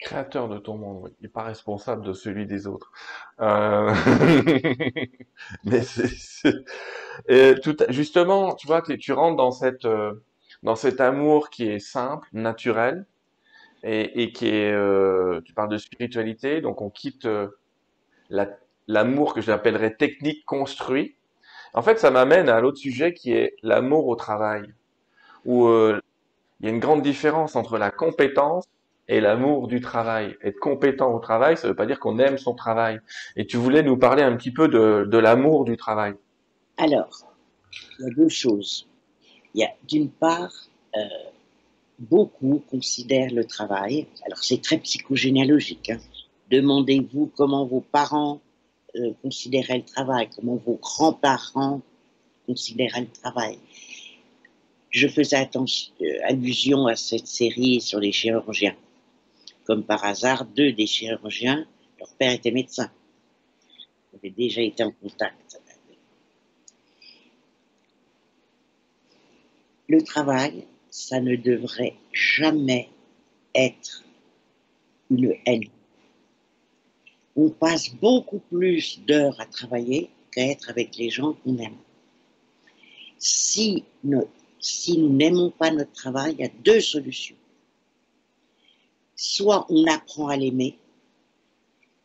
[0.00, 1.10] Créateur de ton monde, oui.
[1.20, 2.92] N'est pas responsable de celui des autres.
[3.40, 3.94] Euh,
[5.64, 5.80] mais
[7.88, 10.12] justement, tu vois, tu rentres euh,
[10.62, 13.06] dans cet amour qui est simple, naturel,
[13.84, 17.48] et, qui est, euh, tu parles de spiritualité, donc on quitte euh,
[18.88, 21.16] l'amour que j'appellerais technique construit.
[21.74, 24.72] En fait, ça m'amène à l'autre sujet qui est l'amour au travail,
[25.44, 26.00] où euh,
[26.60, 28.64] il y a une grande différence entre la compétence
[29.08, 30.34] et l'amour du travail.
[30.42, 33.00] Être compétent au travail, ça ne veut pas dire qu'on aime son travail.
[33.36, 36.14] Et tu voulais nous parler un petit peu de, l'amour du travail.
[36.78, 37.10] Alors,
[37.98, 38.88] il y a deux choses.
[39.52, 40.52] Il y a d'une part
[41.98, 46.00] beaucoup considèrent le travail, alors c'est très psychogénéalogique, hein.
[46.50, 48.40] demandez-vous comment vos parents
[48.96, 51.82] euh, considéraient le travail, comment vos grands-parents
[52.46, 53.58] considéraient le travail.
[54.90, 58.76] Je faisais euh, allusion à cette série sur les chirurgiens.
[59.64, 61.66] Comme par hasard, deux des chirurgiens,
[61.98, 62.90] leur père était médecin.
[64.12, 65.60] Ils avaient déjà été en contact.
[69.88, 72.88] Le travail, ça ne devrait jamais
[73.52, 74.04] être
[75.10, 75.68] une haine.
[77.34, 81.76] On passe beaucoup plus d'heures à travailler qu'à être avec les gens qu'on aime.
[83.18, 84.28] Si, nous
[84.96, 87.36] n'aimons pas notre travail, il y a deux solutions.
[89.16, 90.78] Soit on apprend à l'aimer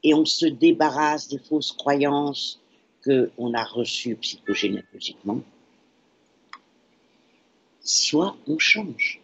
[0.02, 2.60] et on se débarrasse des fausses croyances
[3.04, 5.44] qu'on a reçues psychogénéalogiquement,
[7.90, 9.20] soit on change.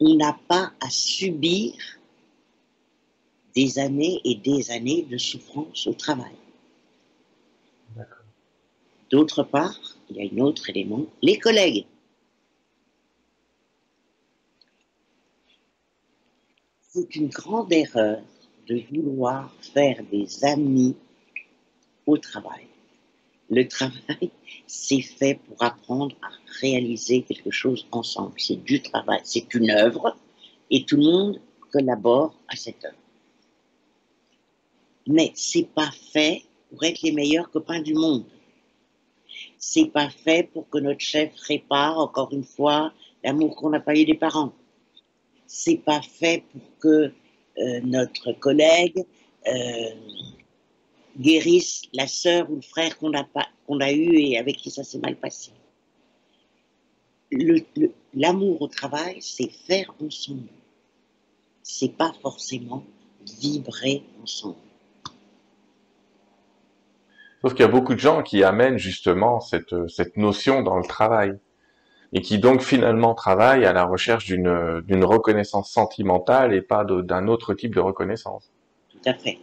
[0.00, 1.74] On n'a pas à subir
[3.54, 6.34] des années et des années de souffrance au travail.
[9.10, 9.78] D'autre part,
[10.10, 11.86] il y a un autre élément, les collègues.
[16.80, 18.22] C'est une grande erreur
[18.66, 20.96] de vouloir faire des amis
[22.06, 22.66] au travail.
[23.50, 24.30] Le travail,
[24.66, 26.28] c'est fait pour apprendre à
[26.60, 28.34] réaliser quelque chose ensemble.
[28.38, 30.16] C'est du travail, c'est une œuvre,
[30.70, 31.40] et tout le monde
[31.70, 32.96] collabore à cette œuvre.
[35.06, 38.24] Mais c'est pas fait pour être les meilleurs copains du monde.
[39.58, 42.92] C'est pas fait pour que notre chef répare, encore une fois,
[43.22, 44.52] l'amour qu'on n'a pas eu des parents.
[45.46, 47.12] C'est pas fait pour que
[47.58, 49.04] euh, notre collègue
[49.46, 49.90] euh,
[51.18, 54.70] guérisse la sœur ou le frère qu'on a, pas, qu'on a eu et avec qui
[54.70, 55.50] ça s'est mal passé.
[58.14, 60.48] L'amour au travail, c'est faire ensemble.
[61.62, 62.84] C'est pas forcément
[63.40, 64.56] vibrer ensemble.
[67.42, 70.84] Sauf qu'il y a beaucoup de gens qui amènent justement cette, cette notion dans le
[70.84, 71.38] travail
[72.12, 77.28] et qui donc finalement travaillent à la recherche d'une, d'une reconnaissance sentimentale et pas d'un
[77.28, 78.50] autre type de reconnaissance.
[78.88, 79.38] Tout à fait.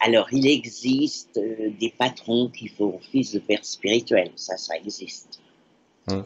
[0.00, 5.40] Alors, il existe euh, des patrons qui font office de père spirituel, ça, ça existe.
[6.08, 6.24] Hum.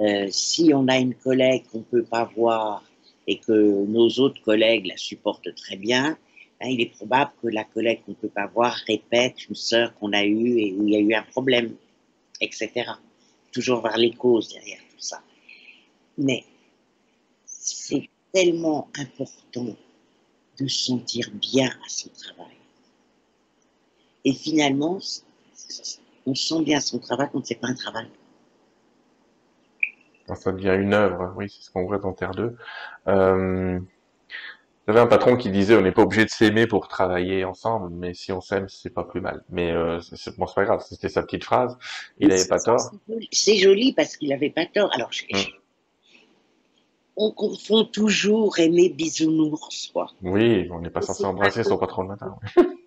[0.00, 2.82] Euh, si on a une collègue qu'on ne peut pas voir
[3.26, 6.16] et que nos autres collègues la supportent très bien,
[6.58, 9.94] ben, il est probable que la collègue qu'on ne peut pas voir répète une sœur
[9.98, 11.74] qu'on a eue et où il y a eu un problème,
[12.40, 12.70] etc.
[13.52, 15.22] Toujours voir les causes derrière tout ça.
[16.16, 16.44] Mais
[17.44, 19.76] c'est tellement important
[20.58, 22.59] de se sentir bien à son travail.
[24.24, 24.98] Et finalement,
[26.26, 28.08] on sent bien son travail quand c'est pas un travail.
[30.34, 32.56] Ça devient une œuvre, oui, c'est ce qu'on voit dans Terre 2.
[33.08, 33.80] Euh,
[34.86, 38.14] J'avais un patron qui disait on n'est pas obligé de s'aimer pour travailler ensemble, mais
[38.14, 39.42] si on s'aime, c'est pas plus mal.
[39.50, 41.76] Mais euh, c'est bon, pas grave, c'était sa petite phrase.
[42.18, 42.92] Il n'avait pas tort.
[43.32, 44.90] C'est joli parce qu'il avait pas tort.
[44.94, 45.40] Alors, hum.
[47.16, 50.12] on confond toujours aimer bisounours, quoi.
[50.22, 52.36] Oui, on n'est pas censé embrasser son patron le matin.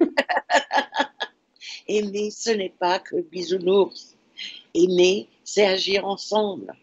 [1.88, 4.16] Aimer, ce n'est pas que bisounours.
[4.74, 6.74] Aimer, c'est agir ensemble.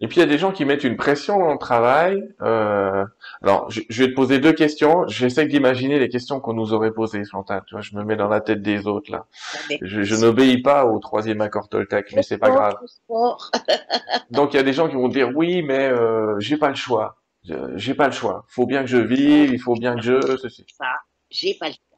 [0.00, 2.28] Et puis il y a des gens qui mettent une pression dans le travail.
[2.42, 3.06] Euh,
[3.42, 5.06] alors, je, vais te poser deux questions.
[5.06, 7.62] J'essaie d'imaginer les questions qu'on nous aurait posées, Chantal.
[7.66, 9.26] Tu vois, je me mets dans la tête des autres là.
[9.80, 12.76] Je, n'obéis pas au troisième accord Toltec, mais c'est pas grave.
[14.30, 16.74] Donc il y a des gens qui vont dire oui, mais euh, j'ai pas le
[16.74, 17.16] choix.
[17.76, 18.44] J'ai pas le choix.
[18.48, 19.52] Faut bien que je vive.
[19.52, 20.36] Il faut bien que je.
[20.38, 20.66] Ceci.
[20.76, 20.86] Ça,
[21.30, 21.93] j'ai pas le choix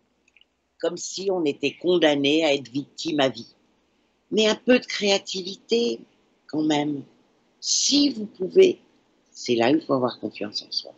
[0.81, 3.55] comme si on était condamné à être victime à vie.
[4.31, 6.01] Mais un peu de créativité,
[6.47, 7.03] quand même.
[7.61, 8.81] Si vous pouvez,
[9.31, 10.93] c'est là où il faut avoir confiance en soi.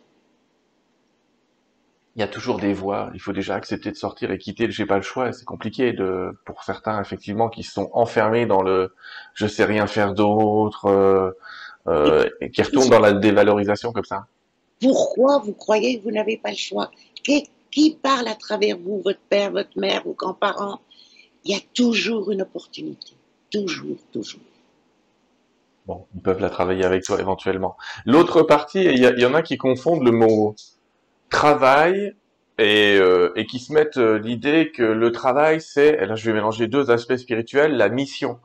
[2.15, 3.11] Il y a toujours des voies.
[3.13, 5.31] Il faut déjà accepter de sortir et quitter j'ai pas le choix.
[5.31, 8.93] C'est compliqué de, pour certains, effectivement, qui sont enfermés dans le
[9.35, 11.31] je sais rien faire d'autre, euh,
[11.87, 14.25] euh, et qui retournent dans la dévalorisation comme ça.
[14.81, 16.91] Pourquoi vous croyez que vous n'avez pas le choix?
[17.71, 20.81] Qui parle à travers vous, votre père, votre mère, vos grands-parents,
[21.45, 23.13] il y a toujours une opportunité.
[23.51, 24.41] Toujours, toujours.
[25.85, 27.75] Bon, ils peuvent la travailler avec toi éventuellement.
[28.05, 30.55] L'autre partie, il y, en a qui confondent le mot
[31.29, 32.13] travail
[32.59, 36.33] et, euh, et qui se mettent euh, l'idée que le travail, c'est, là je vais
[36.33, 38.39] mélanger deux aspects spirituels, la mission.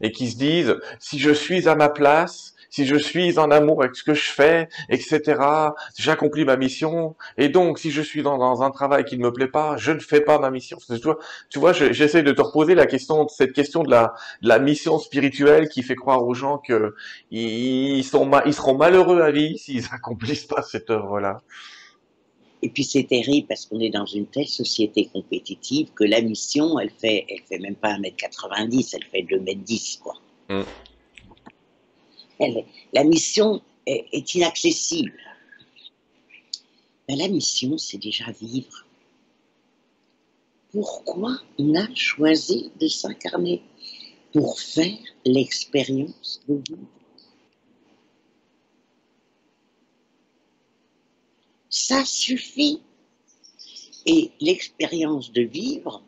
[0.00, 3.82] Et qui se disent, si je suis à ma place, si je suis en amour
[3.82, 5.40] avec ce que je fais, etc.,
[5.96, 7.16] j'accomplis ma mission.
[7.36, 10.00] Et donc, si je suis dans, un travail qui ne me plaît pas, je ne
[10.00, 10.78] fais pas ma mission.
[10.88, 11.18] Tu vois,
[11.48, 15.68] tu vois j'essaie de te reposer la question, cette question de la, la mission spirituelle
[15.68, 16.94] qui fait croire aux gens que
[17.30, 21.40] ils, sont, ils seront malheureux à vie s'ils accomplissent pas cette œuvre-là.
[22.62, 26.78] Et puis c'est terrible parce qu'on est dans une telle société compétitive que la mission,
[26.80, 30.14] elle fait, elle fait même pas 1m90, elle fait 2m10, quoi.
[32.40, 35.12] La mission est, inaccessible.
[37.08, 38.86] la mission, c'est déjà vivre.
[40.70, 43.62] Pourquoi on a choisi de s'incarner
[44.32, 46.88] Pour faire l'expérience de vivre?
[51.70, 52.80] Ça suffit.
[54.06, 56.02] Et l'expérience de vivre,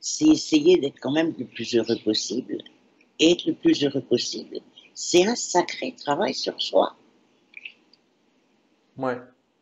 [0.00, 2.58] c'est essayer d'être quand même le plus heureux possible
[3.30, 4.58] être le plus heureux possible,
[4.94, 6.96] c'est un sacré travail sur soi.
[8.98, 9.18] Ouais.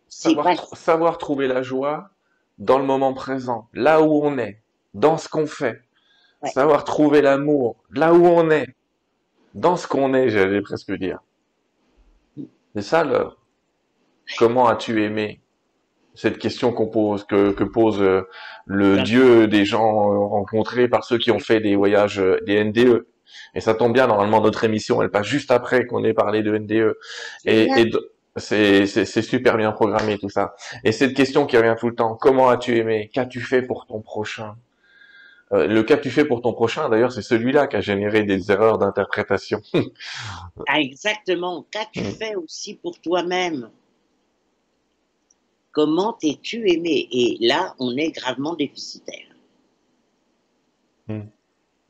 [0.09, 2.11] Savoir, savoir, trouver la joie
[2.59, 4.61] dans le moment présent, là où on est,
[4.95, 5.83] dans ce qu'on fait.
[6.45, 8.75] Savoir trouver l'amour là où on est,
[9.55, 11.19] dans ce qu'on est, j'allais presque dire.
[12.75, 13.29] C'est ça le.
[14.39, 15.41] Comment as-tu aimé
[16.15, 18.23] Cette question qu'on pose, que, que pose euh,
[18.67, 22.63] le Dieu des gens euh, rencontrés par ceux qui ont fait des voyages, euh, des
[22.63, 23.07] NDE.
[23.55, 26.57] Et ça tombe bien, normalement, notre émission, elle passe juste après qu'on ait parlé de
[26.57, 26.97] NDE.
[27.45, 27.91] Et, et
[28.37, 30.55] c'est super bien programmé tout ça.
[30.85, 33.11] Et cette question qui revient tout le temps, comment as-tu aimé?
[33.13, 34.57] Qu'as-tu fait pour ton prochain?
[35.53, 38.23] Euh, le cas que tu fais pour ton prochain, d'ailleurs, c'est celui-là qui a généré
[38.23, 39.61] des erreurs d'interprétation.
[40.69, 41.67] ah, exactement.
[41.73, 42.13] Qu'as-tu mm.
[42.13, 43.71] fait aussi pour toi-même?
[45.73, 47.09] Comment t'es-tu aimé?
[47.11, 49.27] Et là, on est gravement déficitaire.
[51.09, 51.23] Mm.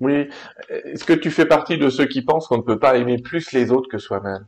[0.01, 0.29] Oui.
[0.69, 3.53] Est-ce que tu fais partie de ceux qui pensent qu'on ne peut pas aimer plus
[3.53, 4.47] les autres que soi-même?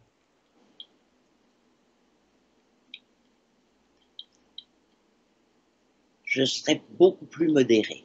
[6.24, 8.04] Je serais beaucoup plus modéré.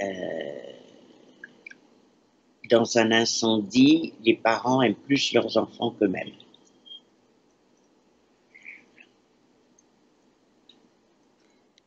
[0.00, 0.06] Euh,
[2.70, 6.32] dans un incendie, les parents aiment plus leurs enfants qu'eux-mêmes.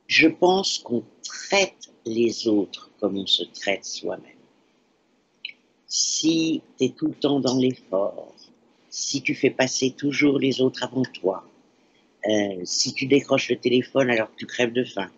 [0.06, 4.32] Je pense qu'on traite les autres comme on se traite soi-même.
[5.88, 8.34] Si tu es tout le temps dans l'effort,
[8.90, 11.46] si tu fais passer toujours les autres avant toi,
[12.28, 15.12] euh, si tu décroches le téléphone alors que tu crèves de faim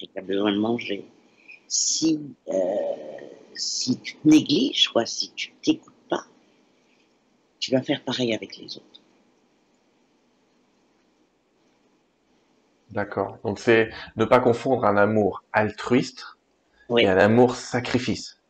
[0.00, 1.04] et que tu as besoin de manger,
[1.66, 2.54] si, euh,
[3.54, 6.24] si tu te négliges, quoi, si tu t'écoutes pas,
[7.58, 8.97] tu vas faire pareil avec les autres.
[12.90, 13.38] D'accord.
[13.44, 16.24] Donc c'est ne pas confondre un amour altruiste
[16.96, 18.40] et un amour sacrifice.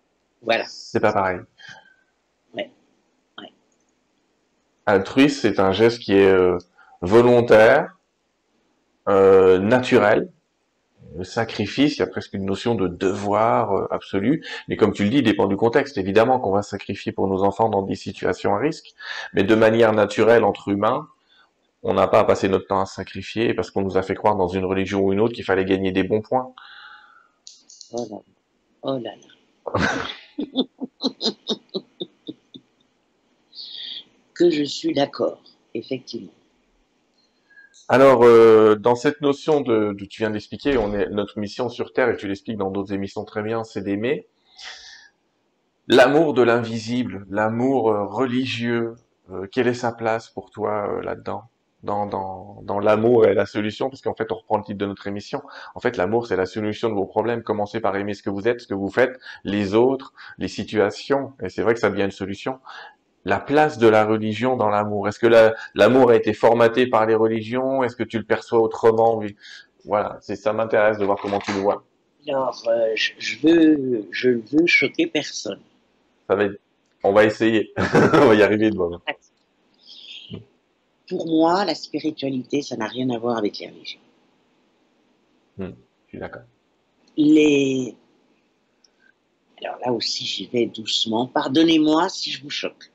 [0.42, 0.64] Voilà.
[0.68, 1.40] C'est pas pareil.
[2.54, 2.70] Ouais.
[4.86, 6.56] Altruiste, c'est un geste qui est euh,
[7.00, 7.96] volontaire,
[9.08, 10.30] euh, naturel.
[11.16, 14.44] Le sacrifice, il y a presque une notion de devoir euh, absolu.
[14.68, 15.98] Mais comme tu le dis, il dépend du contexte.
[15.98, 18.94] Évidemment qu'on va sacrifier pour nos enfants dans des situations à risque,
[19.32, 21.08] mais de manière naturelle entre humains,
[21.82, 24.36] on n'a pas à passer notre temps à sacrifier parce qu'on nous a fait croire
[24.36, 26.52] dans une religion ou une autre qu'il fallait gagner des bons points.
[27.92, 28.22] Oh là là.
[28.82, 29.28] Oh là là.
[34.38, 35.42] que je suis d'accord,
[35.74, 36.32] effectivement.
[37.88, 40.32] Alors, euh, dans cette notion de, tu viens
[40.78, 43.82] on est notre mission sur Terre, et tu l'expliques dans d'autres émissions très bien, c'est
[43.82, 44.28] d'aimer.
[45.88, 48.94] L'amour de l'invisible, l'amour euh, religieux,
[49.30, 51.44] euh, quelle est sa place pour toi là-dedans?
[51.82, 54.86] Dans, dans, dans l'amour et la solution, parce qu'en fait, on reprend le titre de
[54.86, 55.42] notre émission.
[55.74, 57.42] En fait, l'amour, c'est la solution de vos problèmes.
[57.42, 61.34] Commencez par aimer ce que vous êtes, ce que vous faites, les autres, les situations.
[61.42, 62.58] Et c'est vrai que ça devient une solution.
[63.24, 65.08] La place de la religion dans l'amour.
[65.08, 67.82] Est-ce que l'amour a été formaté par les religions?
[67.82, 69.22] Est-ce que tu le perçois autrement?
[69.84, 71.84] Voilà, c'est ça m'intéresse de voir comment tu le vois.
[72.28, 75.60] Alors, euh, je, veux, je veux choquer personne.
[76.28, 76.44] Ça va
[77.02, 77.72] On va essayer.
[77.78, 78.76] on va y arriver de
[81.08, 84.00] pour moi, la spiritualité, ça n'a rien à voir avec les religions.
[85.56, 85.72] Hmm,
[86.06, 86.42] je suis d'accord.
[87.16, 87.96] Les...
[89.60, 91.26] Alors là aussi, j'y vais doucement.
[91.26, 92.92] Pardonnez-moi si je vous choque.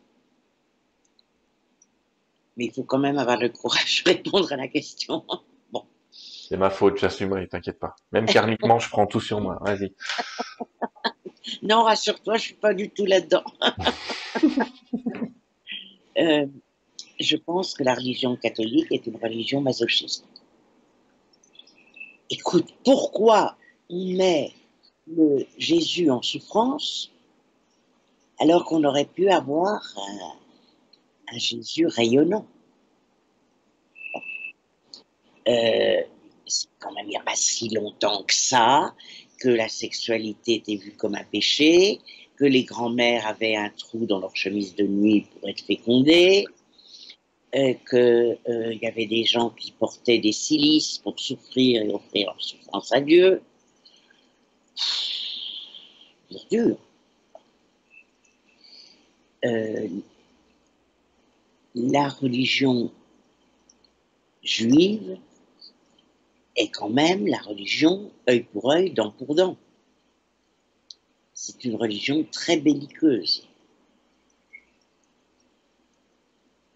[2.56, 5.26] Mais il faut quand même avoir le courage de répondre à la question.
[5.72, 5.85] Bon.
[6.11, 7.95] C'est ma faute, j'assumerai, t'inquiète pas.
[8.11, 9.57] Même karmiquement, je prends tout sur moi.
[9.61, 9.91] Vas-y.
[11.64, 13.44] non, rassure-toi, je suis pas du tout là-dedans.
[16.19, 16.45] euh,
[17.24, 20.26] je pense que la religion catholique est une religion masochiste.
[22.30, 23.58] Écoute, pourquoi
[23.90, 24.54] on met
[25.08, 27.12] le Jésus en souffrance
[28.40, 29.82] alors qu'on aurait pu avoir
[31.32, 32.45] un, Jésus rayonnant?
[35.48, 36.02] Euh,
[36.45, 38.94] C'est quand même il n'y a pas si longtemps que ça
[39.40, 42.00] que la sexualité était vue comme un péché,
[42.38, 46.45] que les grands-mères avaient un trou dans leur chemise de nuit pour être fécondées,
[47.56, 52.28] euh, qu'il euh, y avait des gens qui portaient des silices pour souffrir et offrir
[52.28, 53.44] leur souffrance à Dieu.
[56.32, 56.78] C'est dur.
[59.46, 59.88] Euh,
[61.76, 62.92] la religion
[64.42, 65.20] juive
[66.56, 69.58] est quand même la religion œil pour œil, dent pour dent.
[71.36, 73.48] C'est une religion très belliqueuse.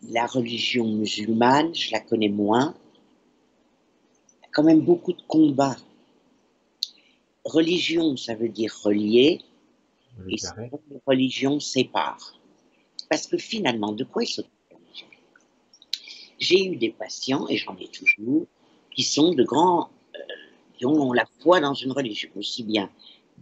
[0.08, 2.76] La religion musulmane, je la connais moins.
[4.40, 5.78] Il y a quand même beaucoup de combats.
[7.44, 9.40] Religion, ça veut dire relier,
[10.30, 10.36] et
[11.06, 12.34] religion sépare.
[13.10, 14.52] Parce que finalement, de quoi il s'occupe
[16.40, 18.46] J'ai eu des patients, et j'en ai toujours,
[18.92, 20.20] qui sont de grands, euh,
[20.78, 22.90] qui ont la foi dans une religion, aussi bien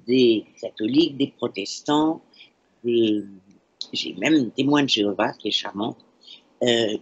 [0.05, 2.21] des catholiques, des protestants,
[2.83, 3.23] des,
[3.93, 5.97] j'ai même un témoin de Jéhovah qui est charmant,
[6.63, 6.97] euh,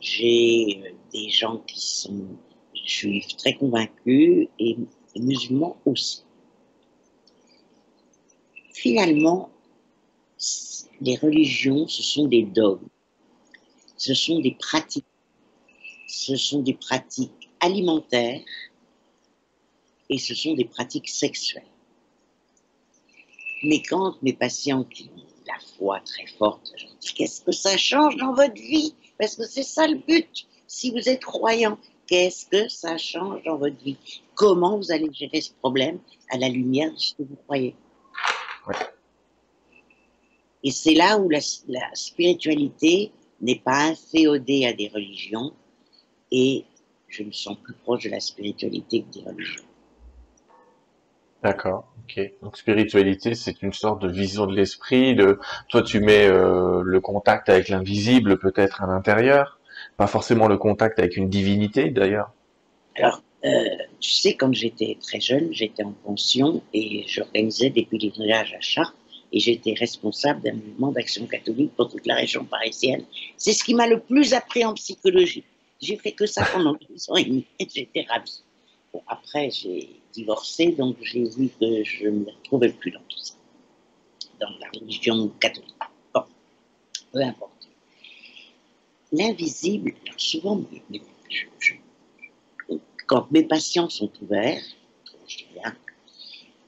[0.00, 2.26] j'ai euh, des gens qui sont
[2.84, 4.76] juifs très convaincus et,
[5.16, 6.24] musulmans aussi.
[8.72, 9.50] Finalement,
[11.00, 12.88] les religions, ce sont des dogmes,
[13.96, 15.04] ce sont des pratiques,
[16.08, 18.42] ce sont des pratiques alimentaires
[20.10, 21.62] et ce sont des pratiques sexuelles.
[23.62, 25.10] Mais quand mes patients qui
[25.46, 28.94] la foi très forte, je dis qu'est-ce que ça change dans votre vie?
[29.18, 30.46] Parce que c'est ça le but.
[30.66, 33.98] Si vous êtes croyant, qu'est-ce que ça change dans votre vie?
[34.34, 35.98] Comment vous allez gérer ce problème
[36.30, 37.74] à la lumière de ce que vous croyez?
[40.62, 45.52] Et c'est là où la, la spiritualité n'est pas inféodée à des religions
[46.30, 46.64] et
[47.08, 49.64] je me sens plus proche de la spiritualité que des religions.
[51.44, 52.32] D'accord, ok.
[52.40, 55.14] Donc spiritualité, c'est une sorte de vision de l'esprit.
[55.14, 55.38] De
[55.68, 59.60] toi, tu mets euh, le contact avec l'invisible peut-être à l'intérieur,
[59.98, 62.32] pas forcément le contact avec une divinité d'ailleurs.
[62.96, 63.50] Alors, euh,
[64.00, 68.96] tu sais, quand j'étais très jeune, j'étais en pension et j'organisais des pèlerinages à Chartres
[69.30, 73.04] et j'étais responsable d'un mouvement d'action catholique pour toute la région parisienne.
[73.36, 75.44] C'est ce qui m'a le plus appris en psychologie.
[75.82, 78.42] J'ai fait que ça pendant deux ans et demi j'étais ravie.
[78.94, 83.18] Bon, après, j'ai divorcé, donc j'ai vu que je ne me retrouvais plus dans tout
[83.18, 83.34] ça,
[84.40, 85.74] dans la religion catholique.
[86.14, 86.22] Bon,
[87.12, 87.68] peu importe.
[89.12, 90.60] L'invisible, souvent,
[93.06, 94.62] quand mes patients sont ouverts,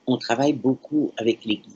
[0.06, 1.72] on travaille beaucoup avec les guides.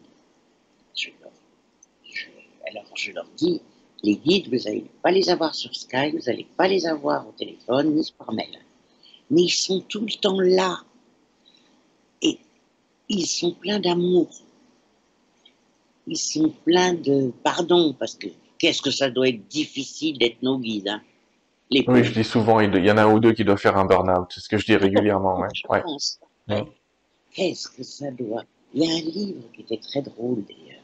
[2.68, 3.60] alors je leur dis,
[4.04, 7.32] les guides, vous n'allez pas les avoir sur Skype, vous n'allez pas les avoir au
[7.32, 8.58] téléphone ni par mail.
[9.30, 10.84] Mais ils sont tout le temps là
[13.10, 14.28] ils sont pleins d'amour.
[16.06, 18.28] Ils sont pleins de pardon, parce que
[18.58, 20.88] qu'est-ce que ça doit être difficile d'être nos guides.
[20.88, 21.02] Hein.
[21.70, 23.84] oui, je dis souvent, il y en a un ou deux qui doivent faire un
[23.84, 24.28] burn-out.
[24.30, 25.42] C'est ce que je dis régulièrement.
[26.48, 26.64] Ouais.
[27.32, 28.42] Qu'est-ce que ça doit.
[28.74, 30.82] Il y a un livre qui était très drôle d'ailleurs.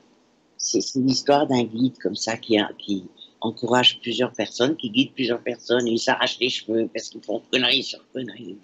[0.59, 3.05] C'est l'histoire d'un guide comme ça qui, qui
[3.41, 7.43] encourage plusieurs personnes, qui guide plusieurs personnes, et ils s'arrachent les cheveux parce qu'ils font
[7.51, 8.59] conneries sur conneries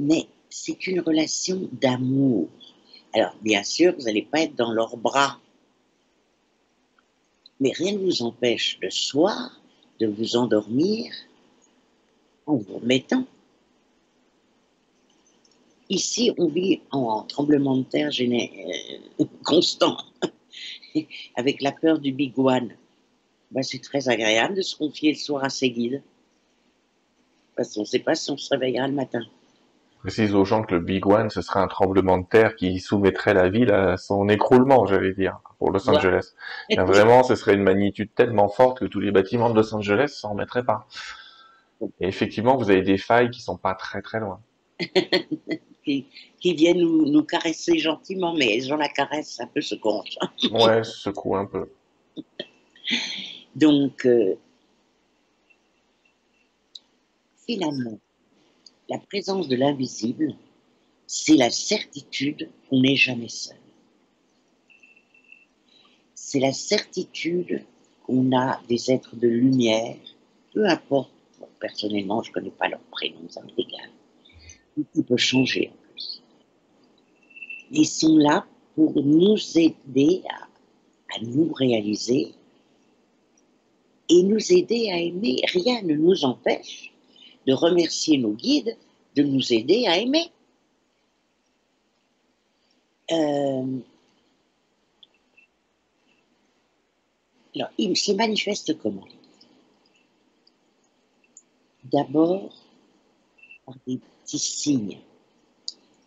[0.00, 2.48] mais c'est une relation d'amour.
[3.12, 5.38] Alors, bien sûr, vous n'allez pas être dans leurs bras,
[7.60, 9.60] mais rien ne vous empêche le soir
[10.00, 11.12] de vous endormir
[12.46, 13.24] en vous remettant.
[15.88, 19.96] Ici, on vit en tremblement de terre euh, constant,
[21.36, 22.74] avec la peur du big one.
[23.50, 26.02] Ben, c'est très agréable de se confier le soir à ses guides,
[27.54, 29.24] parce qu'on ne sait pas si on se réveillera le matin
[30.04, 33.32] précise aux gens que le Big One, ce serait un tremblement de terre qui soumettrait
[33.32, 36.34] la ville à son écroulement, j'allais dire, pour Los Angeles.
[36.76, 40.32] vraiment, ce serait une magnitude tellement forte que tous les bâtiments de Los Angeles s'en
[40.32, 40.86] remettraient pas.
[42.00, 44.40] Et effectivement, vous avez des failles qui sont pas très très loin.
[45.84, 46.06] qui,
[46.42, 50.18] viennent nous, caresser gentiment, mais elles ont la caresse un peu secouante.
[50.52, 51.70] ouais, secoue un peu.
[53.56, 54.34] Donc, euh,
[57.46, 57.98] finalement,
[58.88, 60.34] la présence de l'invisible,
[61.06, 63.56] c'est la certitude qu'on n'est jamais seul.
[66.14, 67.64] C'est la certitude
[68.04, 69.96] qu'on a des êtres de lumière,
[70.52, 71.10] peu importe,
[71.60, 73.90] personnellement, je ne connais pas leur prénom, ça égal.
[74.76, 76.22] Tout peut changer en plus.
[77.70, 82.34] Ils sont là pour nous aider à nous réaliser
[84.08, 85.36] et nous aider à aimer.
[85.52, 86.93] Rien ne nous empêche
[87.46, 88.76] de remercier nos guides
[89.14, 90.30] de nous aider à aimer.
[93.12, 93.78] Euh,
[97.54, 99.06] alors, il se manifeste comment?
[101.84, 102.52] D'abord
[103.66, 104.98] par des petits signes.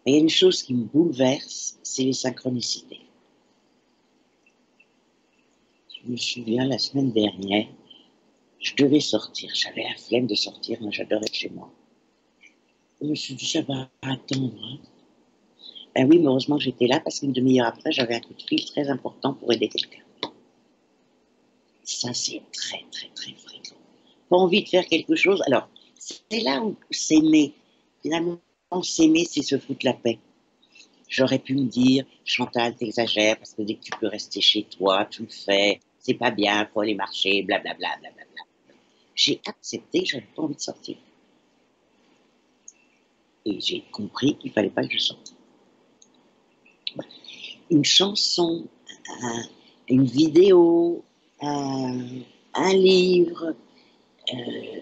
[0.05, 3.01] Il y a une chose qui me bouleverse, c'est les synchronicités.
[5.93, 7.67] Je me souviens la semaine dernière,
[8.59, 9.51] je devais sortir.
[9.53, 10.81] J'avais la flemme de sortir.
[10.81, 11.71] Moi, j'adorais chez moi.
[13.01, 14.53] Je me suis dit, ça va attendre.
[14.63, 14.77] Hein.
[15.95, 18.65] Ben oui, mais heureusement, j'étais là parce qu'une demi-heure après, j'avais un coup de fil
[18.65, 20.03] très important pour aider quelqu'un.
[21.83, 23.77] Ça, c'est très, très, très fréquent.
[24.29, 25.41] Pas envie de faire quelque chose.
[25.47, 27.53] Alors, c'est là où s'aimer,
[28.01, 28.39] finalement,
[28.81, 30.19] s'aimer, c'est se foutre la paix.
[31.07, 35.05] J'aurais pu me dire, Chantal, t'exagères parce que dès que tu peux rester chez toi,
[35.05, 38.46] tu le fais, c'est pas bien, faut aller marcher, blablabla, blablabla
[39.17, 40.95] j'ai accepté, j'avais pas envie de sortir.
[43.45, 45.33] Et j'ai compris qu'il fallait pas que je sorte.
[47.69, 48.67] Une chanson,
[49.89, 51.03] une vidéo,
[51.41, 53.55] un, livre,
[54.33, 54.79] euh,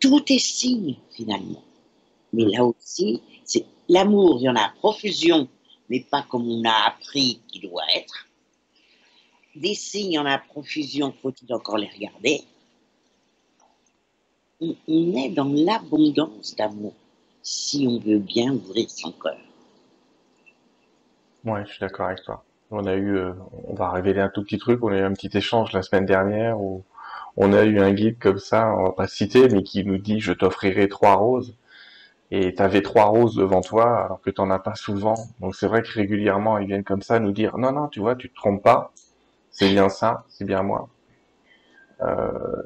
[0.00, 1.62] tout est signe finalement.
[2.32, 5.46] Mais là aussi, c'est l'amour, il y en a à profusion,
[5.88, 8.28] mais pas comme on a appris qu'il doit être.
[9.54, 12.44] Des signes, il y en a à profusion, faut-il encore les regarder?
[14.60, 16.94] On est dans l'abondance d'amour
[17.42, 19.38] si on veut bien ouvrir son cœur.
[21.44, 22.44] Ouais, je suis d'accord avec toi.
[22.70, 23.32] On a eu, euh,
[23.66, 26.04] on va révéler un tout petit truc, on a eu un petit échange la semaine
[26.04, 26.84] dernière où
[27.36, 30.20] on a eu un guide comme ça, on va pas citer, mais qui nous dit
[30.20, 31.54] je t'offrirai trois roses.
[32.30, 35.14] Et t'avais trois roses devant toi alors que t'en as pas souvent.
[35.40, 38.16] Donc c'est vrai que régulièrement ils viennent comme ça nous dire non non tu vois
[38.16, 38.92] tu te trompes pas,
[39.50, 40.88] c'est bien ça, c'est bien moi.
[42.02, 42.62] Euh,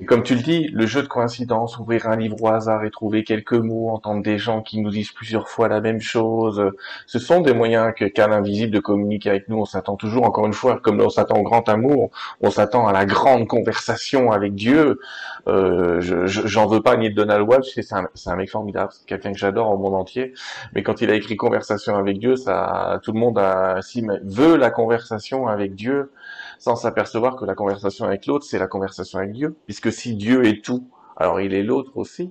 [0.00, 2.90] et comme tu le dis, le jeu de coïncidence, ouvrir un livre au hasard et
[2.90, 6.70] trouver quelques mots, entendre des gens qui nous disent plusieurs fois la même chose,
[7.06, 9.58] ce sont des moyens que qu'a l'invisible de communiquer avec nous.
[9.58, 12.92] On s'attend toujours, encore une fois, comme on s'attend au grand amour, on s'attend à
[12.92, 15.00] la grande conversation avec Dieu.
[15.48, 19.32] Euh, J'en veux pas ni de Donald Walsh, c'est un, un, mec formidable, c'est quelqu'un
[19.32, 20.32] que j'adore au monde entier.
[20.76, 24.56] Mais quand il a écrit Conversation avec Dieu, ça, tout le monde a, si, veut
[24.56, 26.12] la conversation avec Dieu
[26.58, 29.56] sans s'apercevoir que la conversation avec l'autre, c'est la conversation avec Dieu.
[29.66, 30.84] Puisque si Dieu est tout,
[31.16, 32.30] alors il est l'autre aussi.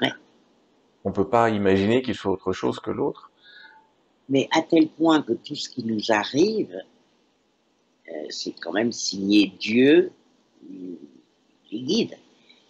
[0.00, 0.12] Ouais.
[1.04, 3.30] On peut pas imaginer qu'il soit autre chose que l'autre.
[4.28, 6.74] Mais à tel point que tout ce qui nous arrive,
[8.08, 10.12] euh, c'est quand même signé Dieu
[11.64, 12.16] qui guide.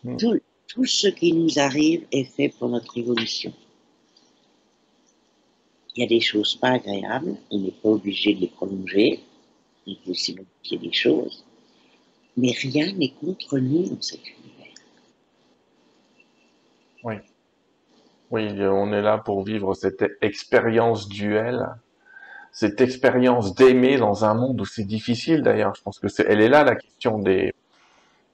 [0.02, 0.16] Hmm.
[0.16, 3.52] Tout, tout ce qui nous arrive est fait pour notre évolution.
[5.94, 9.20] Il y a des choses pas agréables, on n'est pas obligé de les prolonger,
[9.86, 11.44] il faut aussi modifier des choses,
[12.36, 14.74] mais rien n'est contre nous dans cet univers.
[17.04, 17.14] Oui.
[18.30, 21.68] Oui, on est là pour vivre cette expérience duel,
[22.50, 25.74] cette expérience d'aimer dans un monde où c'est difficile d'ailleurs.
[25.76, 27.52] Je pense que c'est, elle est là la question des,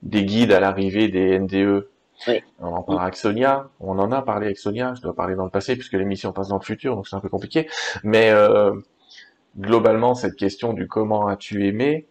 [0.03, 1.89] des guides à l'arrivée des NDE.
[2.29, 2.43] Oui.
[2.61, 5.45] On en parle avec Sonia, on en a parlé avec Sonia, je dois parler dans
[5.45, 7.69] le passé puisque l'émission passe dans le futur, donc c'est un peu compliqué.
[8.05, 8.75] Mais euh,
[9.59, 12.07] globalement, cette question du comment as-tu aimé,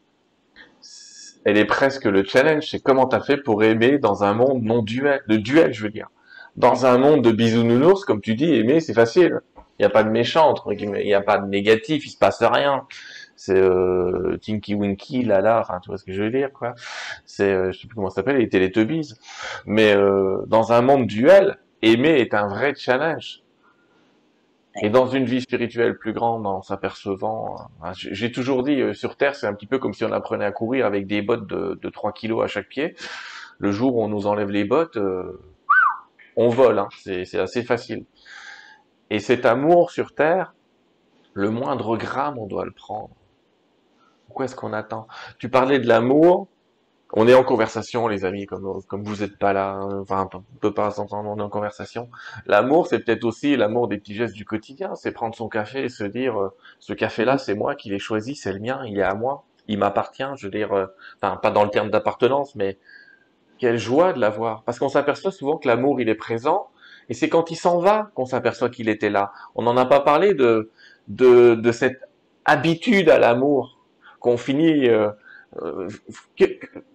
[1.45, 2.69] elle est presque le challenge.
[2.69, 5.89] C'est comment t'as fait pour aimer dans un monde non duel, de duel, je veux
[5.89, 6.09] dire.
[6.55, 9.39] Dans un monde de bisounours, comme tu dis, aimer, c'est facile.
[9.77, 11.03] Il n'y a pas de méchant, entre guillemets.
[11.03, 12.85] Il n'y a pas de négatif, il se passe rien.
[13.37, 16.75] C'est euh, Tinky Winky, Lala, enfin, tu vois ce que je veux dire, quoi.
[17.25, 19.13] C'est, euh, je sais plus comment ça s'appelle, les Teletubbies.
[19.65, 23.41] Mais euh, dans un monde duel, aimer est un vrai challenge.
[24.81, 29.17] Et dans une vie spirituelle plus grande, en s'apercevant, hein, j'ai toujours dit, euh, sur
[29.17, 31.77] Terre, c'est un petit peu comme si on apprenait à courir avec des bottes de,
[31.81, 32.95] de 3 kilos à chaque pied.
[33.57, 35.41] Le jour où on nous enlève les bottes, euh,
[36.35, 38.05] on vole, hein, c'est assez facile.
[39.09, 40.53] Et cet amour sur Terre,
[41.33, 43.09] le moindre gramme, on doit le prendre.
[44.27, 45.07] Pourquoi est-ce qu'on attend?
[45.39, 46.47] Tu parlais de l'amour,
[47.13, 50.73] on est en conversation, les amis, comme, comme vous n'êtes pas là, enfin, on peut
[50.73, 52.09] pas s'entendre, on est en conversation.
[52.45, 55.89] L'amour, c'est peut-être aussi l'amour des petits gestes du quotidien, c'est prendre son café et
[55.89, 56.49] se dire, euh,
[56.79, 59.79] ce café-là, c'est moi qui l'ai choisi, c'est le mien, il est à moi, il
[59.79, 60.85] m'appartient, je veux dire, euh,
[61.19, 62.77] pas dans le terme d'appartenance, mais
[63.57, 64.61] quelle joie de l'avoir.
[64.63, 66.67] Parce qu'on s'aperçoit souvent que l'amour, il est présent,
[67.09, 69.31] et c'est quand il s'en va qu'on s'aperçoit qu'il était là.
[69.55, 70.69] On n'en a pas parlé de,
[71.07, 72.01] de, de cette
[72.45, 73.79] habitude à l'amour
[74.19, 74.87] qu'on finit...
[74.87, 75.09] Euh,
[75.63, 75.87] euh,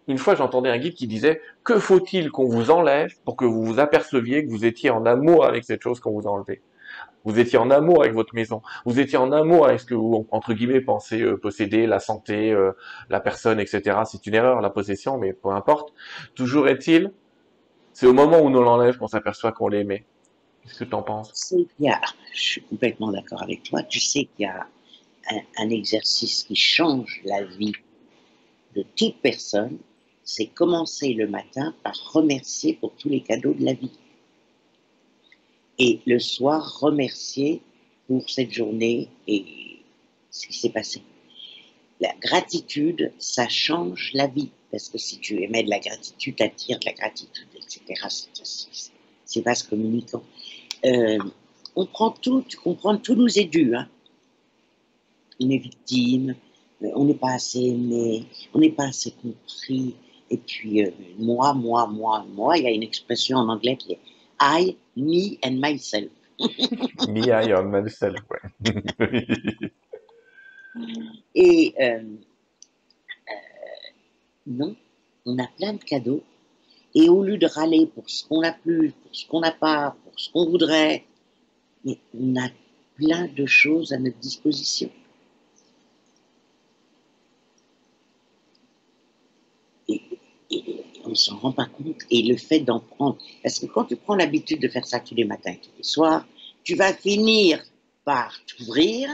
[0.06, 3.64] une fois, j'entendais un guide qui disait que faut-il qu'on vous enlève pour que vous
[3.64, 6.60] vous aperceviez que vous étiez en amour avec cette chose qu'on vous a enlevée?
[7.24, 8.60] Vous étiez en amour avec votre maison.
[8.84, 12.52] Vous étiez en amour avec ce que vous, entre guillemets, pensez euh, posséder, la santé,
[12.52, 12.72] euh,
[13.08, 14.00] la personne, etc.
[14.04, 15.94] C'est une erreur, la possession, mais peu importe.
[16.34, 17.12] Toujours est-il,
[17.94, 20.04] c'est au moment où on l'enlève qu'on s'aperçoit qu'on l'aimait.
[20.62, 21.90] Qu'est-ce que tu en penses il y
[22.34, 23.82] Je suis complètement d'accord avec toi.
[23.82, 24.66] Tu sais qu'il y a
[25.58, 27.72] un exercice qui change la vie
[28.74, 29.78] de toute personne,
[30.24, 33.92] c'est commencer le matin par remercier pour tous les cadeaux de la vie.
[35.78, 37.60] Et le soir, remercier
[38.06, 39.44] pour cette journée et
[40.30, 41.02] ce qui s'est passé.
[42.00, 44.50] La gratitude, ça change la vie.
[44.70, 48.06] Parce que si tu émets de la gratitude, attires de la gratitude, etc.
[49.24, 50.22] C'est pas ce communicant.
[50.84, 51.18] Euh,
[51.76, 53.74] on prend tout, tu comprends, tout nous est dû.
[53.74, 53.88] Hein.
[55.40, 56.34] On est victime,
[56.80, 59.94] on n'est pas assez aimé, on n'est pas assez compris.
[60.30, 63.92] Et puis, euh, moi, moi, moi, moi, il y a une expression en anglais qui
[63.92, 64.00] est
[64.40, 66.10] I, me and myself.
[67.08, 68.40] me, I, and myself, ouais.
[71.34, 72.02] Et euh,
[73.28, 73.32] euh,
[74.46, 74.74] non,
[75.24, 76.22] on a plein de cadeaux.
[76.96, 79.96] Et au lieu de râler pour ce qu'on n'a plus, pour ce qu'on n'a pas,
[80.04, 81.04] pour ce qu'on voudrait,
[81.84, 82.48] mais on a
[82.96, 84.90] plein de choses à notre disposition.
[91.03, 92.02] on ne s'en rend pas compte.
[92.10, 95.14] Et le fait d'en prendre, parce que quand tu prends l'habitude de faire ça tous
[95.14, 96.26] les matins, tous les soirs,
[96.62, 97.62] tu vas finir
[98.04, 99.08] par t'ouvrir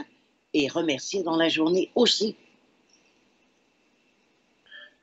[0.53, 2.35] et remercier dans la journée aussi.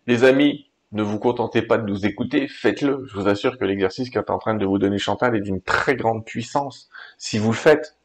[0.06, 3.04] Les amis, ne vous contentez pas de nous écouter, faites-le.
[3.06, 5.96] Je vous assure que l'exercice qu'est en train de vous donner Chantal est d'une très
[5.96, 6.88] grande puissance.
[7.18, 7.97] Si vous le faites,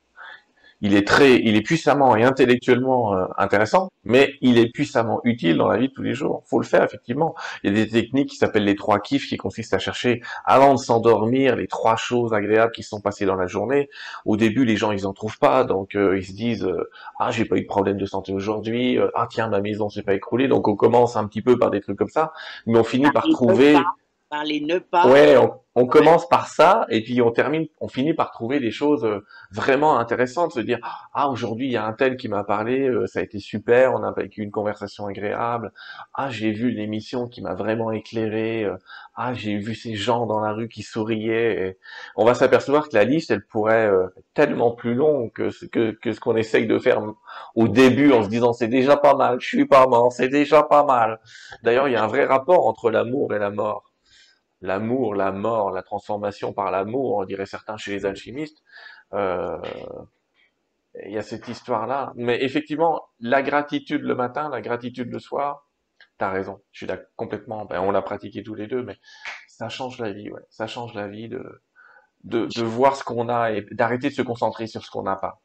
[0.84, 5.55] il est très, il est puissamment et intellectuellement euh, intéressant, mais il est puissamment utile
[5.55, 6.43] dans la vie de tous les jours.
[6.45, 7.35] Faut le faire effectivement.
[7.64, 10.73] Il y a des techniques qui s'appellent les trois kiffs, qui consistent à chercher avant
[10.73, 13.89] de s'endormir les trois choses agréables qui sont passées dans la journée.
[14.26, 17.31] Au début, les gens ils en trouvent pas, donc euh, ils se disent euh, ah
[17.31, 20.49] j'ai pas eu de problème de santé aujourd'hui, ah tiens ma maison s'est pas écroulée,
[20.49, 22.34] donc on commence un petit peu par des trucs comme ça,
[22.68, 23.77] mais on finit par trouver
[24.41, 25.07] les ne pas.
[25.07, 25.38] Ouais,
[25.76, 29.26] on, commence par ça et puis on termine, on finit par trouver des choses euh,
[29.51, 30.80] vraiment intéressantes, se dire
[31.14, 33.93] ah aujourd'hui il y a un tel qui m'a parlé, euh, ça a été super,
[33.93, 35.72] on a vécu une conversation agréable.
[36.14, 38.64] Ah j'ai vu une émission qui m'a vraiment éclairé.
[38.64, 38.77] Euh,
[39.15, 41.77] ah j'ai vu ces gens dans la rue qui souriaient.
[42.15, 45.91] on va s'apercevoir que la liste elle pourrait être tellement plus longue que ce que,
[45.91, 47.01] que ce qu'on essaye de faire
[47.55, 50.64] au début en se disant c'est déjà pas mal, je suis pas mort, c'est déjà
[50.64, 51.19] pas mal.
[51.64, 53.93] D'ailleurs il y a un vrai rapport entre l'amour et la mort
[54.64, 58.64] l'amour, la mort, la transformation par l'amour, on dirait certains chez les alchimistes.
[59.14, 59.61] Euh,
[61.06, 62.14] il y a cette histoire-là.
[62.15, 65.68] Mais effectivement, la gratitude le matin, la gratitude le soir,
[66.18, 66.61] t'as raison.
[66.72, 67.65] Je suis d'accord complètement.
[67.65, 68.98] Ben, on l'a pratiqué tous les deux, mais
[69.48, 70.31] ça change la vie.
[70.31, 70.41] Ouais.
[70.49, 71.61] Ça change la vie de,
[72.23, 75.18] de, de voir ce qu'on a et d'arrêter de se concentrer sur ce qu'on n'a
[75.18, 75.41] pas.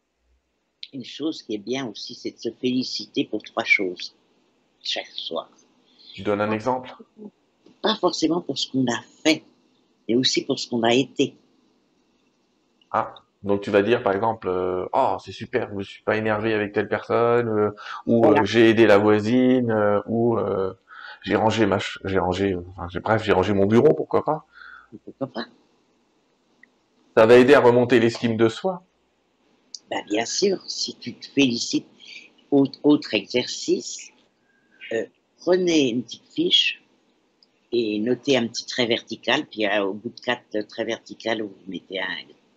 [0.93, 4.15] Une chose qui est bien aussi, c'est de se féliciter pour trois choses
[4.83, 5.51] chaque soir.
[6.15, 6.95] Tu donnes un exemple?
[7.83, 9.45] Pas forcément pour ce qu'on a fait,
[10.09, 11.35] mais aussi pour ce qu'on a été.
[12.91, 16.17] Ah, donc tu vas dire par exemple, euh, oh c'est super, je me suis pas
[16.17, 17.71] énervé avec telle personne, euh,
[18.07, 20.39] ou euh, j'ai aidé la voisine, ou
[21.23, 24.47] j'ai rangé ma, j'ai rangé, enfin, bref, j'ai rangé mon bureau, pourquoi pas.
[25.05, 25.47] Pourquoi pas.
[27.17, 28.83] Ça va aider à remonter l'estime de soi.
[29.91, 31.87] Ben, bien sûr, si tu te félicites.
[32.51, 34.11] Autre, exercice,
[35.37, 36.83] prenez une petite fiche
[37.73, 41.55] et notez un petit trait vertical, puis euh, au bout de quatre traits verticaux, vous
[41.67, 42.07] mettez un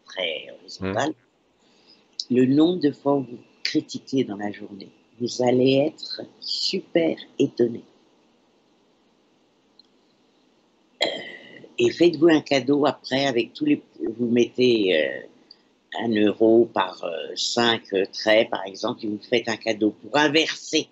[0.06, 1.10] trait horizontal.
[1.10, 2.36] Mmh.
[2.36, 4.90] Le nombre de fois où vous critiquez dans la journée,
[5.20, 7.84] vous allez être super étonné.
[11.04, 11.08] Euh,
[11.78, 13.82] et faites-vous un cadeau après avec tous les.
[14.18, 15.22] Vous mettez euh,
[16.00, 17.04] un euro par
[17.36, 20.88] cinq traits, par exemple, et vous faites un cadeau pour inverser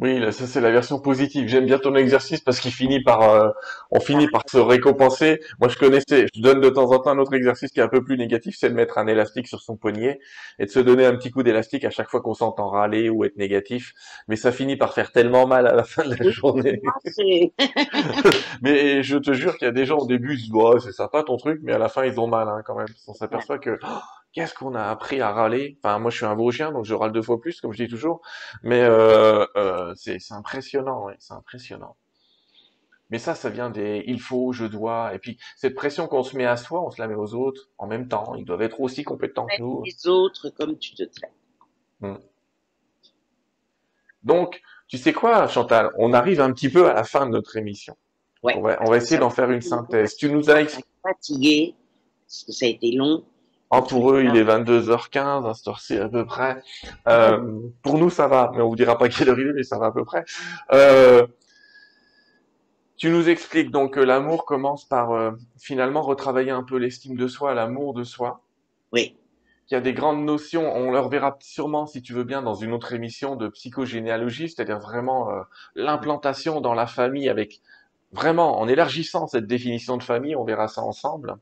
[0.00, 1.48] oui, ça c'est la version positive.
[1.48, 3.50] J'aime bien ton exercice parce qu'il finit par, euh,
[3.90, 5.40] on finit par se récompenser.
[5.58, 7.88] Moi, je connaissais, je donne de temps en temps un autre exercice qui est un
[7.88, 10.20] peu plus négatif, c'est de mettre un élastique sur son poignet
[10.60, 13.24] et de se donner un petit coup d'élastique à chaque fois qu'on s'entend râler ou
[13.24, 13.92] être négatif.
[14.28, 16.80] Mais ça finit par faire tellement mal à la fin de la journée.
[18.62, 20.78] mais je te jure qu'il y a des gens au début, ils se disent, oh,
[20.78, 22.86] c'est sympa ton truc, mais à la fin, ils ont mal hein, quand même.
[23.08, 23.86] On s'aperçoit que oh,
[24.32, 25.78] qu'est-ce qu'on a appris à râler?
[25.82, 27.90] Enfin, moi, je suis un chien, donc je râle deux fois plus, comme je dis
[27.90, 28.20] toujours.
[28.62, 31.96] Mais euh, euh, c'est impressionnant, c'est impressionnant.
[33.10, 36.36] Mais ça, ça vient des il faut, je dois, et puis cette pression qu'on se
[36.36, 38.34] met à soi, on se la met aux autres en même temps.
[38.34, 39.82] Ils doivent être aussi compétents que nous.
[39.82, 41.32] Les autres comme tu te traites.
[42.00, 42.16] Hmm.
[44.24, 45.90] Donc, tu sais quoi, Chantal?
[45.96, 47.96] On arrive un petit peu à la fin de notre émission.
[48.42, 48.54] Ouais.
[48.56, 50.14] On, va, on va essayer d'en faire une synthèse.
[50.16, 50.66] Tu nous as
[51.02, 51.74] fatigué
[52.26, 53.24] parce que ça a été long.
[53.70, 56.62] Oh, pour eux, il est 22h15 à ce à peu près.
[57.06, 59.62] Euh, pour nous, ça va, mais on vous dira pas quelle heure il est, mais
[59.62, 60.24] ça va à peu près.
[60.72, 61.26] Euh,
[62.96, 67.28] tu nous expliques donc que l'amour commence par euh, finalement retravailler un peu l'estime de
[67.28, 68.42] soi, l'amour de soi.
[68.92, 69.16] Oui.
[69.70, 72.54] Il y a des grandes notions, on leur verra sûrement, si tu veux bien, dans
[72.54, 75.42] une autre émission de psychogénéalogie, c'est-à-dire vraiment euh,
[75.74, 77.60] l'implantation dans la famille avec
[78.12, 81.36] vraiment en élargissant cette définition de famille, on verra ça ensemble.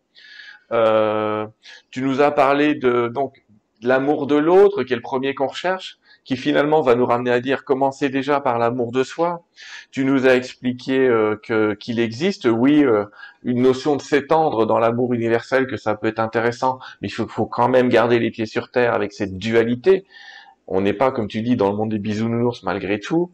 [0.72, 1.46] Euh,
[1.90, 3.44] tu nous as parlé de donc
[3.82, 7.40] l'amour de l'autre, qui est le premier qu'on recherche, qui finalement va nous ramener à
[7.40, 9.44] dire commencez déjà par l'amour de soi.
[9.92, 13.04] Tu nous as expliqué euh, que qu'il existe, oui, euh,
[13.44, 17.28] une notion de s'étendre dans l'amour universel, que ça peut être intéressant, mais il faut,
[17.28, 20.04] faut, quand même garder les pieds sur terre avec cette dualité
[20.68, 23.30] on n'est pas, comme tu dis, dans le monde des bisounours malgré tout.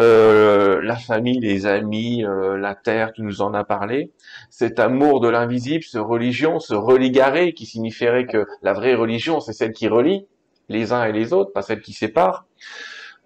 [0.00, 4.10] Euh, la famille, les amis, euh, la terre, tu nous en as parlé.
[4.50, 9.52] Cet amour de l'invisible, ce religion, ce religaré, qui signifierait que la vraie religion, c'est
[9.52, 10.26] celle qui relie
[10.68, 12.46] les uns et les autres, pas celle qui sépare.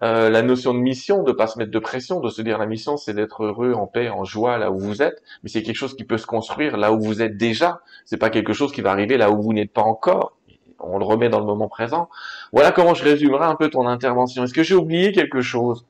[0.03, 2.67] Euh, la notion de mission, de pas se mettre de pression, de se dire la
[2.67, 5.75] mission c'est d'être heureux, en paix, en joie là où vous êtes, mais c'est quelque
[5.75, 7.81] chose qui peut se construire là où vous êtes déjà.
[8.05, 10.36] C'est pas quelque chose qui va arriver là où vous n'êtes pas encore
[10.79, 12.09] on le remet dans le moment présent.
[12.51, 14.43] Voilà comment je résumerai un peu ton intervention.
[14.43, 15.85] Est-ce que j'ai oublié quelque chose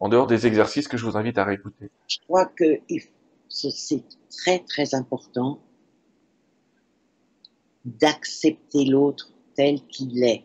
[0.00, 1.90] en dehors des exercices que je vous invite à réécouter?
[2.08, 2.80] Je crois que
[3.48, 5.60] c'est très très important
[7.84, 10.44] d'accepter l'autre tel qu'il est,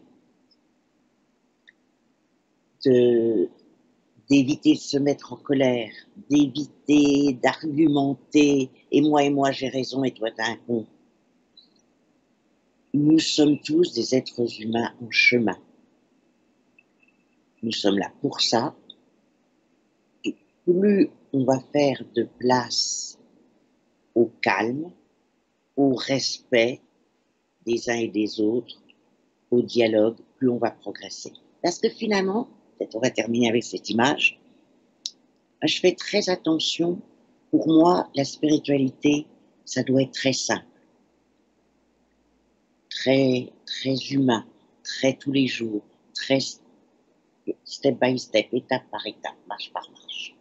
[4.29, 5.91] d'éviter de se mettre en colère,
[6.29, 10.85] d'éviter d'argumenter et moi et moi j'ai raison et toi t'as un con
[12.93, 15.57] nous sommes tous des êtres humains en chemin.
[17.63, 18.75] Nous sommes là pour ça.
[20.25, 20.35] Et
[20.65, 23.17] plus on va faire de place
[24.15, 24.91] au calme,
[25.77, 26.81] au respect
[27.65, 28.81] des uns et des autres,
[29.51, 31.33] au dialogue, plus on va progresser.
[31.61, 34.39] Parce que finalement, peut-être on va terminer avec cette image,
[35.63, 36.99] je fais très attention.
[37.51, 39.27] Pour moi, la spiritualité,
[39.65, 40.65] ça doit être très simple,
[43.01, 43.51] très,
[44.11, 44.45] humain,
[44.83, 45.81] très tous les jours,
[46.13, 46.39] très
[47.63, 50.35] step by step, étape par étape, marche par marche.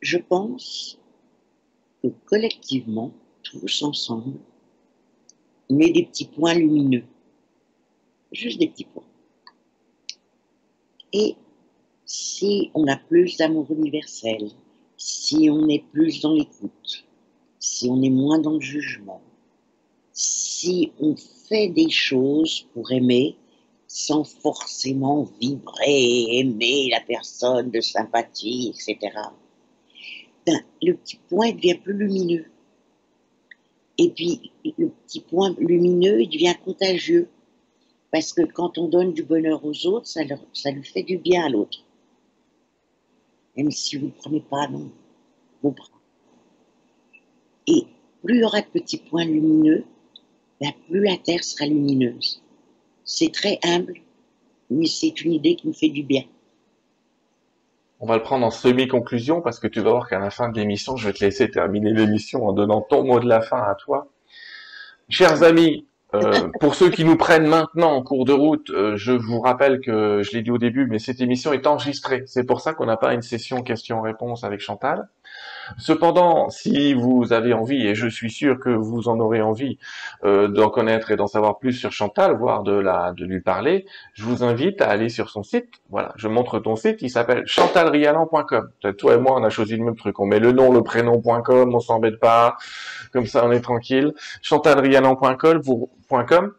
[0.00, 0.98] Je pense
[2.02, 3.12] que collectivement,
[3.42, 4.38] tous ensemble,
[5.68, 7.04] on met des petits points lumineux.
[8.32, 9.04] Juste des petits points.
[11.12, 11.36] Et
[12.04, 14.50] si on a plus d'amour universel,
[14.96, 17.04] si on est plus dans l'écoute,
[17.60, 19.20] si on est moins dans le jugement,
[20.12, 23.36] si on fait des choses pour aimer
[23.86, 29.12] sans forcément vibrer, aimer la personne de sympathie, etc.,
[30.46, 32.46] ben, le petit point devient plus lumineux.
[33.98, 37.28] Et puis, le petit point lumineux, devient contagieux.
[38.10, 40.22] Parce que quand on donne du bonheur aux autres, ça,
[40.54, 41.84] ça lui fait du bien à l'autre.
[43.56, 44.90] Même si vous ne prenez pas non,
[45.62, 45.99] vos bras.
[47.70, 47.86] Et
[48.24, 49.84] plus il y aura de petits points lumineux,
[50.60, 52.42] ben, plus la Terre sera lumineuse.
[53.04, 53.94] C'est très humble,
[54.70, 56.24] mais c'est une idée qui me fait du bien.
[58.00, 60.58] On va le prendre en semi-conclusion parce que tu vas voir qu'à la fin de
[60.58, 63.74] l'émission, je vais te laisser terminer l'émission en donnant ton mot de la fin à
[63.74, 64.08] toi.
[65.08, 69.12] Chers amis, euh, pour ceux qui nous prennent maintenant en cours de route, euh, je
[69.12, 72.22] vous rappelle que je l'ai dit au début, mais cette émission est enregistrée.
[72.26, 75.08] C'est pour ça qu'on n'a pas une session questions-réponses avec Chantal.
[75.78, 79.78] Cependant, si vous avez envie, et je suis sûr que vous en aurez envie
[80.24, 83.86] euh, d'en connaître et d'en savoir plus sur Chantal, voire de la de lui parler,
[84.14, 85.68] je vous invite à aller sur son site.
[85.90, 87.02] Voilà, je montre ton site.
[87.02, 88.70] Il s'appelle chantalrialan.com.
[88.98, 90.18] Toi et moi, on a choisi le même truc.
[90.20, 92.56] On met le nom, le prénom.com, on s'embête pas.
[93.12, 94.12] Comme ça, on est tranquille.
[94.42, 96.52] chantalrialan.com.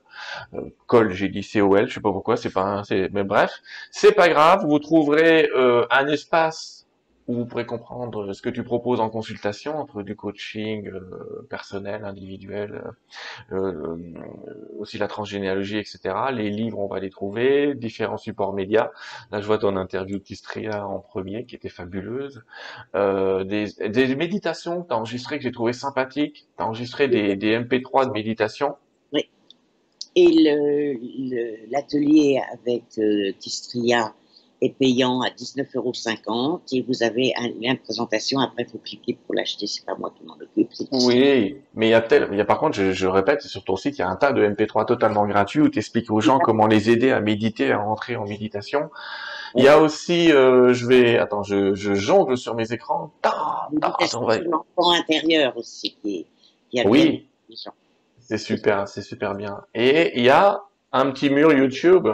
[0.54, 3.52] Euh, col, j'ai dit COL, je sais pas pourquoi, c'est pas, c'est, mais bref,
[3.92, 4.66] c'est pas grave.
[4.66, 6.81] Vous trouverez euh, un espace
[7.28, 12.04] où vous pourrez comprendre ce que tu proposes en consultation entre du coaching euh, personnel,
[12.04, 12.94] individuel,
[13.52, 13.98] euh, euh,
[14.80, 16.16] aussi la transgénéalogie, etc.
[16.34, 18.92] Les livres, on va les trouver, différents supports médias.
[19.32, 22.44] Là, je vois ton interview Tistria en premier, qui était fabuleuse.
[22.94, 26.48] Des, des, méditations que tu as enregistrées que j'ai trouvé sympathiques.
[26.58, 28.76] Tu as enregistré des, des MP3 de méditation.
[29.14, 29.30] Oui.
[30.16, 30.30] Et
[31.70, 32.84] l'atelier avec
[33.40, 34.14] Tistria
[34.62, 38.40] est payant à 19,50 euros et vous avez un lien de présentation.
[38.40, 39.66] Après, il faut cliquer pour l'acheter.
[39.68, 40.70] C'est pas moi qui m'en occupe.
[40.92, 43.64] Oui, mais il y a tel, il y a par contre, je, je, répète, sur
[43.64, 46.22] ton site, il y a un tas de MP3 totalement gratuits où tu expliques aux
[46.22, 48.90] gens comment les aider à méditer, à rentrer en méditation.
[49.56, 53.12] Il y a aussi, euh, je vais, attends, je, je jongle sur mes écrans.
[53.74, 56.26] L'enfant intérieur aussi qui,
[56.70, 57.28] qui a Oui.
[58.20, 59.62] C'est super, c'est super bien.
[59.74, 60.62] Et il y a
[60.94, 62.08] un petit mur YouTube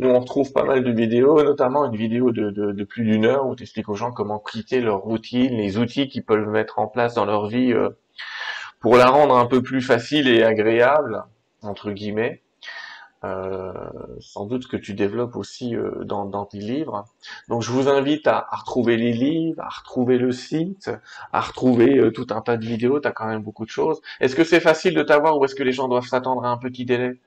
[0.00, 3.46] nous, on retrouve pas mal de vidéos, notamment une vidéo de, de, plus d'une heure
[3.46, 6.86] où tu expliques aux gens comment quitter leur routine, les outils qu'ils peuvent mettre en
[6.86, 7.90] place dans leur vie euh,
[8.80, 11.22] pour la rendre un peu plus facile et agréable,
[11.60, 12.42] entre guillemets.
[13.22, 13.74] Euh,
[14.20, 17.04] sans doute que tu développes aussi euh, dans, dans, tes livres.
[17.48, 20.90] Donc je vous invite à, à, retrouver les livres, à retrouver le site,
[21.34, 24.00] à retrouver tout un tas de vidéos, tu quand même beaucoup de choses.
[24.20, 26.56] Est-ce que c'est facile de t'avoir ou est-ce que les gens doivent s'attendre à un
[26.56, 27.20] petit délai?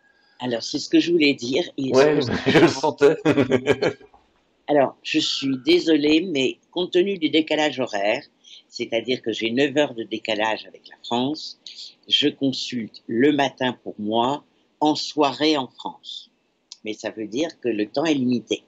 [0.44, 1.64] Alors, c'est ce que je voulais dire.
[1.78, 1.94] Oui,
[2.48, 3.16] je le sentais.
[4.68, 8.22] Alors, je suis désolée, mais compte tenu du décalage horaire,
[8.68, 11.62] c'est-à-dire que j'ai 9 heures de décalage avec la France,
[12.10, 14.44] je consulte le matin pour moi,
[14.82, 16.30] en soirée en France.
[16.84, 18.64] Mais ça veut dire que le temps est limité.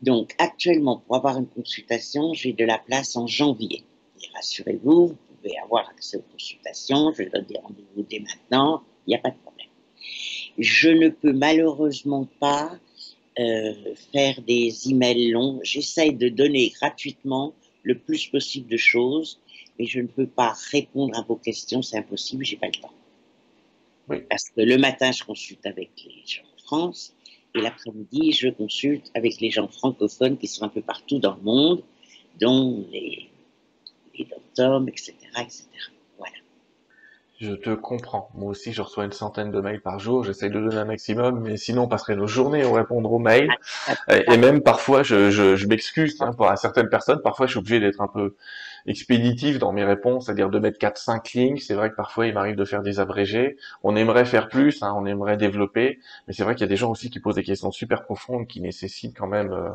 [0.00, 3.84] Donc, actuellement, pour avoir une consultation, j'ai de la place en janvier.
[4.22, 7.12] Et rassurez-vous, vous pouvez avoir accès aux consultations.
[7.12, 8.82] Je donne des rendez-vous dès maintenant.
[9.06, 9.49] Il n'y a pas de problème
[10.58, 12.78] je ne peux malheureusement pas
[13.38, 15.60] euh, faire des emails longs.
[15.62, 19.38] J'essaye de donner gratuitement le plus possible de choses,
[19.78, 22.92] mais je ne peux pas répondre à vos questions, c'est impossible, j'ai pas le temps.
[24.28, 27.14] Parce que le matin, je consulte avec les gens en France,
[27.54, 31.42] et l'après-midi, je consulte avec les gens francophones qui sont un peu partout dans le
[31.42, 31.82] monde,
[32.40, 33.30] dont les,
[34.18, 35.64] les docteurs, etc., etc.
[37.40, 38.30] Je te comprends.
[38.34, 40.24] Moi aussi, je reçois une centaine de mails par jour.
[40.24, 43.48] J'essaie de donner un maximum, mais sinon, on passerait nos journées à répondre aux mails.
[44.10, 47.22] Et même parfois, je, je, je m'excuse hein, pour certaines personnes.
[47.22, 48.36] Parfois, je suis obligé d'être un peu
[48.86, 51.56] expéditif dans mes réponses, c'est-à-dire de mettre 4-5 lignes.
[51.56, 53.56] C'est vrai que parfois, il m'arrive de faire des abrégés.
[53.82, 55.98] On aimerait faire plus, hein, on aimerait développer,
[56.28, 58.48] mais c'est vrai qu'il y a des gens aussi qui posent des questions super profondes
[58.48, 59.70] qui nécessitent quand même euh,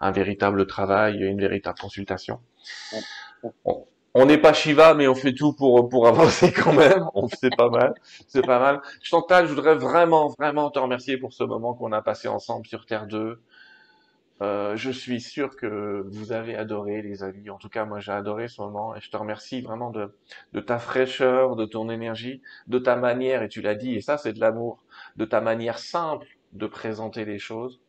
[0.00, 2.40] un véritable travail, une véritable consultation
[4.14, 7.06] on n'est pas Shiva, mais on fait tout pour pour avancer quand même.
[7.14, 7.94] On c'est pas mal,
[8.28, 8.80] c'est pas mal.
[9.02, 12.86] Chantal, je voudrais vraiment vraiment te remercier pour ce moment qu'on a passé ensemble sur
[12.86, 13.40] Terre 2.
[14.42, 17.48] Euh, je suis sûr que vous avez adoré, les amis.
[17.50, 20.16] En tout cas, moi, j'ai adoré ce moment et je te remercie vraiment de,
[20.52, 24.18] de ta fraîcheur, de ton énergie, de ta manière, et tu l'as dit, et ça,
[24.18, 24.82] c'est de l'amour,
[25.16, 27.80] de ta manière simple de présenter les choses,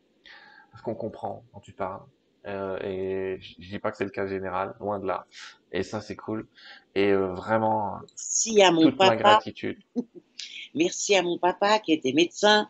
[0.70, 2.02] parce qu'on comprend quand tu parles.
[2.46, 5.26] Euh, et je dis pas que c'est le cas général, loin de là.
[5.72, 6.46] Et ça, c'est cool.
[6.94, 9.16] Et euh, vraiment, Merci à mon toute ma papa.
[9.16, 9.78] gratitude.
[10.74, 12.68] Merci à mon papa qui était médecin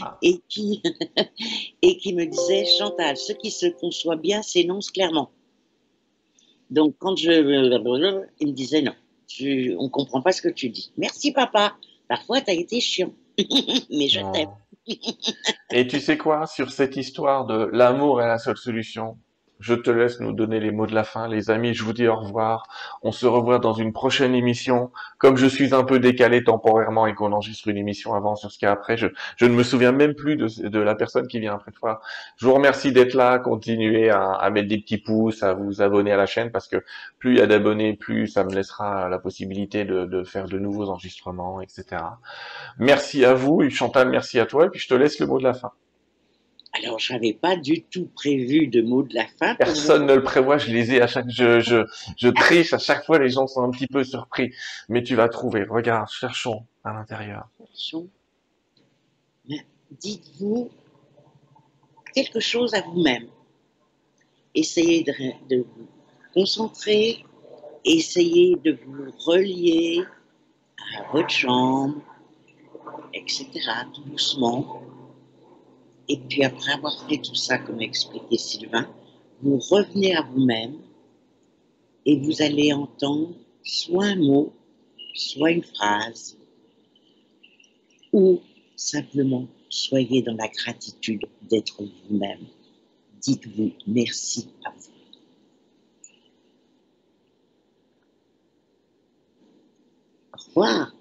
[0.00, 0.18] Ah.
[0.22, 0.82] et qui,
[1.82, 5.30] et qui me disait Chantal, ce qui se conçoit bien s'énonce clairement.
[6.70, 7.30] Donc, quand je.
[8.40, 8.94] Il me disait non,
[9.28, 10.90] tu- on ne comprend pas ce que tu dis.
[10.96, 11.76] Merci, papa.
[12.08, 13.12] Parfois, tu as été chiant.
[13.38, 14.48] Mais je t'aime.
[15.70, 19.18] Et tu sais quoi, sur cette histoire de l'amour est la seule solution,
[19.60, 21.28] je te laisse nous donner les mots de la fin.
[21.28, 22.66] Les amis, je vous dis au revoir.
[23.02, 24.90] On se revoit dans une prochaine émission.
[25.18, 28.58] Comme je suis un peu décalé temporairement et qu'on enregistre une émission avant sur ce
[28.58, 29.06] qu'il y a après, je,
[29.40, 32.00] ne me souviens même plus de, la personne qui vient après toi.
[32.36, 33.38] Je vous remercie d'être là.
[33.38, 36.84] Continuez à, mettre des petits pouces, à vous abonner à la chaîne parce que
[37.18, 40.90] plus il y a d'abonnés, plus ça me laissera la possibilité de, faire de nouveaux
[40.90, 42.02] enregistrements, etc.
[42.78, 43.68] Merci à vous.
[43.70, 44.66] Chantal, merci à toi.
[44.66, 45.72] Et puis je te laisse le mot de la fin.
[46.78, 49.54] Alors, je n'avais pas du tout prévu de mots de la fin.
[49.54, 51.86] Personne ne le prévoit, je les ai à chaque, je, je,
[52.16, 54.52] je triche à chaque fois, les gens sont un petit peu surpris.
[54.88, 57.48] Mais tu vas trouver, regarde, cherchons à l'intérieur.
[59.48, 60.70] Mais Dites-vous
[62.14, 63.28] quelque chose à vous-même.
[64.54, 65.12] Essayez de,
[65.48, 65.86] de vous
[66.34, 67.24] concentrer,
[67.84, 70.02] essayez de vous relier
[70.98, 72.00] à votre chambre,
[73.14, 73.46] etc.,
[73.94, 74.82] tout doucement.
[76.08, 78.88] Et puis après avoir fait tout ça, comme expliqué Sylvain,
[79.42, 80.76] vous revenez à vous-même
[82.04, 83.34] et vous allez entendre
[83.64, 84.52] soit un mot,
[85.14, 86.36] soit une phrase,
[88.12, 88.40] ou
[88.76, 92.46] simplement soyez dans la gratitude d'être vous-même.
[93.20, 94.92] Dites-vous merci à vous.
[100.32, 100.95] Au revoir.